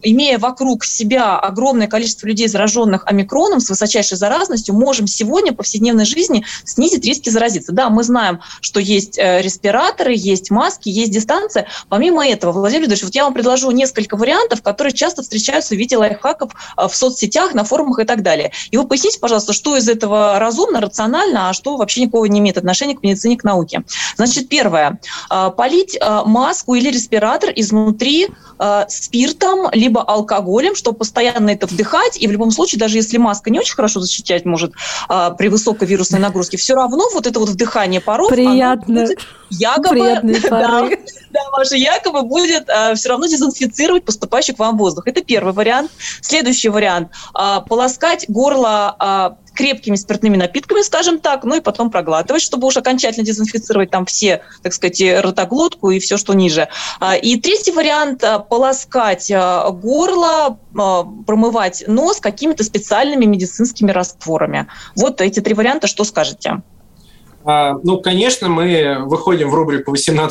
имея 0.02 0.38
вокруг 0.40 0.84
себя 0.84 1.38
огромное 1.38 1.88
количество 1.88 2.28
людей, 2.28 2.48
зараженных 2.48 3.06
омикроном 3.06 3.60
с 3.60 3.70
высочайшей 3.70 4.18
заразностью, 4.18 4.76
можем 4.76 5.08
сегодня 5.08 5.52
в 5.52 5.56
повседневной 5.56 6.06
жизни 6.06 6.46
снизить 6.64 7.06
риски 7.06 7.30
заразиться. 7.30 7.72
Да, 7.72 7.90
мы 7.90 8.04
знаем, 8.04 8.40
что 8.62 8.80
есть 8.80 9.18
э, 9.18 9.27
респираторы, 9.42 10.14
есть 10.16 10.52
маски, 10.52 10.90
есть 10.90 11.12
дистанция. 11.12 11.68
Помимо 11.90 12.28
этого, 12.28 12.52
Владимир 12.52 12.84
Леонидович, 12.84 13.04
вот 13.04 13.16
я 13.16 13.24
вам 13.24 13.34
предложу 13.34 13.72
несколько 13.72 14.18
вариантов, 14.18 14.62
которые 14.62 14.94
часто 14.94 15.22
встречаются 15.22 15.76
в 15.76 15.78
виде 15.78 15.98
лайфхаков 15.98 16.52
э, 16.78 16.88
в 16.88 16.96
соцсетях, 16.96 17.54
на 17.54 17.64
форумах 17.64 18.00
и 18.00 18.06
так 18.06 18.24
далее. 18.24 18.52
И 18.72 18.78
вы 18.78 18.88
поясните, 18.88 19.20
пожалуйста, 19.20 19.54
что 19.54 19.76
из 19.76 19.88
этого 19.90 20.40
разумно, 20.40 20.82
рационально, 20.82 21.50
а 21.50 21.54
что 21.54 21.78
вообще 21.78 22.02
никакого 22.02 22.26
не 22.26 22.40
имеет 22.40 22.58
отношения 22.58 22.96
к 22.96 23.04
медицине, 23.04 23.38
к 23.38 23.44
науке. 23.44 23.84
Значит, 24.16 24.50
первое. 24.50 25.00
Э, 25.30 25.52
полить 25.56 25.98
э, 26.00 26.22
маску 26.26 26.76
или 26.76 26.90
респиратор 26.90 27.52
изнутри 27.56 28.30
спиртом, 28.90 29.70
либо 29.72 30.02
алкоголем, 30.02 30.74
чтобы 30.74 30.98
постоянно 30.98 31.52
это 31.52 31.68
вдыхать. 31.68 32.18
И 32.20 32.28
в 32.28 32.32
любом 32.32 32.50
случае, 32.50 32.80
даже 32.80 32.98
если 32.98 33.20
маска 33.20 33.52
не 33.52 33.60
очень 33.60 33.76
хорошо 33.76 34.00
защищать 34.00 34.46
может 34.46 34.74
при 35.08 35.48
высокой 35.48 35.88
вирусной 35.88 36.20
нагрузке, 36.20 36.58
все 36.58 36.74
равно 36.74 37.06
вот 37.14 37.28
это 37.28 37.40
вот 37.40 37.50
вдыхание 37.50 38.02
паров... 38.02 38.30
Приятно 38.30 39.06
якобы, 39.50 40.20
да, 40.50 40.90
да, 41.32 41.40
ваша 41.52 41.76
якобы 41.76 42.24
будет 42.24 42.70
а, 42.70 42.94
все 42.96 43.10
равно 43.10 43.28
дезинфицировать 43.28 44.04
поступающий 44.04 44.54
к 44.54 44.60
вам 44.60 44.78
воздух. 44.78 45.08
Это 45.08 45.22
первый 45.24 45.54
вариант. 45.54 45.92
Следующий 46.22 46.70
вариант 46.70 47.12
а, 47.34 47.62
полоскать 47.62 48.26
горло 48.28 48.96
а, 49.00 49.38
крепкими 49.54 49.96
спиртными 49.96 50.38
напитками, 50.38 50.82
скажем 50.82 51.20
так, 51.20 51.44
ну 51.44 51.56
и 51.56 51.62
потом 51.62 51.90
проглатывать, 51.90 52.44
чтобы 52.44 52.68
уж 52.68 52.78
окончательно 52.78 53.26
дезинфицировать 53.26 53.90
там 53.90 54.06
все, 54.06 54.42
так 54.62 54.74
сказать, 54.74 55.02
ротоглотку 55.24 55.90
и 55.90 56.00
все, 56.00 56.18
что 56.18 56.34
ниже. 56.34 56.68
А, 57.00 57.16
и 57.16 57.40
третий 57.40 57.72
вариант 57.72 58.24
полоскать 58.50 59.32
горло, 59.32 60.60
промывать 61.26 61.84
нос 61.88 62.20
какими-то 62.20 62.64
специальными 62.64 63.26
медицинскими 63.26 63.92
растворами. 63.92 64.68
Вот 64.96 65.22
эти 65.22 65.40
три 65.40 65.54
варианта, 65.54 65.88
что 65.88 66.04
скажете? 66.04 66.62
А, 67.48 67.78
ну, 67.84 68.02
конечно, 68.02 68.50
мы 68.50 68.98
выходим 69.06 69.50
в 69.50 69.56
рубрику 69.56 69.94
18+, 69.94 70.30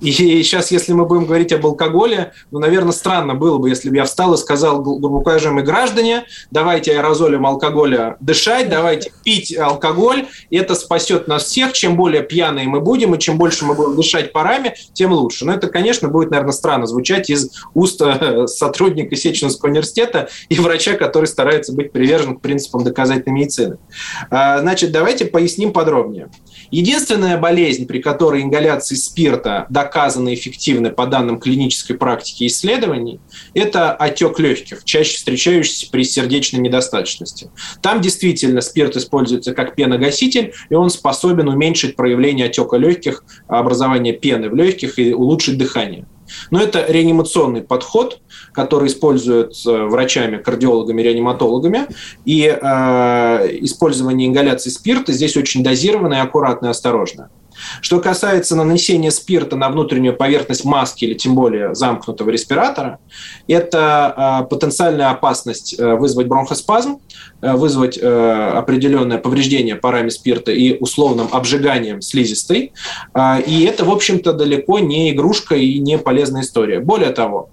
и 0.00 0.12
сейчас, 0.12 0.70
если 0.70 0.92
мы 0.92 1.06
будем 1.06 1.24
говорить 1.24 1.52
об 1.52 1.64
алкоголе, 1.64 2.32
ну, 2.50 2.58
наверное, 2.58 2.92
странно 2.92 3.34
было 3.34 3.56
бы, 3.56 3.70
если 3.70 3.88
бы 3.88 3.96
я 3.96 4.04
встал 4.04 4.34
и 4.34 4.36
сказал, 4.36 4.82
глубоко 4.82 5.30
уважаемые 5.30 5.64
граждане, 5.64 6.24
давайте 6.50 6.92
аэрозолем 6.92 7.46
алкоголя 7.46 8.16
дышать, 8.20 8.68
давайте 8.68 9.12
пить 9.24 9.56
алкоголь, 9.56 10.26
это 10.50 10.74
спасет 10.74 11.26
нас 11.26 11.44
всех. 11.44 11.72
Чем 11.72 11.96
более 11.96 12.22
пьяные 12.22 12.66
мы 12.66 12.80
будем, 12.80 13.14
и 13.14 13.18
чем 13.18 13.38
больше 13.38 13.64
мы 13.64 13.74
будем 13.74 13.96
дышать 13.96 14.32
парами, 14.32 14.74
тем 14.92 15.12
лучше. 15.12 15.44
Но 15.44 15.54
это, 15.54 15.68
конечно, 15.68 16.08
будет, 16.08 16.30
наверное, 16.30 16.52
странно 16.52 16.86
звучать 16.86 17.30
из 17.30 17.50
уст 17.74 18.00
э, 18.02 18.46
сотрудника 18.46 19.16
Сеченского 19.16 19.70
университета 19.70 20.28
и 20.48 20.58
врача, 20.58 20.94
который 20.94 21.26
старается 21.26 21.72
быть 21.72 21.92
привержен 21.92 22.36
к 22.36 22.40
принципам 22.40 22.84
доказательной 22.84 23.40
медицины. 23.40 23.78
А, 24.30 24.60
значит, 24.60 24.92
давайте 24.92 25.24
поясним 25.24 25.72
подробнее. 25.72 26.25
Единственная 26.70 27.38
болезнь, 27.38 27.86
при 27.86 28.00
которой 28.00 28.42
ингаляции 28.42 28.94
спирта 28.94 29.66
доказаны 29.70 30.34
эффективны 30.34 30.90
по 30.90 31.06
данным 31.06 31.38
клинической 31.38 31.96
практики 31.96 32.46
исследований, 32.46 33.20
это 33.54 33.92
отек 33.92 34.38
легких, 34.38 34.84
чаще 34.84 35.16
встречающийся 35.16 35.90
при 35.90 36.02
сердечной 36.02 36.60
недостаточности. 36.60 37.50
Там 37.82 38.00
действительно 38.00 38.60
спирт 38.60 38.96
используется 38.96 39.54
как 39.54 39.74
пеногаситель, 39.74 40.52
и 40.68 40.74
он 40.74 40.90
способен 40.90 41.48
уменьшить 41.48 41.96
проявление 41.96 42.46
отека 42.46 42.76
легких, 42.76 43.24
образование 43.48 44.12
пены 44.12 44.50
в 44.50 44.54
легких 44.54 44.98
и 44.98 45.12
улучшить 45.12 45.58
дыхание. 45.58 46.06
Но 46.50 46.60
это 46.60 46.84
реанимационный 46.88 47.62
подход, 47.62 48.20
который 48.52 48.88
используется 48.88 49.84
врачами, 49.84 50.38
кардиологами, 50.38 51.02
реаниматологами. 51.02 51.86
И 52.24 52.42
э, 52.44 53.48
использование 53.60 54.28
ингаляции 54.28 54.70
спирта 54.70 55.12
здесь 55.12 55.36
очень 55.36 55.62
дозированное, 55.62 56.22
аккуратное 56.22 56.70
осторожное. 56.70 57.30
Что 57.80 58.00
касается 58.00 58.56
нанесения 58.56 59.10
спирта 59.10 59.56
на 59.56 59.68
внутреннюю 59.68 60.16
поверхность 60.16 60.64
маски 60.64 61.04
или 61.04 61.14
тем 61.14 61.34
более 61.34 61.74
замкнутого 61.74 62.30
респиратора, 62.30 62.98
это 63.48 64.42
э, 64.44 64.48
потенциальная 64.48 65.10
опасность 65.10 65.78
э, 65.78 65.94
вызвать 65.94 66.26
бронхоспазм, 66.26 67.00
э, 67.42 67.52
вызвать 67.52 67.98
определенное 67.98 69.18
повреждение 69.18 69.76
парами 69.76 70.08
спирта 70.08 70.52
и 70.52 70.78
условным 70.78 71.28
обжиганием 71.32 72.00
слизистой. 72.00 72.72
И 73.46 73.64
это, 73.64 73.84
в 73.84 73.90
общем-то, 73.90 74.32
далеко 74.32 74.78
не 74.78 75.10
игрушка 75.10 75.54
и 75.54 75.78
не 75.78 75.98
полезная 75.98 76.42
история. 76.42 76.80
Более 76.80 77.10
того, 77.10 77.50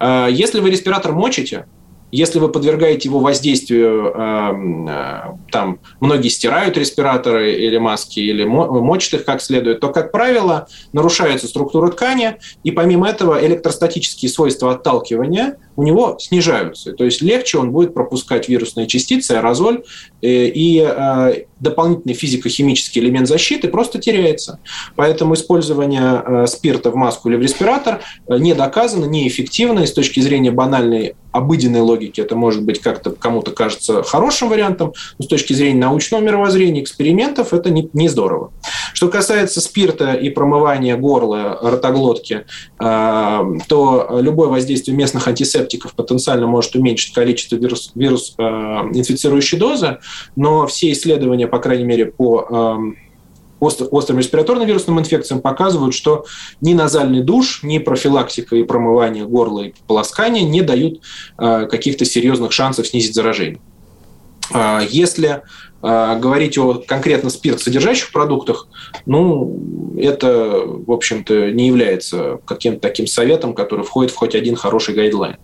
если 0.00 0.60
вы 0.60 0.70
респиратор 0.70 1.12
мочите, 1.12 1.66
если 2.10 2.38
вы 2.38 2.48
подвергаете 2.48 3.08
его 3.08 3.20
воздействию, 3.20 4.12
эм, 4.12 4.88
э, 4.88 5.36
там 5.50 5.78
многие 6.00 6.28
стирают 6.28 6.76
респираторы 6.76 7.52
или 7.52 7.78
маски, 7.78 8.20
или 8.20 8.44
мочат 8.44 9.20
их 9.20 9.24
как 9.24 9.40
следует, 9.40 9.80
то, 9.80 9.88
как 9.88 10.12
правило, 10.12 10.66
нарушается 10.92 11.46
структура 11.46 11.90
ткани, 11.90 12.36
и 12.64 12.70
помимо 12.70 13.08
этого 13.08 13.44
электростатические 13.44 14.30
свойства 14.30 14.72
отталкивания 14.72 15.56
у 15.76 15.82
него 15.82 16.16
снижаются. 16.18 16.92
То 16.92 17.04
есть 17.04 17.22
легче 17.22 17.58
он 17.58 17.70
будет 17.70 17.94
пропускать 17.94 18.48
вирусные 18.48 18.86
частицы, 18.86 19.32
аэрозоль, 19.32 19.82
э, 20.22 20.26
и 20.46 20.84
э, 20.86 21.44
дополнительный 21.60 22.14
физико-химический 22.14 23.00
элемент 23.00 23.28
защиты 23.28 23.68
просто 23.68 23.98
теряется. 23.98 24.58
Поэтому 24.96 25.34
использование 25.34 26.46
спирта 26.46 26.90
в 26.90 26.96
маску 26.96 27.28
или 27.28 27.36
в 27.36 27.42
респиратор 27.42 28.00
не 28.28 28.54
доказано, 28.54 29.04
неэффективно, 29.04 29.80
и 29.80 29.86
с 29.86 29.92
точки 29.92 30.20
зрения 30.20 30.50
банальной 30.50 31.14
обыденной 31.32 31.80
логики 31.80 32.20
это 32.20 32.36
может 32.36 32.64
быть 32.64 32.80
как-то 32.80 33.10
кому-то 33.10 33.52
кажется 33.52 34.02
хорошим 34.02 34.48
вариантом, 34.48 34.92
но 35.18 35.24
с 35.24 35.28
точки 35.28 35.52
зрения 35.52 35.78
научного 35.78 36.20
мировоззрения, 36.20 36.82
экспериментов, 36.82 37.52
это 37.52 37.70
не, 37.70 37.88
не 37.92 38.08
здорово. 38.08 38.52
Что 38.94 39.08
касается 39.08 39.60
спирта 39.60 40.12
и 40.14 40.30
промывания 40.30 40.96
горла, 40.96 41.58
ротоглотки, 41.62 42.46
э, 42.80 43.40
то 43.68 44.18
любое 44.20 44.48
воздействие 44.48 44.96
местных 44.96 45.28
антисептиков 45.28 45.94
потенциально 45.94 46.46
может 46.46 46.74
уменьшить 46.74 47.14
количество 47.14 47.56
вирус, 47.56 47.92
вирус 47.94 48.34
э, 48.36 48.42
инфицирующей 48.42 49.58
дозы, 49.58 49.98
но 50.36 50.66
все 50.66 50.90
исследования, 50.92 51.46
по 51.50 51.58
крайней 51.58 51.84
мере, 51.84 52.06
по 52.06 52.46
э, 52.48 52.76
острым 53.60 54.18
респираторным 54.18 54.66
вирусным 54.66 54.98
инфекциям 54.98 55.40
показывают, 55.40 55.94
что 55.94 56.24
ни 56.60 56.72
назальный 56.74 57.22
душ, 57.22 57.62
ни 57.62 57.78
профилактика 57.78 58.56
и 58.56 58.64
промывание 58.64 59.24
горла 59.26 59.60
и 59.62 59.74
полоскание 59.86 60.44
не 60.44 60.62
дают 60.62 61.02
э, 61.38 61.66
каких-то 61.66 62.04
серьезных 62.04 62.52
шансов 62.52 62.86
снизить 62.86 63.14
заражение. 63.14 63.60
А, 64.52 64.80
если 64.80 65.42
говорить 65.82 66.58
о 66.58 66.74
конкретно 66.74 67.30
спирт 67.30 67.60
содержащих 67.60 68.12
продуктах, 68.12 68.68
ну, 69.06 69.96
это, 69.98 70.62
в 70.64 70.90
общем-то, 70.90 71.50
не 71.52 71.68
является 71.68 72.38
каким-то 72.44 72.80
таким 72.80 73.06
советом, 73.06 73.54
который 73.54 73.84
входит 73.84 74.12
в 74.12 74.16
хоть 74.16 74.34
один 74.34 74.56
хороший 74.56 74.94
гайдлайн. 74.94 75.36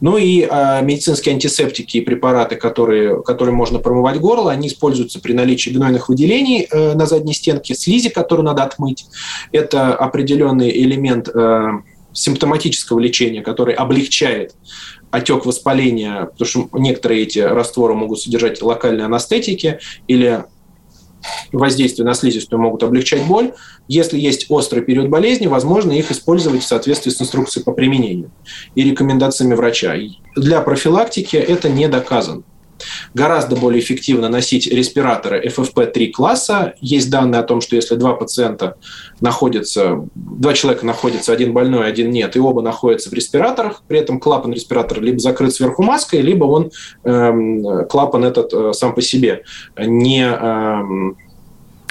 Ну 0.00 0.16
и 0.16 0.46
а, 0.48 0.80
медицинские 0.80 1.34
антисептики 1.34 1.98
и 1.98 2.00
препараты, 2.00 2.56
которые, 2.56 3.22
которые 3.22 3.54
можно 3.54 3.78
промывать 3.78 4.18
горло, 4.18 4.50
они 4.50 4.68
используются 4.68 5.20
при 5.20 5.32
наличии 5.32 5.70
гнойных 5.70 6.08
выделений 6.08 6.66
э, 6.70 6.94
на 6.94 7.06
задней 7.06 7.34
стенке, 7.34 7.74
слизи, 7.74 8.08
которую 8.08 8.46
надо 8.46 8.62
отмыть. 8.62 9.06
Это 9.52 9.94
определенный 9.94 10.70
элемент 10.70 11.28
э, 11.28 11.68
симптоматического 12.12 12.98
лечения, 12.98 13.42
который 13.42 13.74
облегчает 13.74 14.54
отек 15.12 15.46
воспаления, 15.46 16.24
потому 16.24 16.46
что 16.46 16.68
некоторые 16.72 17.22
эти 17.22 17.38
растворы 17.38 17.94
могут 17.94 18.20
содержать 18.20 18.60
локальные 18.62 19.04
анестетики 19.04 19.78
или 20.08 20.44
воздействие 21.52 22.06
на 22.06 22.14
слизистую 22.14 22.60
могут 22.60 22.82
облегчать 22.82 23.24
боль. 23.26 23.52
Если 23.86 24.18
есть 24.18 24.46
острый 24.48 24.82
период 24.82 25.08
болезни, 25.08 25.46
возможно 25.46 25.92
их 25.92 26.10
использовать 26.10 26.62
в 26.62 26.66
соответствии 26.66 27.10
с 27.10 27.20
инструкцией 27.20 27.64
по 27.64 27.72
применению 27.72 28.32
и 28.74 28.82
рекомендациями 28.82 29.54
врача. 29.54 29.94
Для 30.34 30.60
профилактики 30.62 31.36
это 31.36 31.68
не 31.68 31.88
доказано. 31.88 32.42
Гораздо 33.14 33.56
более 33.56 33.80
эффективно 33.80 34.28
носить 34.28 34.66
респираторы 34.66 35.44
FFP3 35.46 36.10
класса. 36.10 36.74
Есть 36.80 37.10
данные 37.10 37.40
о 37.40 37.44
том, 37.44 37.60
что 37.60 37.76
если 37.76 37.96
два 37.96 38.14
пациента 38.14 38.76
находятся, 39.20 40.08
два 40.14 40.54
человека 40.54 40.86
находятся, 40.86 41.32
один 41.32 41.52
больной, 41.52 41.86
один 41.86 42.10
нет, 42.10 42.36
и 42.36 42.40
оба 42.40 42.62
находятся 42.62 43.10
в 43.10 43.12
респираторах, 43.12 43.82
при 43.86 43.98
этом 43.98 44.20
клапан 44.20 44.52
респиратора 44.52 45.00
либо 45.00 45.18
закрыт 45.18 45.54
сверху 45.54 45.82
маской, 45.82 46.20
либо 46.20 46.44
он, 46.44 46.70
э, 47.04 47.84
клапан 47.88 48.24
этот 48.24 48.52
э, 48.52 48.72
сам 48.72 48.94
по 48.94 49.02
себе 49.02 49.44
не 49.78 50.24
э, 50.24 51.14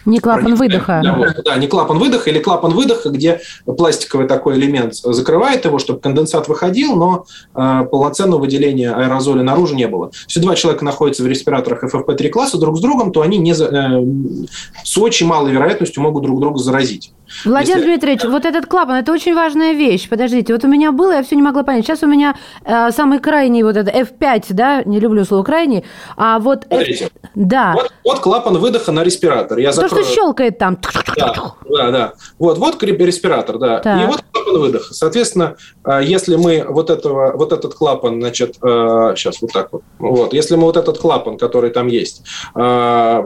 не 0.06 0.20
клапан 0.20 0.56
выдоха. 0.56 1.02
Да, 1.46 1.56
не 1.58 1.68
клапан 1.68 1.98
выдоха 1.98 2.30
или 2.30 2.40
клапан 2.40 2.72
выдоха, 2.72 3.10
где 3.10 3.42
пластиковый 3.66 4.28
такой 4.28 4.58
элемент 4.58 4.96
закрывает 4.96 5.66
его, 5.66 5.80
чтобы 5.80 6.00
конденсат 6.00 6.48
выходил, 6.48 6.96
но 6.96 7.26
э, 7.54 7.86
полноценного 7.92 8.42
выделения 8.42 8.92
аэрозоля 8.92 9.44
наружу 9.44 9.76
не 9.76 9.88
было. 9.88 10.12
Если 10.28 10.40
два 10.40 10.56
человека 10.56 10.86
находятся 10.86 11.24
в 11.24 11.28
респираторах 11.28 11.84
FFP3 11.84 12.30
класса 12.30 12.58
друг 12.58 12.78
с 12.78 12.82
другом, 12.82 13.12
то 13.12 13.22
они 13.22 13.38
не, 13.38 13.54
э, 13.54 14.46
с 14.84 14.98
очень 14.98 15.28
малой 15.28 15.52
вероятностью 15.52 16.02
могут 16.04 16.24
друг 16.24 16.40
друга 16.40 16.58
заразить. 16.60 17.14
Владимир 17.46 17.78
Если... 17.78 17.90
Дмитриевич, 17.90 18.24
вот 18.24 18.46
этот 18.46 18.66
клапан, 18.66 18.96
это 18.96 19.12
очень 19.12 19.36
важная 19.36 19.74
вещь. 19.74 20.10
Подождите, 20.10 20.54
вот 20.54 20.64
у 20.64 20.68
меня 20.68 20.92
было, 20.92 21.14
я 21.14 21.24
все 21.24 21.36
не 21.36 21.42
могла 21.42 21.64
понять. 21.64 21.86
Сейчас 21.86 22.04
у 22.04 22.08
меня 22.08 22.36
э, 22.66 22.92
самый 22.92 23.20
крайний, 23.20 23.64
вот 23.64 23.78
это 23.78 23.92
F5, 23.92 24.46
да, 24.50 24.84
не 24.84 25.00
люблю 25.00 25.26
слово 25.26 25.44
крайний, 25.44 25.86
а 26.18 26.40
вот... 26.40 26.66
Смотрите, 26.68 27.06
F... 27.06 27.12
да. 27.36 27.74
Вот, 27.74 27.92
вот 28.04 28.20
клапан 28.20 28.58
выдоха 28.58 28.92
на 28.92 29.04
респиратор. 29.04 29.58
Я 29.58 29.72
закрою. 29.72 30.04
То, 30.04 30.04
что 30.04 30.16
щелкает 30.16 30.58
там. 30.58 30.78
Да, 31.16 31.56
да, 31.70 31.92
да. 31.92 32.14
Вот, 32.40 32.58
вот 32.58 32.82
респиратор, 32.84 33.58
да. 33.58 33.80
Так. 33.80 34.02
И 34.02 34.06
вот 34.06 34.24
клапан 34.32 34.60
выдоха. 34.60 34.94
Соответственно, 34.94 35.56
э, 35.86 36.02
если 36.04 36.36
мы 36.36 36.66
вот, 36.68 36.90
этого, 36.90 37.36
вот 37.36 37.52
этот 37.52 37.74
клапан, 37.74 38.20
значит, 38.20 38.56
сейчас 38.56 39.36
э, 39.36 39.40
вот 39.42 39.52
так 39.52 39.72
вот, 39.72 39.84
вот, 40.00 40.34
если 40.34 40.56
мы 40.56 40.64
вот 40.64 40.78
этот 40.78 40.98
клапан, 40.98 41.38
который 41.38 41.72
там 41.72 41.88
есть, 41.88 42.24
э, 42.56 42.60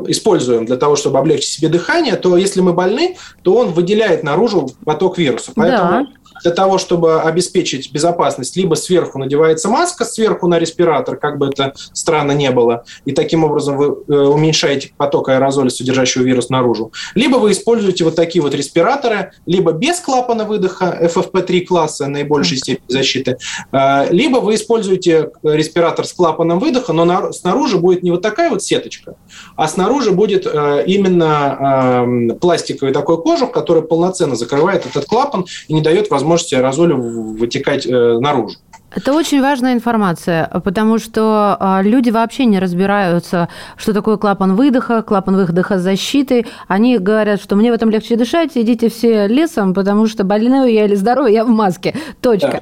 используем 0.07 0.65
для 0.65 0.77
того, 0.77 0.95
чтобы 0.95 1.19
облегчить 1.19 1.51
себе 1.51 1.69
дыхание, 1.69 2.15
то 2.15 2.37
если 2.37 2.61
мы 2.61 2.73
больны, 2.73 3.17
то 3.43 3.55
он 3.55 3.69
выделяет 3.69 3.94
выделяет 3.95 4.23
наружу 4.23 4.69
поток 4.83 5.17
вируса. 5.17 5.51
Поэтому 5.55 5.89
да 5.89 6.07
для 6.41 6.51
того, 6.51 6.77
чтобы 6.77 7.21
обеспечить 7.21 7.91
безопасность, 7.91 8.55
либо 8.55 8.75
сверху 8.75 9.17
надевается 9.19 9.69
маска, 9.69 10.05
сверху 10.05 10.47
на 10.47 10.59
респиратор, 10.59 11.17
как 11.17 11.38
бы 11.38 11.47
это 11.47 11.73
странно 11.93 12.33
не 12.33 12.51
было, 12.51 12.83
и 13.05 13.11
таким 13.11 13.43
образом 13.43 13.77
вы 13.77 13.86
э, 13.86 14.13
уменьшаете 14.13 14.91
поток 14.97 15.29
аэрозоля, 15.29 15.69
содержащего 15.69 16.23
вирус 16.23 16.49
наружу, 16.49 16.91
либо 17.15 17.38
вы 17.38 17.51
используете 17.51 18.03
вот 18.03 18.15
такие 18.15 18.41
вот 18.41 18.53
респираторы, 18.53 19.31
либо 19.45 19.71
без 19.71 19.99
клапана 19.99 20.45
выдоха 20.45 20.97
FFP3 21.01 21.61
класса 21.61 22.07
наибольшей 22.07 22.57
степени 22.57 22.86
защиты, 22.89 23.38
э, 23.71 24.07
либо 24.11 24.38
вы 24.38 24.55
используете 24.55 25.31
респиратор 25.43 26.05
с 26.05 26.13
клапаном 26.13 26.59
выдоха, 26.59 26.93
но 26.93 27.31
снаружи 27.31 27.77
будет 27.77 28.03
не 28.03 28.11
вот 28.11 28.21
такая 28.21 28.49
вот 28.49 28.61
сеточка, 28.63 29.15
а 29.55 29.67
снаружи 29.67 30.11
будет 30.11 30.45
э, 30.45 30.83
именно 30.86 32.03
эм, 32.05 32.39
пластиковый 32.39 32.93
такой 32.93 33.21
кожух, 33.21 33.51
который 33.51 33.83
полноценно 33.83 34.36
закрывает 34.36 34.86
этот 34.86 35.05
клапан 35.05 35.45
и 35.67 35.73
не 35.73 35.81
дает 35.81 36.09
возможности 36.09 36.24
возможности 36.26 36.55
аэрозоля 36.55 36.95
вытекать 36.95 37.86
э, 37.86 38.19
наружу. 38.19 38.57
Это 38.95 39.13
очень 39.13 39.41
важная 39.41 39.73
информация, 39.73 40.49
потому 40.63 40.99
что 40.99 41.57
а, 41.59 41.82
люди 41.84 42.11
вообще 42.11 42.45
не 42.45 42.59
разбираются, 42.59 43.49
что 43.76 43.93
такое 43.93 44.15
клапан 44.15 44.55
выдоха, 44.55 45.01
клапан 45.01 45.36
выдоха 45.36 45.80
защиты. 45.80 46.45
Они 46.69 46.97
говорят, 46.97 47.41
что 47.41 47.57
мне 47.57 47.71
в 47.71 47.73
этом 47.76 47.89
легче 47.89 48.15
дышать, 48.15 48.51
идите 48.55 48.89
все 48.89 49.28
лесом, 49.28 49.73
потому 49.73 50.07
что 50.07 50.23
больной 50.23 50.73
я 50.73 50.86
или 50.86 50.95
здоровый, 50.95 51.34
я 51.34 51.43
в 51.43 51.49
маске. 51.49 51.93
Точка. 52.21 52.51
Да. 52.51 52.61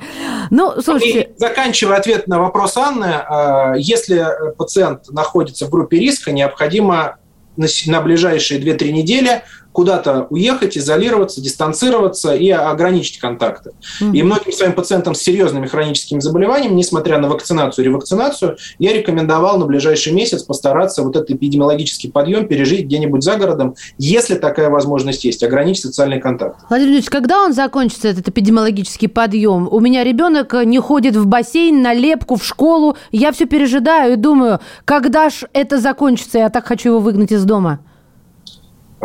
Ну, 0.50 0.82
слушайте... 0.82 1.22
И 1.22 1.40
заканчивая 1.40 1.98
ответ 1.98 2.28
на 2.28 2.40
вопрос 2.40 2.78
Анны, 2.78 3.06
а, 3.06 3.76
если 3.76 4.26
пациент 4.58 5.10
находится 5.12 5.68
в 5.68 5.70
группе 5.70 6.00
риска, 6.00 6.32
необходимо 6.32 7.18
на 7.58 8.02
ближайшие 8.02 8.60
2-3 8.60 8.92
недели 8.92 9.44
куда-то 9.74 10.28
уехать, 10.30 10.78
изолироваться, 10.78 11.42
дистанцироваться 11.42 12.34
и 12.34 12.50
ограничить 12.50 13.20
контакты. 13.20 13.72
Mm-hmm. 14.02 14.16
И 14.16 14.24
многим 14.24 14.52
своим 14.54 14.74
пациентам 14.74 15.16
с 15.16 15.22
серьезными 15.22 15.68
хроническими 15.68 16.20
заболеваниями, 16.20 16.76
несмотря 16.76 17.18
на 17.18 17.28
вакцинацию 17.28 17.84
и 17.84 17.88
ревакцинацию, 17.90 18.58
я 18.80 18.94
рекомендовал 18.94 19.58
на 19.58 19.66
ближайший 19.66 20.14
месяц 20.14 20.44
постараться 20.44 21.04
вот 21.04 21.16
этот 21.16 21.32
эпидемиологический 21.32 22.12
подъем 22.12 22.48
пережить 22.48 22.86
где-нибудь 22.86 23.24
за 23.24 23.36
городом, 23.36 23.76
если 23.98 24.36
такая 24.36 24.70
возможность 24.70 25.26
есть, 25.26 25.44
ограничить 25.44 25.84
социальный 25.84 26.22
контакт. 26.22 26.60
Владимир 26.70 26.94
Ильич, 26.94 27.10
когда 27.10 27.42
он 27.42 27.54
закончится, 27.54 28.08
этот 28.08 28.30
эпидемиологический 28.30 29.10
подъем? 29.10 29.68
У 29.70 29.80
меня 29.80 30.04
ребенок 30.04 30.54
не 30.66 30.80
ходит 30.80 31.16
в 31.16 31.26
бассейн, 31.26 31.82
на 31.82 31.94
лепку, 31.94 32.36
в 32.36 32.46
школу. 32.46 32.96
Я 33.12 33.32
все 33.32 33.46
пережидаю 33.46 34.14
и 34.14 34.16
думаю, 34.16 34.60
когда 34.86 35.30
ж 35.30 35.46
это 35.54 35.80
закончится? 35.80 36.38
Я 36.38 36.50
так 36.50 36.68
хочу 36.68 36.90
его 36.90 37.00
выгнать 37.00 37.32
из 37.32 37.44
дома. 37.44 37.80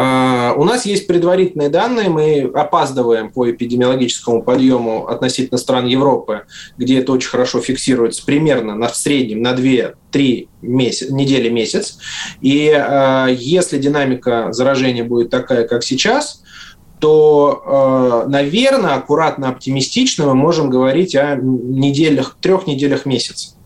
А, 0.00 0.54
у 0.56 0.62
нас 0.62 0.86
есть 0.86 1.08
предварительные 1.08 1.70
данные, 1.70 2.08
мы 2.08 2.48
опаздываем 2.54 3.32
по 3.32 3.50
эпидемиологическому 3.50 4.44
подъему 4.44 5.08
относительно 5.08 5.58
стран 5.58 5.86
Европы, 5.86 6.42
где 6.76 7.00
это 7.00 7.10
очень 7.10 7.30
хорошо 7.30 7.60
фиксируется, 7.60 8.24
примерно 8.24 8.76
на, 8.76 8.86
в 8.86 8.94
среднем 8.94 9.42
на 9.42 9.54
2-3 9.54 10.48
месяц, 10.62 11.10
недели 11.10 11.48
месяц. 11.48 11.98
И 12.40 12.68
э, 12.68 13.26
если 13.36 13.78
динамика 13.78 14.52
заражения 14.52 15.02
будет 15.02 15.30
такая, 15.30 15.66
как 15.66 15.82
сейчас, 15.82 16.44
то, 17.00 18.24
э, 18.24 18.30
наверное, 18.30 18.94
аккуратно 18.94 19.48
оптимистично 19.48 20.26
мы 20.26 20.36
можем 20.36 20.70
говорить 20.70 21.16
о 21.16 21.34
неделях, 21.34 22.36
трех 22.40 22.68
неделях 22.68 23.04
месяца. 23.04 23.56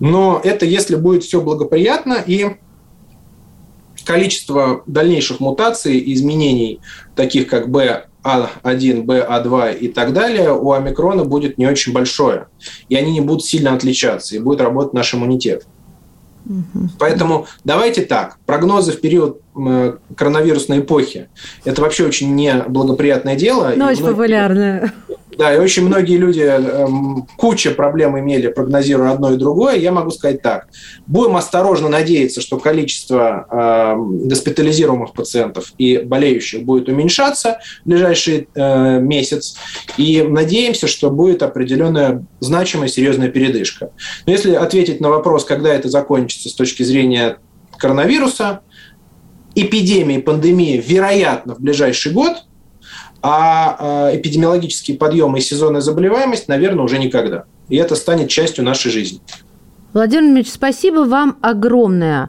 Но 0.00 0.40
это 0.42 0.66
если 0.66 0.96
будет 0.96 1.22
все 1.22 1.40
благоприятно 1.40 2.14
и 2.14 2.56
количество 4.04 4.82
дальнейших 4.86 5.40
мутаций, 5.40 6.02
изменений, 6.12 6.80
таких 7.16 7.48
как 7.48 7.68
B1, 7.68 8.06
BA2 8.24 9.78
и 9.78 9.88
так 9.88 10.12
далее, 10.12 10.52
у 10.52 10.72
омикрона 10.72 11.24
будет 11.24 11.58
не 11.58 11.66
очень 11.66 11.92
большое. 11.92 12.46
И 12.88 12.96
они 12.96 13.12
не 13.12 13.20
будут 13.20 13.44
сильно 13.44 13.74
отличаться, 13.74 14.36
и 14.36 14.38
будет 14.38 14.60
работать 14.60 14.92
наш 14.92 15.14
иммунитет. 15.14 15.66
Угу. 16.44 16.88
Поэтому 16.98 17.46
давайте 17.64 18.02
так. 18.02 18.38
Прогнозы 18.46 18.92
в 18.92 19.00
период 19.00 19.40
коронавирусной 20.16 20.80
эпохи– 20.80 21.28
это 21.64 21.82
вообще 21.82 22.06
очень 22.06 22.34
неблагоприятное 22.34 23.36
дело. 23.36 23.72
Но 23.76 23.88
очень 23.88 24.04
популярное. 24.04 24.92
Да, 25.38 25.54
и 25.54 25.58
очень 25.58 25.86
многие 25.86 26.18
люди 26.18 26.40
эм, 26.40 27.26
куча 27.36 27.70
проблем 27.70 28.18
имели, 28.18 28.48
прогнозируя 28.48 29.12
одно 29.12 29.32
и 29.32 29.36
другое. 29.36 29.76
Я 29.76 29.90
могу 29.90 30.10
сказать 30.10 30.42
так. 30.42 30.68
Будем 31.06 31.36
осторожно 31.36 31.88
надеяться, 31.88 32.40
что 32.40 32.58
количество 32.58 33.46
э, 33.50 34.26
госпитализируемых 34.28 35.12
пациентов 35.14 35.72
и 35.78 35.98
болеющих 35.98 36.64
будет 36.64 36.88
уменьшаться 36.88 37.58
в 37.84 37.88
ближайший 37.88 38.48
э, 38.54 39.00
месяц. 39.00 39.56
И 39.96 40.22
надеемся, 40.22 40.86
что 40.86 41.10
будет 41.10 41.42
определенная 41.42 42.26
значимая 42.40 42.88
серьезная 42.88 43.28
передышка. 43.28 43.90
Но 44.26 44.32
если 44.32 44.54
ответить 44.54 45.00
на 45.00 45.08
вопрос, 45.08 45.44
когда 45.44 45.72
это 45.72 45.88
закончится 45.88 46.50
с 46.50 46.54
точки 46.54 46.82
зрения 46.82 47.38
коронавируса, 47.78 48.60
эпидемии, 49.54 50.18
пандемии, 50.18 50.82
вероятно, 50.84 51.54
в 51.54 51.60
ближайший 51.60 52.12
год– 52.12 52.44
а, 53.22 53.76
а 53.78 54.16
эпидемиологические 54.16 54.96
подъемы 54.96 55.38
и 55.38 55.40
сезонная 55.40 55.80
заболеваемость, 55.80 56.48
наверное, 56.48 56.84
уже 56.84 56.98
никогда. 56.98 57.44
И 57.68 57.76
это 57.76 57.94
станет 57.94 58.28
частью 58.28 58.64
нашей 58.64 58.90
жизни. 58.90 59.20
Владимир 59.92 60.34
Ильич, 60.34 60.50
спасибо 60.50 61.00
вам 61.00 61.38
огромное. 61.40 62.28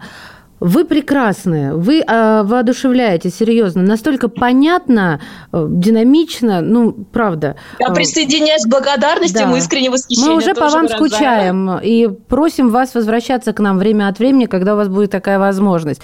Вы 0.60 0.86
прекрасны, 0.86 1.76
вы 1.76 2.00
э, 2.00 2.44
воодушевляете, 2.44 3.30
серьезно, 3.30 3.82
настолько 3.82 4.30
понятно, 4.30 5.20
э, 5.52 5.66
динамично, 5.70 6.62
ну, 6.62 6.94
правда. 6.94 7.58
Я 7.80 7.90
присоединяюсь 7.90 8.64
к 8.64 8.70
благодарности, 8.70 9.40
да. 9.40 9.48
мы 9.48 9.58
искренне 9.58 9.90
восхищены. 9.90 10.30
Мы 10.30 10.38
уже 10.38 10.54
по 10.54 10.70
вам 10.70 10.86
выражаем. 10.86 10.98
скучаем 10.98 11.80
и 11.80 12.08
просим 12.08 12.70
вас 12.70 12.96
возвращаться 12.96 13.52
к 13.52 13.60
нам 13.60 13.78
время 13.78 14.08
от 14.08 14.20
времени, 14.20 14.46
когда 14.46 14.76
у 14.76 14.78
вас 14.78 14.88
будет 14.88 15.12
такая 15.12 15.38
возможность. 15.38 16.02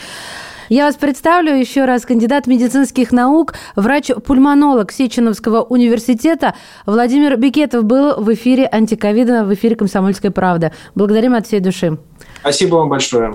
Я 0.70 0.86
вас 0.86 0.95
представлю 0.95 1.55
еще 1.55 1.86
раз. 1.86 2.05
Кандидат 2.05 2.45
медицинских 2.45 3.11
наук, 3.11 3.55
врач-пульмонолог 3.76 4.91
Сеченовского 4.91 5.63
университета 5.63 6.53
Владимир 6.86 7.38
Бикетов 7.38 7.84
был 7.84 8.22
в 8.22 8.32
эфире 8.36 8.70
антиковида, 8.72 9.45
в 9.45 9.53
эфире 9.55 9.76
«Комсомольская 9.76 10.30
правда». 10.30 10.72
Благодарим 10.93 11.34
от 11.34 11.47
всей 11.47 11.59
души. 11.59 11.97
Спасибо 12.41 12.76
вам 12.76 12.89
большое. 12.89 13.34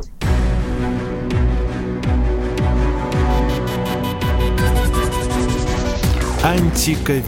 Антиковид. 6.45 7.25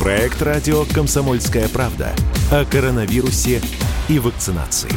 Проект 0.00 0.42
радио 0.42 0.84
«Комсомольская 0.92 1.68
правда» 1.68 2.08
о 2.50 2.64
коронавирусе 2.64 3.60
и 4.08 4.18
вакцинации. 4.18 4.90